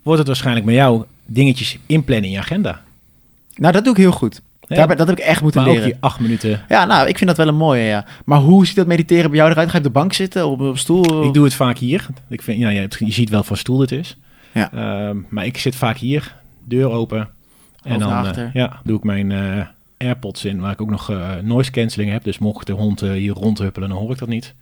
wordt 0.01 0.19
het 0.19 0.27
waarschijnlijk 0.27 0.65
met 0.65 0.75
jou 0.75 1.03
dingetjes 1.25 1.77
inplannen 1.85 2.25
in 2.25 2.31
je 2.31 2.39
agenda. 2.39 2.81
Nou, 3.55 3.73
dat 3.73 3.83
doe 3.83 3.93
ik 3.93 3.99
heel 3.99 4.11
goed. 4.11 4.41
Ja. 4.75 4.85
Dat 4.85 5.07
heb 5.07 5.17
ik 5.17 5.23
echt 5.23 5.41
moeten 5.41 5.61
Maar 5.61 5.69
ook 5.69 5.75
leren. 5.75 5.91
je 5.93 5.97
acht 5.99 6.19
minuten. 6.19 6.61
Ja, 6.69 6.85
nou, 6.85 7.07
ik 7.07 7.17
vind 7.17 7.29
dat 7.29 7.37
wel 7.37 7.47
een 7.47 7.55
mooie, 7.55 7.83
ja. 7.83 8.05
Maar 8.25 8.39
hoe 8.39 8.65
ziet 8.65 8.75
dat 8.75 8.87
mediteren 8.87 9.29
bij 9.29 9.39
jou 9.39 9.51
eruit? 9.51 9.69
Ga 9.69 9.77
je 9.77 9.77
op 9.77 9.93
de 9.93 9.99
bank 9.99 10.13
zitten, 10.13 10.47
op, 10.47 10.59
op 10.59 10.67
een 10.67 10.77
stoel? 10.77 11.23
Ik 11.23 11.33
doe 11.33 11.43
het 11.43 11.53
vaak 11.53 11.77
hier. 11.77 12.07
Ik 12.29 12.41
vind, 12.41 12.59
ja, 12.59 12.69
je, 12.69 12.87
ziet 12.99 13.29
wel 13.29 13.43
voor 13.43 13.57
stoel 13.57 13.79
het 13.79 13.91
is. 13.91 14.17
Ja. 14.51 14.71
Ehm, 14.73 15.17
maar 15.29 15.45
ik 15.45 15.57
zit 15.57 15.75
vaak 15.75 15.97
hier, 15.97 16.35
deur 16.63 16.89
open. 16.89 17.29
En 17.83 17.99
dan 17.99 18.25
eh, 18.25 18.53
ja, 18.53 18.79
doe 18.83 18.97
ik 18.97 19.03
mijn 19.03 19.31
eh, 19.31 19.65
AirPods 19.97 20.45
in, 20.45 20.59
waar 20.59 20.71
ik 20.71 20.81
ook 20.81 20.89
nog 20.89 21.09
eh, 21.09 21.29
noise 21.43 21.71
cancelling 21.71 22.11
heb. 22.11 22.23
Dus 22.23 22.37
mocht 22.37 22.67
de 22.67 22.73
hond 22.73 22.99
hier 22.99 23.33
rondhuppelen, 23.33 23.89
dan 23.89 23.97
hoor 23.97 24.11
ik 24.11 24.17
dat 24.17 24.27
niet. 24.27 24.53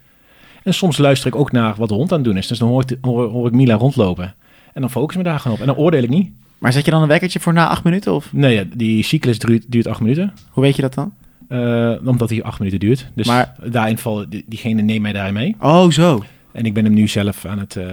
En 0.63 0.73
soms 0.73 0.97
luister 0.97 1.28
ik 1.28 1.36
ook 1.36 1.52
naar 1.52 1.75
wat 1.75 1.89
de 1.89 1.95
hond 1.95 2.12
aan 2.12 2.17
het 2.17 2.28
doen 2.28 2.38
is. 2.38 2.47
Dus 2.47 2.58
dan 2.60 2.69
hoor 2.69 2.84
ik, 2.88 2.97
hoor, 3.02 3.30
hoor 3.30 3.47
ik 3.47 3.54
Mila 3.54 3.75
rondlopen. 3.75 4.36
En 4.74 4.82
dan 4.82 4.90
focus 4.92 5.16
ik 5.16 5.24
me 5.24 5.30
daar 5.30 5.40
gewoon 5.40 5.56
op. 5.58 5.62
En 5.62 5.68
dan 5.68 5.76
oordeel 5.84 6.04
ik 6.04 6.10
niet. 6.10 6.32
Maar 6.58 6.74
zet 6.74 6.86
je 6.86 6.92
dan 6.92 7.02
een 7.02 7.08
wekkertje 7.08 7.40
voor 7.40 7.54
na 7.54 7.68
acht 7.68 7.84
minuten? 7.84 8.14
Of 8.14 8.34
Nee, 8.34 8.54
ja, 8.56 8.64
die 8.74 9.04
cyclus 9.04 9.40
duurt, 9.40 9.64
duurt 9.68 9.88
acht 9.88 10.00
minuten. 10.02 10.34
hoe 10.50 10.64
weet 10.64 10.76
je 10.76 10.82
dat 10.82 10.94
dan? 10.94 11.14
eh, 11.48 11.94
omdat 12.06 12.30
hij 12.30 12.44
acht 12.44 12.60
minuten 12.60 12.80
duurt. 12.80 13.08
Dus 13.16 13.28
Maar- 13.28 13.56
daarin 13.64 13.98
die- 14.30 14.44
diegene 14.48 14.82
neemt 14.82 15.02
mij 15.02 15.14
daarin 15.14 15.34
mee. 15.34 15.56
Oh, 15.60 15.90
zo. 15.92 16.24
En 16.52 16.66
ik 16.66 16.74
ben 16.74 16.84
hem 16.84 16.94
nu 16.94 17.08
zelf 17.08 17.46
aan 17.46 17.60
het, 17.60 17.76
eh 17.76 17.84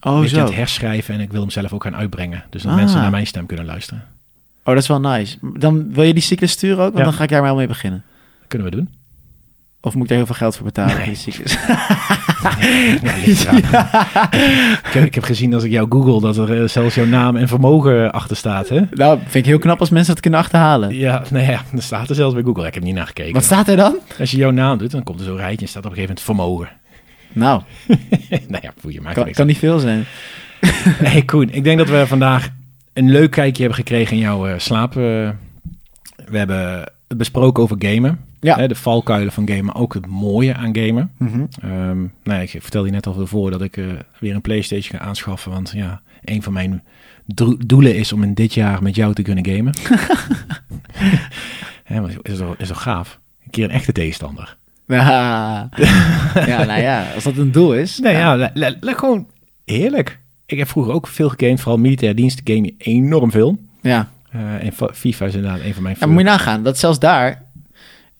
Oh, 0.00 0.12
aan 0.16 0.28
zo. 0.28 0.44
het 0.44 0.54
herschrijven. 0.54 1.14
En 1.14 1.20
ik 1.20 1.30
wil 1.32 1.40
hem 1.40 1.50
zelf 1.50 1.72
ook 1.72 1.82
gaan 1.82 1.96
uitbrengen. 1.96 2.44
Dus 2.50 2.62
dat 2.62 2.70
Ah. 2.72 2.78
mensen 2.78 3.00
naar 3.00 3.10
mijn 3.10 3.26
stem 3.26 3.46
kunnen 3.46 3.66
luisteren. 3.66 4.02
Oh, 4.64 4.74
dat 4.74 4.82
is 4.82 4.88
wel 4.88 5.00
nice. 5.00 5.36
Dan 5.58 5.92
wil 5.92 6.04
je 6.04 6.12
die 6.14 6.22
cyclus 6.22 6.50
sturen 6.50 6.76
ook? 6.78 6.84
Want 6.92 6.98
Ja. 6.98 7.04
dan 7.04 7.12
ga 7.12 7.22
ik 7.22 7.28
daar 7.28 7.42
wel 7.42 7.54
mee 7.56 7.66
beginnen. 7.66 8.02
Dat 8.38 8.48
kunnen 8.48 8.70
we 8.70 8.76
doen. 8.76 8.88
Of 9.80 9.94
moet 9.94 10.02
ik 10.02 10.08
daar 10.08 10.16
heel 10.18 10.26
veel 10.26 10.34
geld 10.34 10.56
voor 10.56 10.64
betalen 10.64 10.96
Nee. 10.96 11.16
ik, 14.84 14.92
heb, 14.92 15.04
ik 15.04 15.14
heb 15.14 15.24
gezien 15.24 15.54
als 15.54 15.64
ik 15.64 15.70
jou 15.70 15.86
google 15.90 16.20
dat 16.20 16.36
er 16.36 16.62
eh, 16.62 16.68
zelfs 16.68 16.94
jouw 16.94 17.06
naam 17.06 17.36
en 17.36 17.48
vermogen 17.48 18.12
achter 18.12 18.36
staat. 18.36 18.68
Hè? 18.68 18.80
nou, 18.90 19.18
vind 19.22 19.34
ik 19.34 19.44
heel 19.44 19.58
knap 19.58 19.80
als 19.80 19.90
mensen 19.90 20.12
dat 20.12 20.22
kunnen 20.22 20.40
achterhalen. 20.40 20.94
Ja, 20.94 21.22
nee, 21.30 21.46
ja, 21.46 21.62
dat 21.72 21.82
staat 21.82 22.08
er 22.08 22.14
zelfs 22.14 22.34
bij 22.34 22.42
Google. 22.42 22.66
Ik 22.66 22.74
heb 22.74 22.82
niet 22.82 22.94
naar 22.94 23.06
gekeken. 23.06 23.32
Wat 23.32 23.44
staat 23.44 23.68
er 23.68 23.76
dan? 23.76 23.96
Als 24.18 24.30
je 24.30 24.36
jouw 24.36 24.50
naam 24.50 24.78
doet, 24.78 24.90
dan 24.90 25.02
komt 25.02 25.18
er 25.20 25.26
zo'n 25.26 25.36
rijtje 25.36 25.64
en 25.64 25.68
staat 25.68 25.84
op 25.84 25.90
een 25.90 25.96
gegeven 25.96 26.16
moment 26.26 26.46
vermogen. 26.46 26.68
Nou, 27.32 27.62
nou 28.48 28.62
ja, 28.62 28.72
je 28.88 29.00
maakt 29.00 29.14
kan, 29.14 29.30
kan 29.30 29.46
niet 29.46 29.58
veel 29.58 29.78
zijn. 29.78 30.04
Nee, 31.00 31.24
Koen, 31.24 31.50
ik 31.50 31.64
denk 31.64 31.78
dat 31.78 31.88
we 31.88 32.06
vandaag 32.06 32.48
een 32.92 33.10
leuk 33.10 33.30
kijkje 33.30 33.62
hebben 33.62 33.78
gekregen 33.78 34.16
in 34.16 34.22
jouw 34.22 34.46
eh, 34.46 34.58
slaap. 34.58 34.96
eh. 34.96 35.02
we 36.26 36.38
hebben 36.38 36.84
het 37.08 37.18
besproken 37.18 37.62
over 37.62 37.76
gamen. 37.78 38.20
Ja. 38.40 38.56
Hè, 38.56 38.68
de 38.68 38.74
valkuilen 38.74 39.32
van 39.32 39.48
gamen, 39.48 39.74
ook 39.74 39.94
het 39.94 40.06
mooie 40.06 40.54
aan 40.54 40.76
gamen. 40.76 41.10
Mhm. 41.18 41.44
Ehm 41.62 41.98
nou 42.00 42.08
ja, 42.22 42.36
ik 42.38 42.50
vertelde 42.50 42.86
je 42.86 42.92
net 42.94 43.06
al 43.06 43.26
voor 43.26 43.50
dat 43.50 43.62
ik 43.62 43.76
eh, 43.76 43.84
weer 44.20 44.34
een 44.34 44.40
PlayStation 44.40 44.98
ga 45.00 45.04
aanschaffen. 45.06 45.50
Want 45.52 45.70
ja, 45.74 46.00
een 46.24 46.42
van 46.42 46.52
mijn 46.52 46.82
doelen 47.66 47.94
is 47.96 48.12
om 48.12 48.22
in 48.22 48.34
dit 48.34 48.54
jaar 48.54 48.82
met 48.82 48.94
jou 48.94 49.14
te 49.14 49.22
kunnen 49.22 49.46
gamen. 49.46 49.74
Hè, 51.84 52.08
is 52.22 52.38
toch, 52.38 52.54
is 52.56 52.68
toch 52.68 52.82
gaaf? 52.82 53.18
Een 53.44 53.50
keer 53.50 53.64
een 53.64 53.70
echte 53.70 53.92
tegenstander. 53.92 54.56
Ja. 54.86 55.68
ja, 56.46 56.64
nou 56.64 56.80
ja, 56.80 57.04
als 57.14 57.24
dat 57.24 57.36
een 57.36 57.52
doel 57.52 57.74
is. 57.74 57.98
Nee, 57.98 58.14
ja, 58.16 58.36
le- 58.36 58.50
le- 58.80 58.94
gewoon 58.94 59.26
heerlijk. 59.64 60.18
Ik 60.46 60.58
heb 60.58 60.68
vroeger 60.68 60.92
ook 60.92 61.06
veel 61.06 61.28
gegamed, 61.28 61.60
vooral 61.60 61.78
militair 61.80 62.14
dienst 62.14 62.40
game 62.44 62.62
je 62.64 62.74
enorm 62.78 63.30
veel. 63.30 63.58
Ja. 63.80 64.08
Eh, 64.30 64.64
en 64.64 64.72
fa- 64.72 64.92
FIFA 64.94 65.26
is 65.26 65.34
inderdaad 65.34 65.60
een 65.60 65.74
van 65.74 65.82
mijn 65.82 65.96
ja, 66.00 66.06
moet 66.06 66.18
je 66.18 66.24
nagaan, 66.24 66.62
dat 66.62 66.78
zelfs 66.78 66.98
daar... 66.98 67.42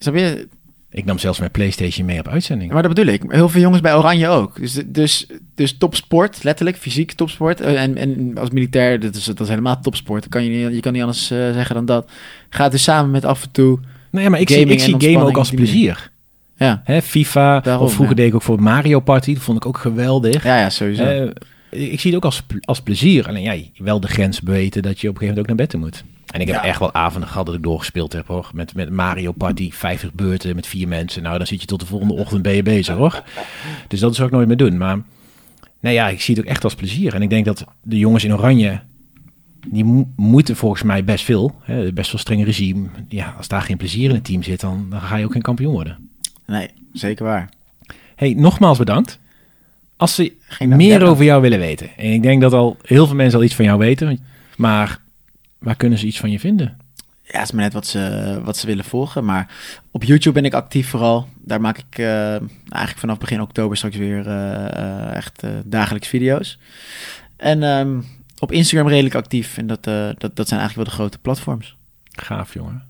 Snap 0.03 0.15
je? 0.15 0.49
Ik 0.91 1.05
nam 1.05 1.19
zelfs 1.19 1.39
mijn 1.39 1.51
PlayStation 1.51 2.07
mee 2.07 2.19
op 2.19 2.29
uitzending. 2.29 2.73
Maar 2.73 2.83
dat 2.83 2.95
bedoel 2.95 3.15
ik. 3.15 3.23
Heel 3.29 3.49
veel 3.49 3.61
jongens 3.61 3.81
bij 3.81 3.95
Oranje 3.95 4.29
ook. 4.29 4.61
Dus, 4.61 4.81
dus, 4.87 5.27
dus 5.55 5.79
topsport, 5.79 6.45
letterlijk, 6.45 6.77
fysiek 6.77 7.13
topsport. 7.13 7.61
Eh, 7.61 7.83
En, 7.83 7.97
en 7.97 8.39
als 8.39 8.51
militair, 8.51 9.01
dat 9.01 9.15
is, 9.15 9.25
dat 9.25 9.41
is 9.41 9.49
helemaal 9.49 9.81
topsport. 9.81 10.21
Dan 10.21 10.31
kan 10.31 10.45
je, 10.45 10.51
niet, 10.51 10.75
je 10.75 10.81
kan 10.81 10.93
niet 10.93 11.03
anders 11.03 11.31
eh, 11.31 11.39
zeggen 11.39 11.75
dan 11.75 11.85
dat. 11.85 12.11
Gaat 12.51 12.71
dus 12.71 12.83
samen 12.83 13.11
met 13.11 13.25
af 13.25 13.43
en 13.43 13.51
toe... 13.51 13.79
Nee, 14.11 14.31
maar 14.31 14.41
ik 14.41 14.49
zie, 14.49 14.67
ik 14.67 14.81
zie 14.81 14.95
game 14.99 15.25
ook 15.25 15.37
als 15.37 15.51
plezier. 15.51 16.11
Ja, 16.57 16.83
Hè, 16.85 17.03
FIFA, 17.03 17.61
Daarom, 17.61 17.85
of 17.85 17.93
vroeger 17.93 18.17
ja. 18.17 18.23
deed 18.23 18.31
ik 18.31 18.35
ook 18.35 18.43
voor 18.43 18.63
Mario 18.63 19.01
Party. 19.01 19.35
Dat 19.35 19.43
vond 19.43 19.57
ik 19.57 19.67
ook 19.67 19.79
geweldig. 19.79 20.45
ja, 20.45 20.59
ja 20.59 20.71
sowieso. 20.71 21.03
Eh, 21.03 21.91
ik 21.93 22.01
zie 22.01 22.11
het 22.11 22.15
ook 22.15 22.25
als, 22.25 22.43
als 22.61 22.81
plezier. 22.81 23.29
Alleen 23.29 23.43
ja, 23.43 23.57
wel 23.77 24.01
de 24.01 24.09
grens 24.09 24.41
weten 24.45 24.83
dat 24.83 25.01
je 25.01 25.09
op 25.09 25.15
een 25.15 25.21
gegeven 25.21 25.27
moment 25.27 25.39
ook 25.39 25.47
naar 25.47 25.67
bed 25.67 25.81
moet. 25.81 26.05
En 26.31 26.41
ik 26.41 26.47
heb 26.47 26.57
Ja. 26.57 26.63
echt 26.65 26.79
wel 26.79 26.95
avonden 26.95 27.29
gehad 27.31 27.47
dat 27.47 27.55
ik 27.55 27.63
doorgespeeld 27.63 28.13
heb 28.13 28.27
hoor. 28.27 28.51
Met, 28.55 28.75
met 28.75 28.91
Mario 28.91 29.33
Party, 29.33 29.71
50 29.73 30.13
beurten 30.13 30.55
met 30.55 30.67
vier 30.67 30.89
mensen. 30.89 31.23
Nou, 31.23 31.39
dan 31.39 31.47
zit 31.47 31.61
je 31.61 31.67
tot 31.67 31.81
de 31.81 31.87
volgende 31.87 32.15
ochtend 32.15 32.43
ben 32.43 32.55
je 32.55 32.63
bezig 32.63 32.97
hoor. 32.97 33.23
Dus 33.89 34.01
dat 34.01 34.15
zou 34.15 34.29
ik 34.29 34.35
nooit 34.35 34.49
meer 34.49 34.57
doen. 34.57 34.77
Maar 34.77 34.99
nou 35.81 35.95
ja, 35.95 36.09
ik 36.09 36.21
zie 36.21 36.35
het 36.35 36.45
ook 36.45 36.51
echt 36.51 36.65
als 36.65 36.75
plezier. 36.75 37.15
En 37.15 37.23
ik 37.23 37.31
denk 37.31 37.45
dat 37.45 37.65
de 37.83 37.99
jongens 37.99 38.25
in 38.25 38.33
Oranje, 38.35 38.81
die 39.67 39.85
mo- 39.85 40.09
moeten 40.17 40.57
volgens 40.57 40.83
mij 40.83 41.05
best 41.05 41.25
veel. 41.25 41.55
Hè, 41.63 41.93
best 41.93 42.13
wel 42.13 42.21
streng 42.21 42.45
regime. 42.45 42.87
Ja, 43.09 43.35
als 43.37 43.49
daar 43.49 43.63
geen 43.63 43.77
plezier 43.77 44.09
in 44.09 44.15
het 44.15 44.25
team 44.25 44.43
zit, 44.43 44.61
dan, 44.61 44.87
dan 44.91 45.01
ga 45.01 45.17
je 45.17 45.25
ook 45.25 45.33
geen 45.33 45.43
kampioen 45.43 45.73
worden. 45.73 46.09
nee, 46.47 46.69
zeker 46.93 47.25
waar. 47.25 47.49
Hey, 48.17 48.35
nogmaals 48.37 48.79
bedankt. 48.79 49.19
Als 49.97 50.15
ze 50.15 50.33
Geen 50.49 50.77
meer 50.77 51.03
over 51.03 51.25
jou 51.25 51.43
willen 51.43 51.59
weten. 51.59 51.89
En 51.97 52.13
ik 52.13 52.23
denk 52.23 52.41
dat 52.41 52.53
al 52.53 52.77
heel 52.83 53.07
veel 53.07 53.17
mensen 53.17 53.39
al 53.39 53.45
iets 53.45 53.55
van 53.55 53.65
jou 53.65 53.79
weten. 53.79 54.19
Maar 54.57 54.99
waar 55.61 55.77
kunnen 55.77 55.99
ze 55.99 56.07
iets 56.07 56.21
van 56.21 56.31
je 56.31 56.41
vinden? 56.41 56.77
Ja, 57.23 57.39
het 57.39 57.49
is 57.49 57.53
maar 57.53 57.63
net 57.65 57.73
wat 57.73 57.87
ze, 57.87 58.41
wat 58.45 58.57
ze 58.57 58.67
willen 58.67 58.85
volgen. 58.85 59.25
Maar 59.25 59.55
op 59.91 60.05
YouTube 60.05 60.35
ben 60.35 60.45
ik 60.45 60.55
actief 60.55 60.89
vooral. 60.89 61.29
Daar 61.39 61.61
maak 61.61 61.79
ik 61.79 61.99
eh, 61.99 62.31
eigenlijk 62.69 62.99
vanaf 62.99 63.19
begin 63.19 63.41
oktober 63.41 63.77
straks 63.77 63.97
weer 63.97 64.27
eh, 64.27 64.67
eh, 64.67 65.17
echt 65.17 65.43
dagelijks 65.65 66.09
video's. 66.09 66.59
En 67.37 67.63
ehm, 67.63 68.01
op 68.41 68.53
Instagram 68.53 68.89
redelijk 68.89 69.15
actief. 69.15 69.59
En 69.59 69.67
dat, 69.67 69.87
eh, 69.87 70.09
dat, 70.19 70.37
dat 70.37 70.49
zijn 70.49 70.61
eigenlijk 70.61 70.75
wel 70.75 70.85
de 70.85 71.03
grote 71.03 71.19
platforms. 71.19 71.77
Gaaf, 72.13 72.55
jongen. 72.55 72.83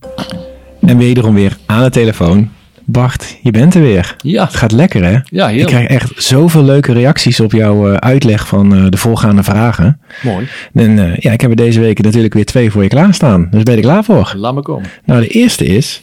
En 0.81 0.99
wederom 0.99 1.35
weer 1.35 1.59
aan 1.67 1.83
de 1.83 1.91
telefoon. 1.91 2.51
Bart, 2.92 3.38
je 3.42 3.50
bent 3.50 3.74
er 3.74 3.81
weer. 3.83 4.16
Ja, 4.22 4.44
Het 4.44 4.55
gaat 4.55 4.72
lekker, 4.72 5.05
hè? 5.05 5.18
ja 5.24 5.48
Ik 5.48 5.66
krijg 5.66 5.87
echt 5.88 6.12
zoveel 6.22 6.62
leuke 6.62 6.92
reacties 6.92 7.40
op 7.40 7.53
jouw 7.53 7.88
eh, 7.90 7.94
uitleg 7.96 8.46
van 8.46 8.74
eh, 8.74 8.87
de 8.88 8.96
voorgaande 8.96 9.43
vragen. 9.43 10.01
mooi. 10.22 10.49
En 10.72 10.99
eh, 10.99 11.16
ja, 11.16 11.32
ik 11.32 11.41
heb 11.41 11.51
er 11.51 11.57
deze 11.57 11.80
week 11.80 12.03
natuurlijk 12.03 12.34
weer 12.34 12.45
twee 12.45 12.70
voor 12.70 12.82
je 12.82 12.88
klaarstaan. 12.88 13.49
Dus 13.51 13.62
ben 13.62 13.74
je 13.74 13.80
er 13.80 13.86
klaar 13.86 14.05
voor? 14.05 14.32
Laat 14.36 14.55
me 14.55 14.62
komen. 14.62 14.88
Nou, 15.05 15.20
de 15.20 15.28
eerste 15.28 15.64
is... 15.64 16.03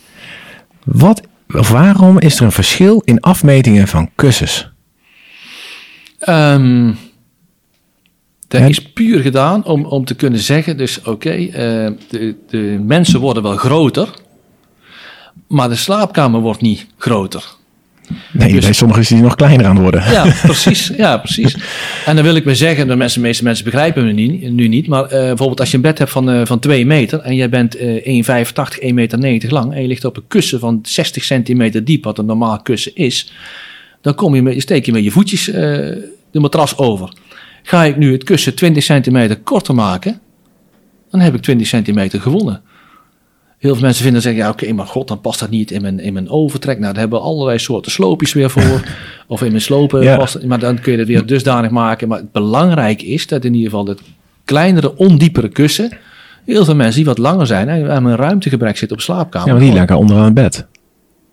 Wat, 0.83 1.21
of 1.53 1.69
waarom 1.69 2.19
is 2.19 2.37
er 2.39 2.45
een 2.45 2.51
verschil 2.51 3.01
in 3.05 3.19
afmetingen 3.21 3.87
van 3.87 4.09
kussens? 4.15 4.69
Ehm, 6.19 6.91
dat 8.47 8.61
En- 8.61 8.69
is 8.69 8.91
puur 8.91 9.19
gedaan 9.21 9.65
om, 9.65 9.85
om 9.85 10.05
te 10.05 10.15
kunnen 10.15 10.39
zeggen, 10.39 10.77
dus 10.77 11.01
oké, 11.01 11.35
de, 12.09 12.35
de 12.49 12.79
mensen 12.85 13.19
worden 13.19 13.43
wel 13.43 13.55
groter, 13.57 14.09
maar 15.47 15.69
de 15.69 15.75
slaapkamer 15.75 16.41
wordt 16.41 16.61
niet 16.61 16.85
groter. 16.97 17.55
Nee, 18.31 18.51
Dus- 18.53 18.63
bij 18.63 18.73
sommigen 18.73 19.01
is 19.03 19.07
die 19.07 19.21
nog 19.21 19.35
kleiner 19.35 19.65
aan 19.65 19.71
het 19.71 19.81
worden. 19.81 20.11
Ja, 20.11 20.33
precies. 20.45 20.91
Ja, 20.97 21.17
precies. 21.17 21.57
En 22.05 22.15
dan 22.15 22.23
wil 22.23 22.35
ik 22.35 22.45
maar 22.45 22.55
zeggen, 22.55 22.87
de 22.87 22.95
mensen, 22.95 23.21
meeste 23.21 23.43
mensen 23.43 23.65
begrijpen 23.65 24.05
me 24.05 24.11
nu, 24.11 24.49
nu 24.49 24.67
niet. 24.67 24.87
Maar 24.87 25.03
eh, 25.03 25.09
bijvoorbeeld 25.09 25.59
als 25.59 25.69
je 25.69 25.75
een 25.75 25.81
bed 25.81 25.97
hebt 25.97 26.11
van, 26.11 26.29
eh, 26.29 26.41
van 26.45 26.59
2 26.59 26.85
meter 26.85 27.19
en 27.19 27.35
jij 27.35 27.49
bent 27.49 27.75
eh 27.75 28.05
1,85, 28.05 28.79
1,90 28.79 29.19
meter 29.19 29.51
lang 29.51 29.73
en 29.73 29.81
je 29.81 29.87
ligt 29.87 30.05
op 30.05 30.17
een 30.17 30.27
kussen 30.27 30.59
van 30.59 30.79
60 30.83 31.23
centimeter 31.23 31.83
diep, 31.83 32.03
wat 32.03 32.17
een 32.17 32.25
normaal 32.25 32.61
kussen 32.61 32.95
is, 32.95 33.31
dan 34.01 34.15
kom 34.15 34.35
je 34.35 34.41
met, 34.41 34.61
steek 34.61 34.85
je 34.85 34.91
met 34.91 35.03
je 35.03 35.11
voetjes 35.11 35.49
eh, 35.49 35.53
de 36.31 36.39
matras 36.39 36.77
over. 36.77 37.13
Ga 37.63 37.83
ik 37.83 37.97
nu 37.97 38.11
het 38.11 38.23
kussen 38.23 38.55
20 38.55 38.83
centimeter 38.83 39.37
korter 39.39 39.75
maken, 39.75 40.19
dan 41.11 41.19
heb 41.19 41.35
ik 41.35 41.41
20 41.41 41.67
centimeter 41.67 42.21
gewonnen. 42.21 42.61
Heel 43.57 43.73
veel 43.73 43.83
mensen 43.83 44.03
vinden 44.03 44.21
zeggen, 44.21 44.41
ja 44.41 44.49
oké, 44.49 44.73
maar 44.73 44.85
god, 44.85 45.07
dan 45.07 45.21
past 45.21 45.39
dat 45.39 45.49
niet 45.49 45.71
in 45.71 45.81
mijn, 45.81 45.99
in 45.99 46.13
mijn 46.13 46.29
overtrek. 46.29 46.79
Nou, 46.79 46.91
daar 46.91 47.01
hebben 47.01 47.19
we 47.19 47.25
allerlei 47.25 47.59
soorten 47.59 47.91
sloopjes 47.91 48.33
weer 48.33 48.49
voor. 48.49 48.81
of 49.27 49.41
in 49.41 49.49
mijn 49.49 49.61
slopen 49.61 50.03
Ja. 50.03 50.17
past 50.17 50.45
Maar 50.45 50.59
dan 50.59 50.79
kun 50.79 50.91
je 50.91 50.97
het 50.97 51.07
weer 51.07 51.25
dusdanig 51.25 51.71
maken. 51.71 52.07
Maar 52.07 52.17
het 52.17 52.31
belangrijk 52.31 53.01
is 53.01 53.27
dat 53.27 53.45
in 53.45 53.53
ieder 53.53 53.69
geval 53.69 53.85
het 53.85 54.01
kleinere, 54.45 54.97
ondiepere 54.97 55.49
kussen... 55.49 55.91
Heel 56.45 56.65
veel 56.65 56.75
mensen 56.75 56.95
die 56.95 57.05
wat 57.05 57.17
langer 57.17 57.47
zijn 57.47 57.69
en 57.69 57.91
aan 57.91 58.05
een 58.05 58.15
ruimtegebrek 58.15 58.77
zitten 58.77 58.97
op 58.97 59.03
slaapkamer. 59.03 59.47
Ja, 59.47 59.53
maar 59.53 59.63
die 59.63 59.73
liggen 59.73 59.97
onderaan 59.97 60.23
het 60.23 60.33
bed. 60.33 60.65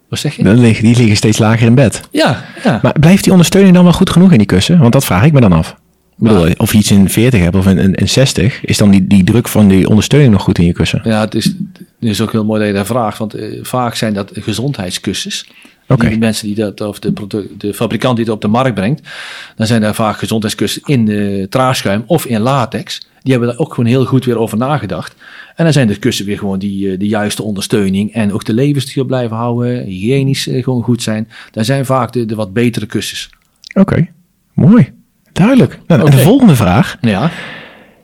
Wat 0.09 0.19
zeg 0.19 0.37
je? 0.37 0.43
Dan 0.43 0.61
liggen, 0.61 0.85
die 0.85 0.97
liggen 0.97 1.17
steeds 1.17 1.39
lager 1.39 1.67
in 1.67 1.75
bed. 1.75 2.01
Ja, 2.11 2.45
ja. 2.65 2.79
Maar 2.83 2.99
blijft 3.01 3.23
die 3.23 3.33
ondersteuning 3.33 3.75
dan 3.75 3.85
wel 3.85 3.93
goed 3.93 4.11
genoeg 4.11 4.33
in 4.33 4.39
die 4.39 4.47
kussen? 4.47 4.79
Want 4.79 4.93
dat 4.93 5.05
vraag 5.05 5.25
ik 5.25 5.33
me 5.33 5.41
dan 5.41 5.53
af. 5.53 5.77
Bedoel, 6.17 6.53
of 6.57 6.73
je 6.73 6.79
iets 6.79 6.91
in 6.91 7.09
40 7.09 7.41
hebt 7.41 7.57
of 7.57 7.67
in, 7.67 7.79
in, 7.79 7.95
in 7.95 8.09
60, 8.09 8.65
is 8.65 8.77
dan 8.77 8.91
die, 8.91 9.07
die 9.07 9.25
druk 9.25 9.49
van 9.49 9.69
die 9.69 9.89
ondersteuning 9.89 10.33
nog 10.33 10.43
goed 10.43 10.59
in 10.59 10.65
je 10.65 10.73
kussen? 10.73 11.01
Ja, 11.05 11.21
het 11.21 11.35
is, 11.35 11.45
het 11.45 11.57
is 11.99 12.21
ook 12.21 12.33
heel 12.33 12.45
mooi 12.45 12.59
dat 12.59 12.69
je 12.69 12.75
daar 12.75 12.87
vraagt. 12.87 13.19
Want 13.19 13.35
eh, 13.35 13.59
vaak 13.63 13.95
zijn 13.95 14.15
dat 14.15 14.31
gezondheidskussens. 14.35 15.47
Oké. 15.89 16.09
Die 16.09 16.19
mensen 16.19 16.47
die 16.47 16.57
dat, 16.57 16.81
of 16.81 16.99
de, 16.99 17.13
produ- 17.13 17.57
de 17.59 17.75
fabrikant 17.75 18.17
die 18.17 18.25
het 18.25 18.35
op 18.35 18.41
de 18.41 18.49
markt 18.49 18.75
brengt, 18.75 19.09
dan 19.57 19.67
zijn 19.67 19.81
daar 19.81 19.95
vaak 19.95 20.19
gezondheidskussens 20.19 20.85
in 20.87 21.05
de 21.05 21.47
traagschuim 21.51 22.03
of 22.07 22.27
in 22.27 22.41
latex. 22.41 23.09
Die 23.23 23.33
hebben 23.33 23.51
daar 23.51 23.59
ook 23.59 23.75
gewoon 23.75 23.91
heel 23.91 24.05
goed 24.05 24.25
weer 24.25 24.39
over 24.39 24.59
nagedacht. 24.59 25.15
En 25.57 25.65
dan 25.65 25.73
zijn 25.73 25.87
de 25.87 25.97
kussen 25.99 26.27
weer 26.27 26.39
gewoon 26.39 26.59
die, 26.59 26.91
eh, 26.91 26.99
de 26.99 27.07
juiste 27.07 27.43
ondersteuning. 27.43 28.13
En 28.13 28.33
ook 28.33 28.45
de 28.45 28.55
levensduur 28.55 29.07
blijven 29.07 29.37
houden, 29.37 29.85
hygiënisch 29.85 30.49
eh, 30.49 30.63
gewoon 30.65 30.83
goed 30.83 31.03
zijn. 31.03 31.29
Daar 31.51 31.65
zijn 31.65 31.87
vaak 31.87 32.13
de, 32.13 32.27
de 32.27 32.35
wat 32.35 32.53
betere 32.53 32.87
kussens. 32.87 33.31
Oké, 33.75 34.09
mooi. 34.53 34.93
Duidelijk. 35.35 35.79
Nou, 35.87 36.01
en 36.05 36.11
de 36.11 36.19
volgende 36.19 36.57
vraag. 36.57 36.97
Ja, 37.01 37.31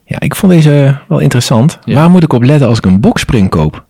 Ja, 0.05 0.21
ik 0.21 0.35
vond 0.35 0.53
deze 0.53 0.99
wel 1.09 1.19
interessant. 1.19 1.79
Ja. 1.85 1.95
Waar 1.95 2.11
moet 2.11 2.23
ik 2.23 2.33
op 2.33 2.43
letten 2.43 2.69
als 2.69 2.79
ik 2.79 2.85
een 2.87 3.01
boxspring 3.01 3.49
koop? 3.51 3.85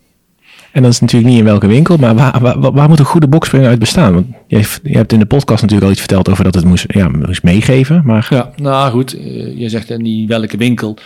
En 0.73 0.83
dat 0.83 0.93
is 0.93 1.01
natuurlijk 1.01 1.31
niet 1.31 1.39
in 1.39 1.45
welke 1.47 1.67
winkel, 1.67 1.97
maar 1.97 2.15
waar, 2.15 2.41
waar, 2.41 2.73
waar 2.73 2.89
moet 2.89 2.99
een 2.99 3.05
goede 3.05 3.29
boxspring 3.29 3.67
uit 3.67 3.79
bestaan? 3.79 4.15
Want 4.15 4.27
je, 4.47 4.79
je 4.83 4.97
hebt 4.97 5.13
in 5.13 5.19
de 5.19 5.27
podcast 5.27 5.61
natuurlijk 5.63 5.85
al 5.87 5.91
iets 5.93 6.01
verteld 6.01 6.29
over 6.29 6.45
dat 6.45 6.55
het 6.55 6.65
moest, 6.65 6.85
ja, 6.89 7.09
moest 7.09 7.43
meegeven. 7.43 8.03
Maar 8.05 8.27
Ja, 8.31 8.51
nou 8.57 8.91
goed, 8.91 9.15
eh, 9.19 9.59
je 9.59 9.69
zegt 9.69 9.91
in 9.91 10.03
die 10.03 10.27
welke 10.27 10.57
winkel. 10.57 10.97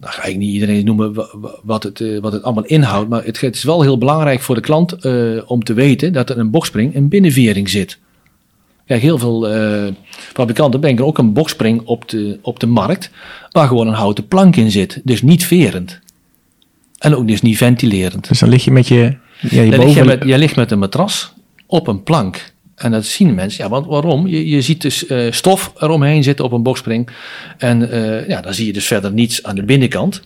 Dan 0.00 0.10
ga 0.10 0.24
ik 0.24 0.36
niet 0.36 0.52
iedereen 0.52 0.84
noemen 0.84 1.14
wa- 1.14 1.28
wa- 1.40 1.58
wat 1.62 1.82
het, 1.82 2.00
eh, 2.00 2.20
wat 2.20 2.32
het 2.32 2.42
allemaal 2.42 2.64
inhoudt. 2.64 3.08
Maar 3.08 3.24
het, 3.24 3.40
het 3.40 3.54
is 3.54 3.62
wel 3.64 3.82
heel 3.82 3.98
belangrijk 3.98 4.40
voor 4.40 4.54
de 4.54 4.60
klant 4.60 4.92
eh, 4.92 5.12
om 5.46 5.62
te 5.64 5.74
weten 5.74 6.12
dat 6.12 6.30
er 6.30 6.38
een 6.38 6.50
boxspring 6.50 6.94
een 6.96 7.08
binnenvering 7.08 7.68
zit. 7.68 7.98
Kijk, 8.86 9.02
heel 9.02 9.18
veel 9.18 9.48
eh, 9.48 9.92
fabrikanten 10.32 10.80
brengen 10.80 11.04
ook 11.04 11.18
een 11.18 11.32
boxspring 11.32 11.82
op 11.84 12.08
de, 12.08 12.38
op 12.42 12.60
de 12.60 12.66
markt. 12.66 13.10
Waar 13.50 13.68
gewoon 13.68 13.86
een 13.86 13.94
houten 13.94 14.28
plank 14.28 14.56
in 14.56 14.70
zit. 14.70 15.00
Dus 15.04 15.22
niet 15.22 15.46
verend. 15.46 16.00
En 16.98 17.14
ook 17.14 17.28
dus 17.28 17.42
niet 17.42 17.56
ventilerend. 17.56 18.28
dus 18.28 18.38
dan 18.38 18.48
lig 18.48 18.64
je 18.64 18.70
met 18.70 18.88
je, 18.88 19.16
ja, 19.40 19.62
je 19.62 19.70
Dan 19.70 19.78
lig 19.80 19.94
je, 19.94 20.00
boven... 20.00 20.06
met, 20.06 20.28
je 20.28 20.38
ligt 20.38 20.56
met 20.56 20.70
een 20.70 20.78
matras 20.78 21.32
op 21.66 21.86
een 21.86 22.02
plank. 22.02 22.54
En 22.74 22.90
dat 22.90 23.04
zien 23.04 23.34
mensen. 23.34 23.64
Ja, 23.64 23.70
want 23.70 23.86
waarom? 23.86 24.26
Je, 24.26 24.48
je 24.48 24.60
ziet 24.60 24.82
dus 24.82 25.06
eh, 25.06 25.32
stof 25.32 25.72
eromheen 25.78 26.22
zitten 26.22 26.44
op 26.44 26.52
een 26.52 26.62
boxspring. 26.62 27.08
En 27.58 27.90
eh, 27.90 28.28
ja, 28.28 28.40
dan 28.40 28.54
zie 28.54 28.66
je 28.66 28.72
dus 28.72 28.86
verder 28.86 29.12
niets 29.12 29.42
aan 29.42 29.54
de 29.54 29.62
binnenkant. 29.62 30.22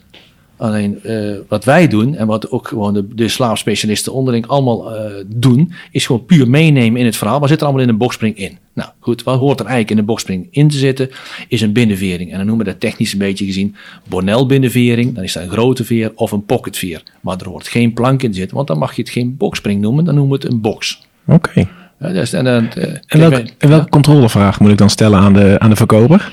Alleen 0.60 1.02
eh, 1.02 1.16
wat 1.48 1.64
wij 1.64 1.88
doen 1.88 2.14
en 2.16 2.26
wat 2.26 2.50
ook 2.50 2.68
gewoon 2.68 2.94
de, 2.94 3.14
de 3.14 3.28
slaapspecialisten 3.28 4.12
onderling 4.12 4.46
allemaal 4.46 4.94
eh, 4.96 5.10
doen, 5.26 5.72
is 5.90 6.06
gewoon 6.06 6.24
puur 6.24 6.48
meenemen 6.50 7.00
in 7.00 7.06
het 7.06 7.16
verhaal. 7.16 7.40
Wat 7.40 7.48
zit 7.48 7.58
er 7.60 7.64
allemaal 7.64 7.82
in 7.82 7.88
een 7.88 7.96
boxspring 7.96 8.36
in? 8.36 8.58
Nou 8.74 8.90
goed, 8.98 9.22
wat 9.22 9.38
hoort 9.38 9.58
er 9.60 9.66
eigenlijk 9.66 9.90
in 9.94 9.98
een 9.98 10.04
boxspring 10.04 10.46
in 10.50 10.68
te 10.68 10.76
zitten? 10.76 11.10
Is 11.48 11.60
een 11.60 11.72
binnenvering. 11.72 12.30
En 12.30 12.36
dan 12.36 12.46
noemen 12.46 12.64
we 12.66 12.70
dat 12.72 12.80
technisch 12.80 13.12
een 13.12 13.18
beetje 13.18 13.44
gezien 13.44 13.74
Bonel 14.08 14.46
binnenvering. 14.46 15.14
Dan 15.14 15.24
is 15.24 15.32
dat 15.32 15.42
een 15.42 15.50
grote 15.50 15.84
veer 15.84 16.12
of 16.14 16.32
een 16.32 16.44
pocketveer. 16.44 17.02
Maar 17.20 17.36
er 17.38 17.48
hoort 17.48 17.68
geen 17.68 17.92
plank 17.92 18.22
in 18.22 18.34
zitten, 18.34 18.56
want 18.56 18.68
dan 18.68 18.78
mag 18.78 18.94
je 18.96 19.02
het 19.02 19.10
geen 19.10 19.36
boxspring 19.36 19.80
noemen. 19.80 20.04
Dan 20.04 20.14
noemen 20.14 20.38
we 20.38 20.44
het 20.44 20.52
een 20.54 20.60
box. 20.60 21.02
Oké. 21.26 21.68
Ja, 22.00 22.08
dus, 22.12 22.32
en, 22.32 22.44
dan, 22.44 22.54
eh, 22.54 22.82
En, 22.82 23.00
kijk, 23.06 23.20
welke, 23.22 23.34
wij- 23.36 23.50
en 23.58 23.68
welke 23.68 23.88
controlevraag 23.88 24.60
moet 24.60 24.70
ik 24.70 24.78
dan 24.78 24.90
stellen 24.90 25.18
aan 25.18 25.32
de, 25.32 25.56
aan 25.58 25.70
de 25.70 25.76
verkoper? 25.76 26.32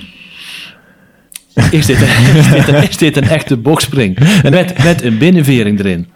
Is, 1.71 1.85
dit 1.85 2.01
een, 2.01 2.07
is, 2.37 2.49
dit 2.49 2.67
een, 2.67 2.75
is 2.89 2.97
dit 2.97 3.17
een 3.17 3.27
echte 3.27 3.57
boxspring? 3.57 4.17
Met, 4.49 4.83
met 4.83 5.01
een 5.03 5.17
binnenvering 5.17 5.79
erin. 5.79 6.07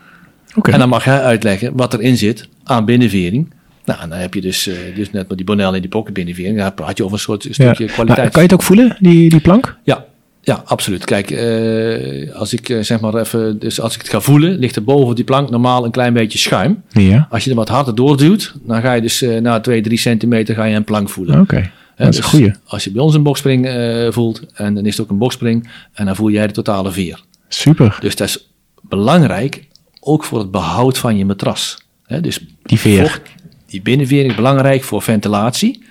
En 0.61 0.79
dan 0.79 0.89
mag 0.89 1.03
hij 1.03 1.21
uitleggen 1.21 1.71
wat 1.75 1.93
erin 1.93 2.17
zit 2.17 2.47
aan 2.63 2.85
binnenvering. 2.85 3.53
Nou, 3.85 4.01
en 4.01 4.09
dan 4.09 4.17
heb 4.19 4.33
je 4.33 4.41
dus, 4.41 4.67
eh, 4.67 4.75
dus 4.95 5.11
net 5.11 5.27
met 5.27 5.37
die 5.37 5.45
Bonel 5.45 5.73
en 5.75 5.81
die 5.81 5.89
pocket 5.89 6.13
binnenvering. 6.13 6.57
Daar 6.57 6.71
praat 6.73 6.97
je 6.97 7.03
over 7.03 7.15
een 7.15 7.21
soort 7.23 7.43
Ja. 7.43 7.53
stukje 7.53 7.85
Maar 7.85 7.93
kwaliteit. 7.93 8.29
kan 8.31 8.41
je 8.41 8.47
het 8.47 8.53
ook 8.53 8.63
voelen, 8.63 8.95
die, 8.99 9.29
die 9.29 9.39
plank? 9.39 9.77
Ja, 9.83 10.05
ja, 10.41 10.61
absoluut. 10.65 11.05
Kijk, 11.05 11.31
eh, 11.31 12.35
als 12.35 12.53
ik 12.53 12.69
eh, 12.69 12.79
zeg 12.81 12.99
maar 12.99 13.15
even, 13.15 13.59
dus 13.59 13.81
als 13.81 13.93
ik 13.95 14.01
het 14.01 14.09
ga 14.09 14.19
voelen, 14.19 14.57
ligt 14.59 14.75
er 14.75 14.83
boven 14.83 15.15
die 15.15 15.23
plank 15.23 15.49
normaal 15.49 15.85
een 15.85 15.91
klein 15.91 16.13
beetje 16.13 16.37
schuim. 16.39 16.81
Ja. 16.89 17.27
Als 17.29 17.43
je 17.43 17.49
er 17.49 17.55
wat 17.55 17.69
harder 17.69 17.95
doorduwt, 17.95 18.53
dan 18.65 18.81
ga 18.81 18.93
je 18.93 19.01
dus 19.01 19.25
na 19.41 19.59
2, 19.59 19.81
3 19.81 19.97
centimeter 19.97 20.55
ga 20.55 20.63
je 20.63 20.75
een 20.75 20.83
plank 20.83 21.09
voelen. 21.09 21.39
Oké. 21.39 21.71
Dat 22.05 22.13
is 22.13 22.15
een 22.15 22.21
dus 22.21 22.31
goeie. 22.31 22.51
Als 22.65 22.83
je 22.83 22.91
bij 22.91 23.01
ons 23.01 23.15
een 23.15 23.23
boxspring 23.23 23.65
eh, 23.67 24.11
voelt, 24.11 24.41
en 24.53 24.73
dan 24.75 24.85
is 24.85 24.91
het 24.97 25.05
ook 25.05 25.11
een 25.11 25.17
boxspring, 25.17 25.69
en 25.93 26.05
dan 26.05 26.15
voel 26.15 26.29
jij 26.29 26.47
de 26.47 26.53
totale 26.53 26.91
veer. 26.91 27.23
Super. 27.47 27.97
Dus 27.99 28.15
dat 28.15 28.27
is 28.27 28.49
belangrijk, 28.81 29.67
ook 29.99 30.23
voor 30.23 30.39
het 30.39 30.51
behoud 30.51 30.97
van 30.97 31.17
je 31.17 31.25
matras. 31.25 31.77
Hè, 32.05 32.21
dus 32.21 32.39
Die 32.63 32.79
veer. 32.79 33.01
vocht- 33.07 33.21
die 33.65 33.81
binnenvering 33.81 34.29
is 34.29 34.35
belangrijk 34.35 34.83
voor 34.83 35.01
ventilatie. 35.01 35.83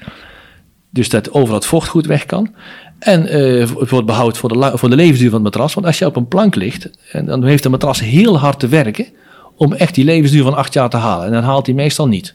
Dus 0.91 1.09
dat 1.09 1.33
overal 1.33 1.55
het 1.55 1.67
vocht 1.67 1.89
goed 1.89 2.07
weg 2.07 2.27
kan. 2.27 2.55
En 2.99 3.29
voor 3.69 3.97
het 3.97 4.07
behoud 4.07 4.39
voor 4.39 4.49
de, 4.49 4.71
voor 4.75 4.91
de 4.91 4.97
levensduur 4.97 5.31
van 5.31 5.45
het 5.45 5.55
matras. 5.55 5.75
Want 5.75 5.87
als 5.87 5.99
je 5.99 6.07
op 6.07 6.17
een 6.17 6.29
plank 6.29 6.55
ligt, 6.55 6.91
en 7.13 7.27
dan 7.27 7.45
heeft 7.45 7.63
de 7.63 7.69
matras 7.69 8.01
heel 8.01 8.39
hard 8.39 8.61
te 8.61 8.69
werken 8.69 9.07
om 9.57 9.73
echt 9.73 9.95
die 9.95 10.05
levensduur 10.05 10.43
van 10.43 10.55
acht 10.57 10.73
jaar 10.75 10.89
te 10.91 10.97
halen. 10.97 11.27
En 11.27 11.33
dan 11.33 11.43
haalt 11.43 11.67
hij 11.67 11.75
meestal 11.75 12.09
niet. 12.09 12.35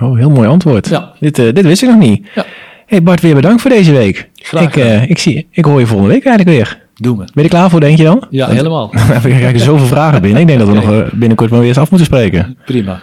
Oh, 0.00 0.16
heel 0.16 0.30
mooi 0.30 0.48
antwoord. 0.48 0.88
Ja. 0.88 1.12
Dit, 1.20 1.38
eh, 1.38 1.52
dit 1.52 1.64
wist 1.64 1.82
ik 1.82 1.88
nog 1.88 1.98
niet. 1.98 2.26
Ja. 2.34 2.44
Hey 2.86 3.02
Bart, 3.02 3.20
weer 3.20 3.34
bedankt 3.34 3.60
voor 3.60 3.70
deze 3.70 3.92
week. 3.92 4.28
Graag 4.34 4.62
ik, 4.62 4.76
eh, 4.76 5.10
ik, 5.10 5.18
zie, 5.18 5.46
ik 5.50 5.64
hoor 5.64 5.80
je 5.80 5.86
volgende 5.86 6.12
week 6.12 6.24
eigenlijk 6.24 6.56
weer. 6.56 6.84
Doe 6.94 7.16
me. 7.16 7.24
Ben 7.24 7.30
je 7.34 7.42
er 7.42 7.48
klaar 7.48 7.70
voor, 7.70 7.80
denk 7.80 7.98
je 7.98 8.04
dan? 8.04 8.26
Ja, 8.30 8.48
helemaal. 8.48 8.90
We 9.22 9.28
krijgen 9.28 9.60
zoveel 9.60 9.86
vragen 9.86 10.22
binnen. 10.22 10.40
Ik 10.40 10.46
denk 10.46 10.58
dat 10.58 10.68
we 10.68 10.74
nog 10.74 10.92
eh, 10.92 11.12
binnenkort 11.12 11.50
maar 11.50 11.58
weer 11.58 11.68
eens 11.68 11.78
af 11.78 11.90
moeten 11.90 12.06
spreken. 12.06 12.58
Prima. 12.64 13.02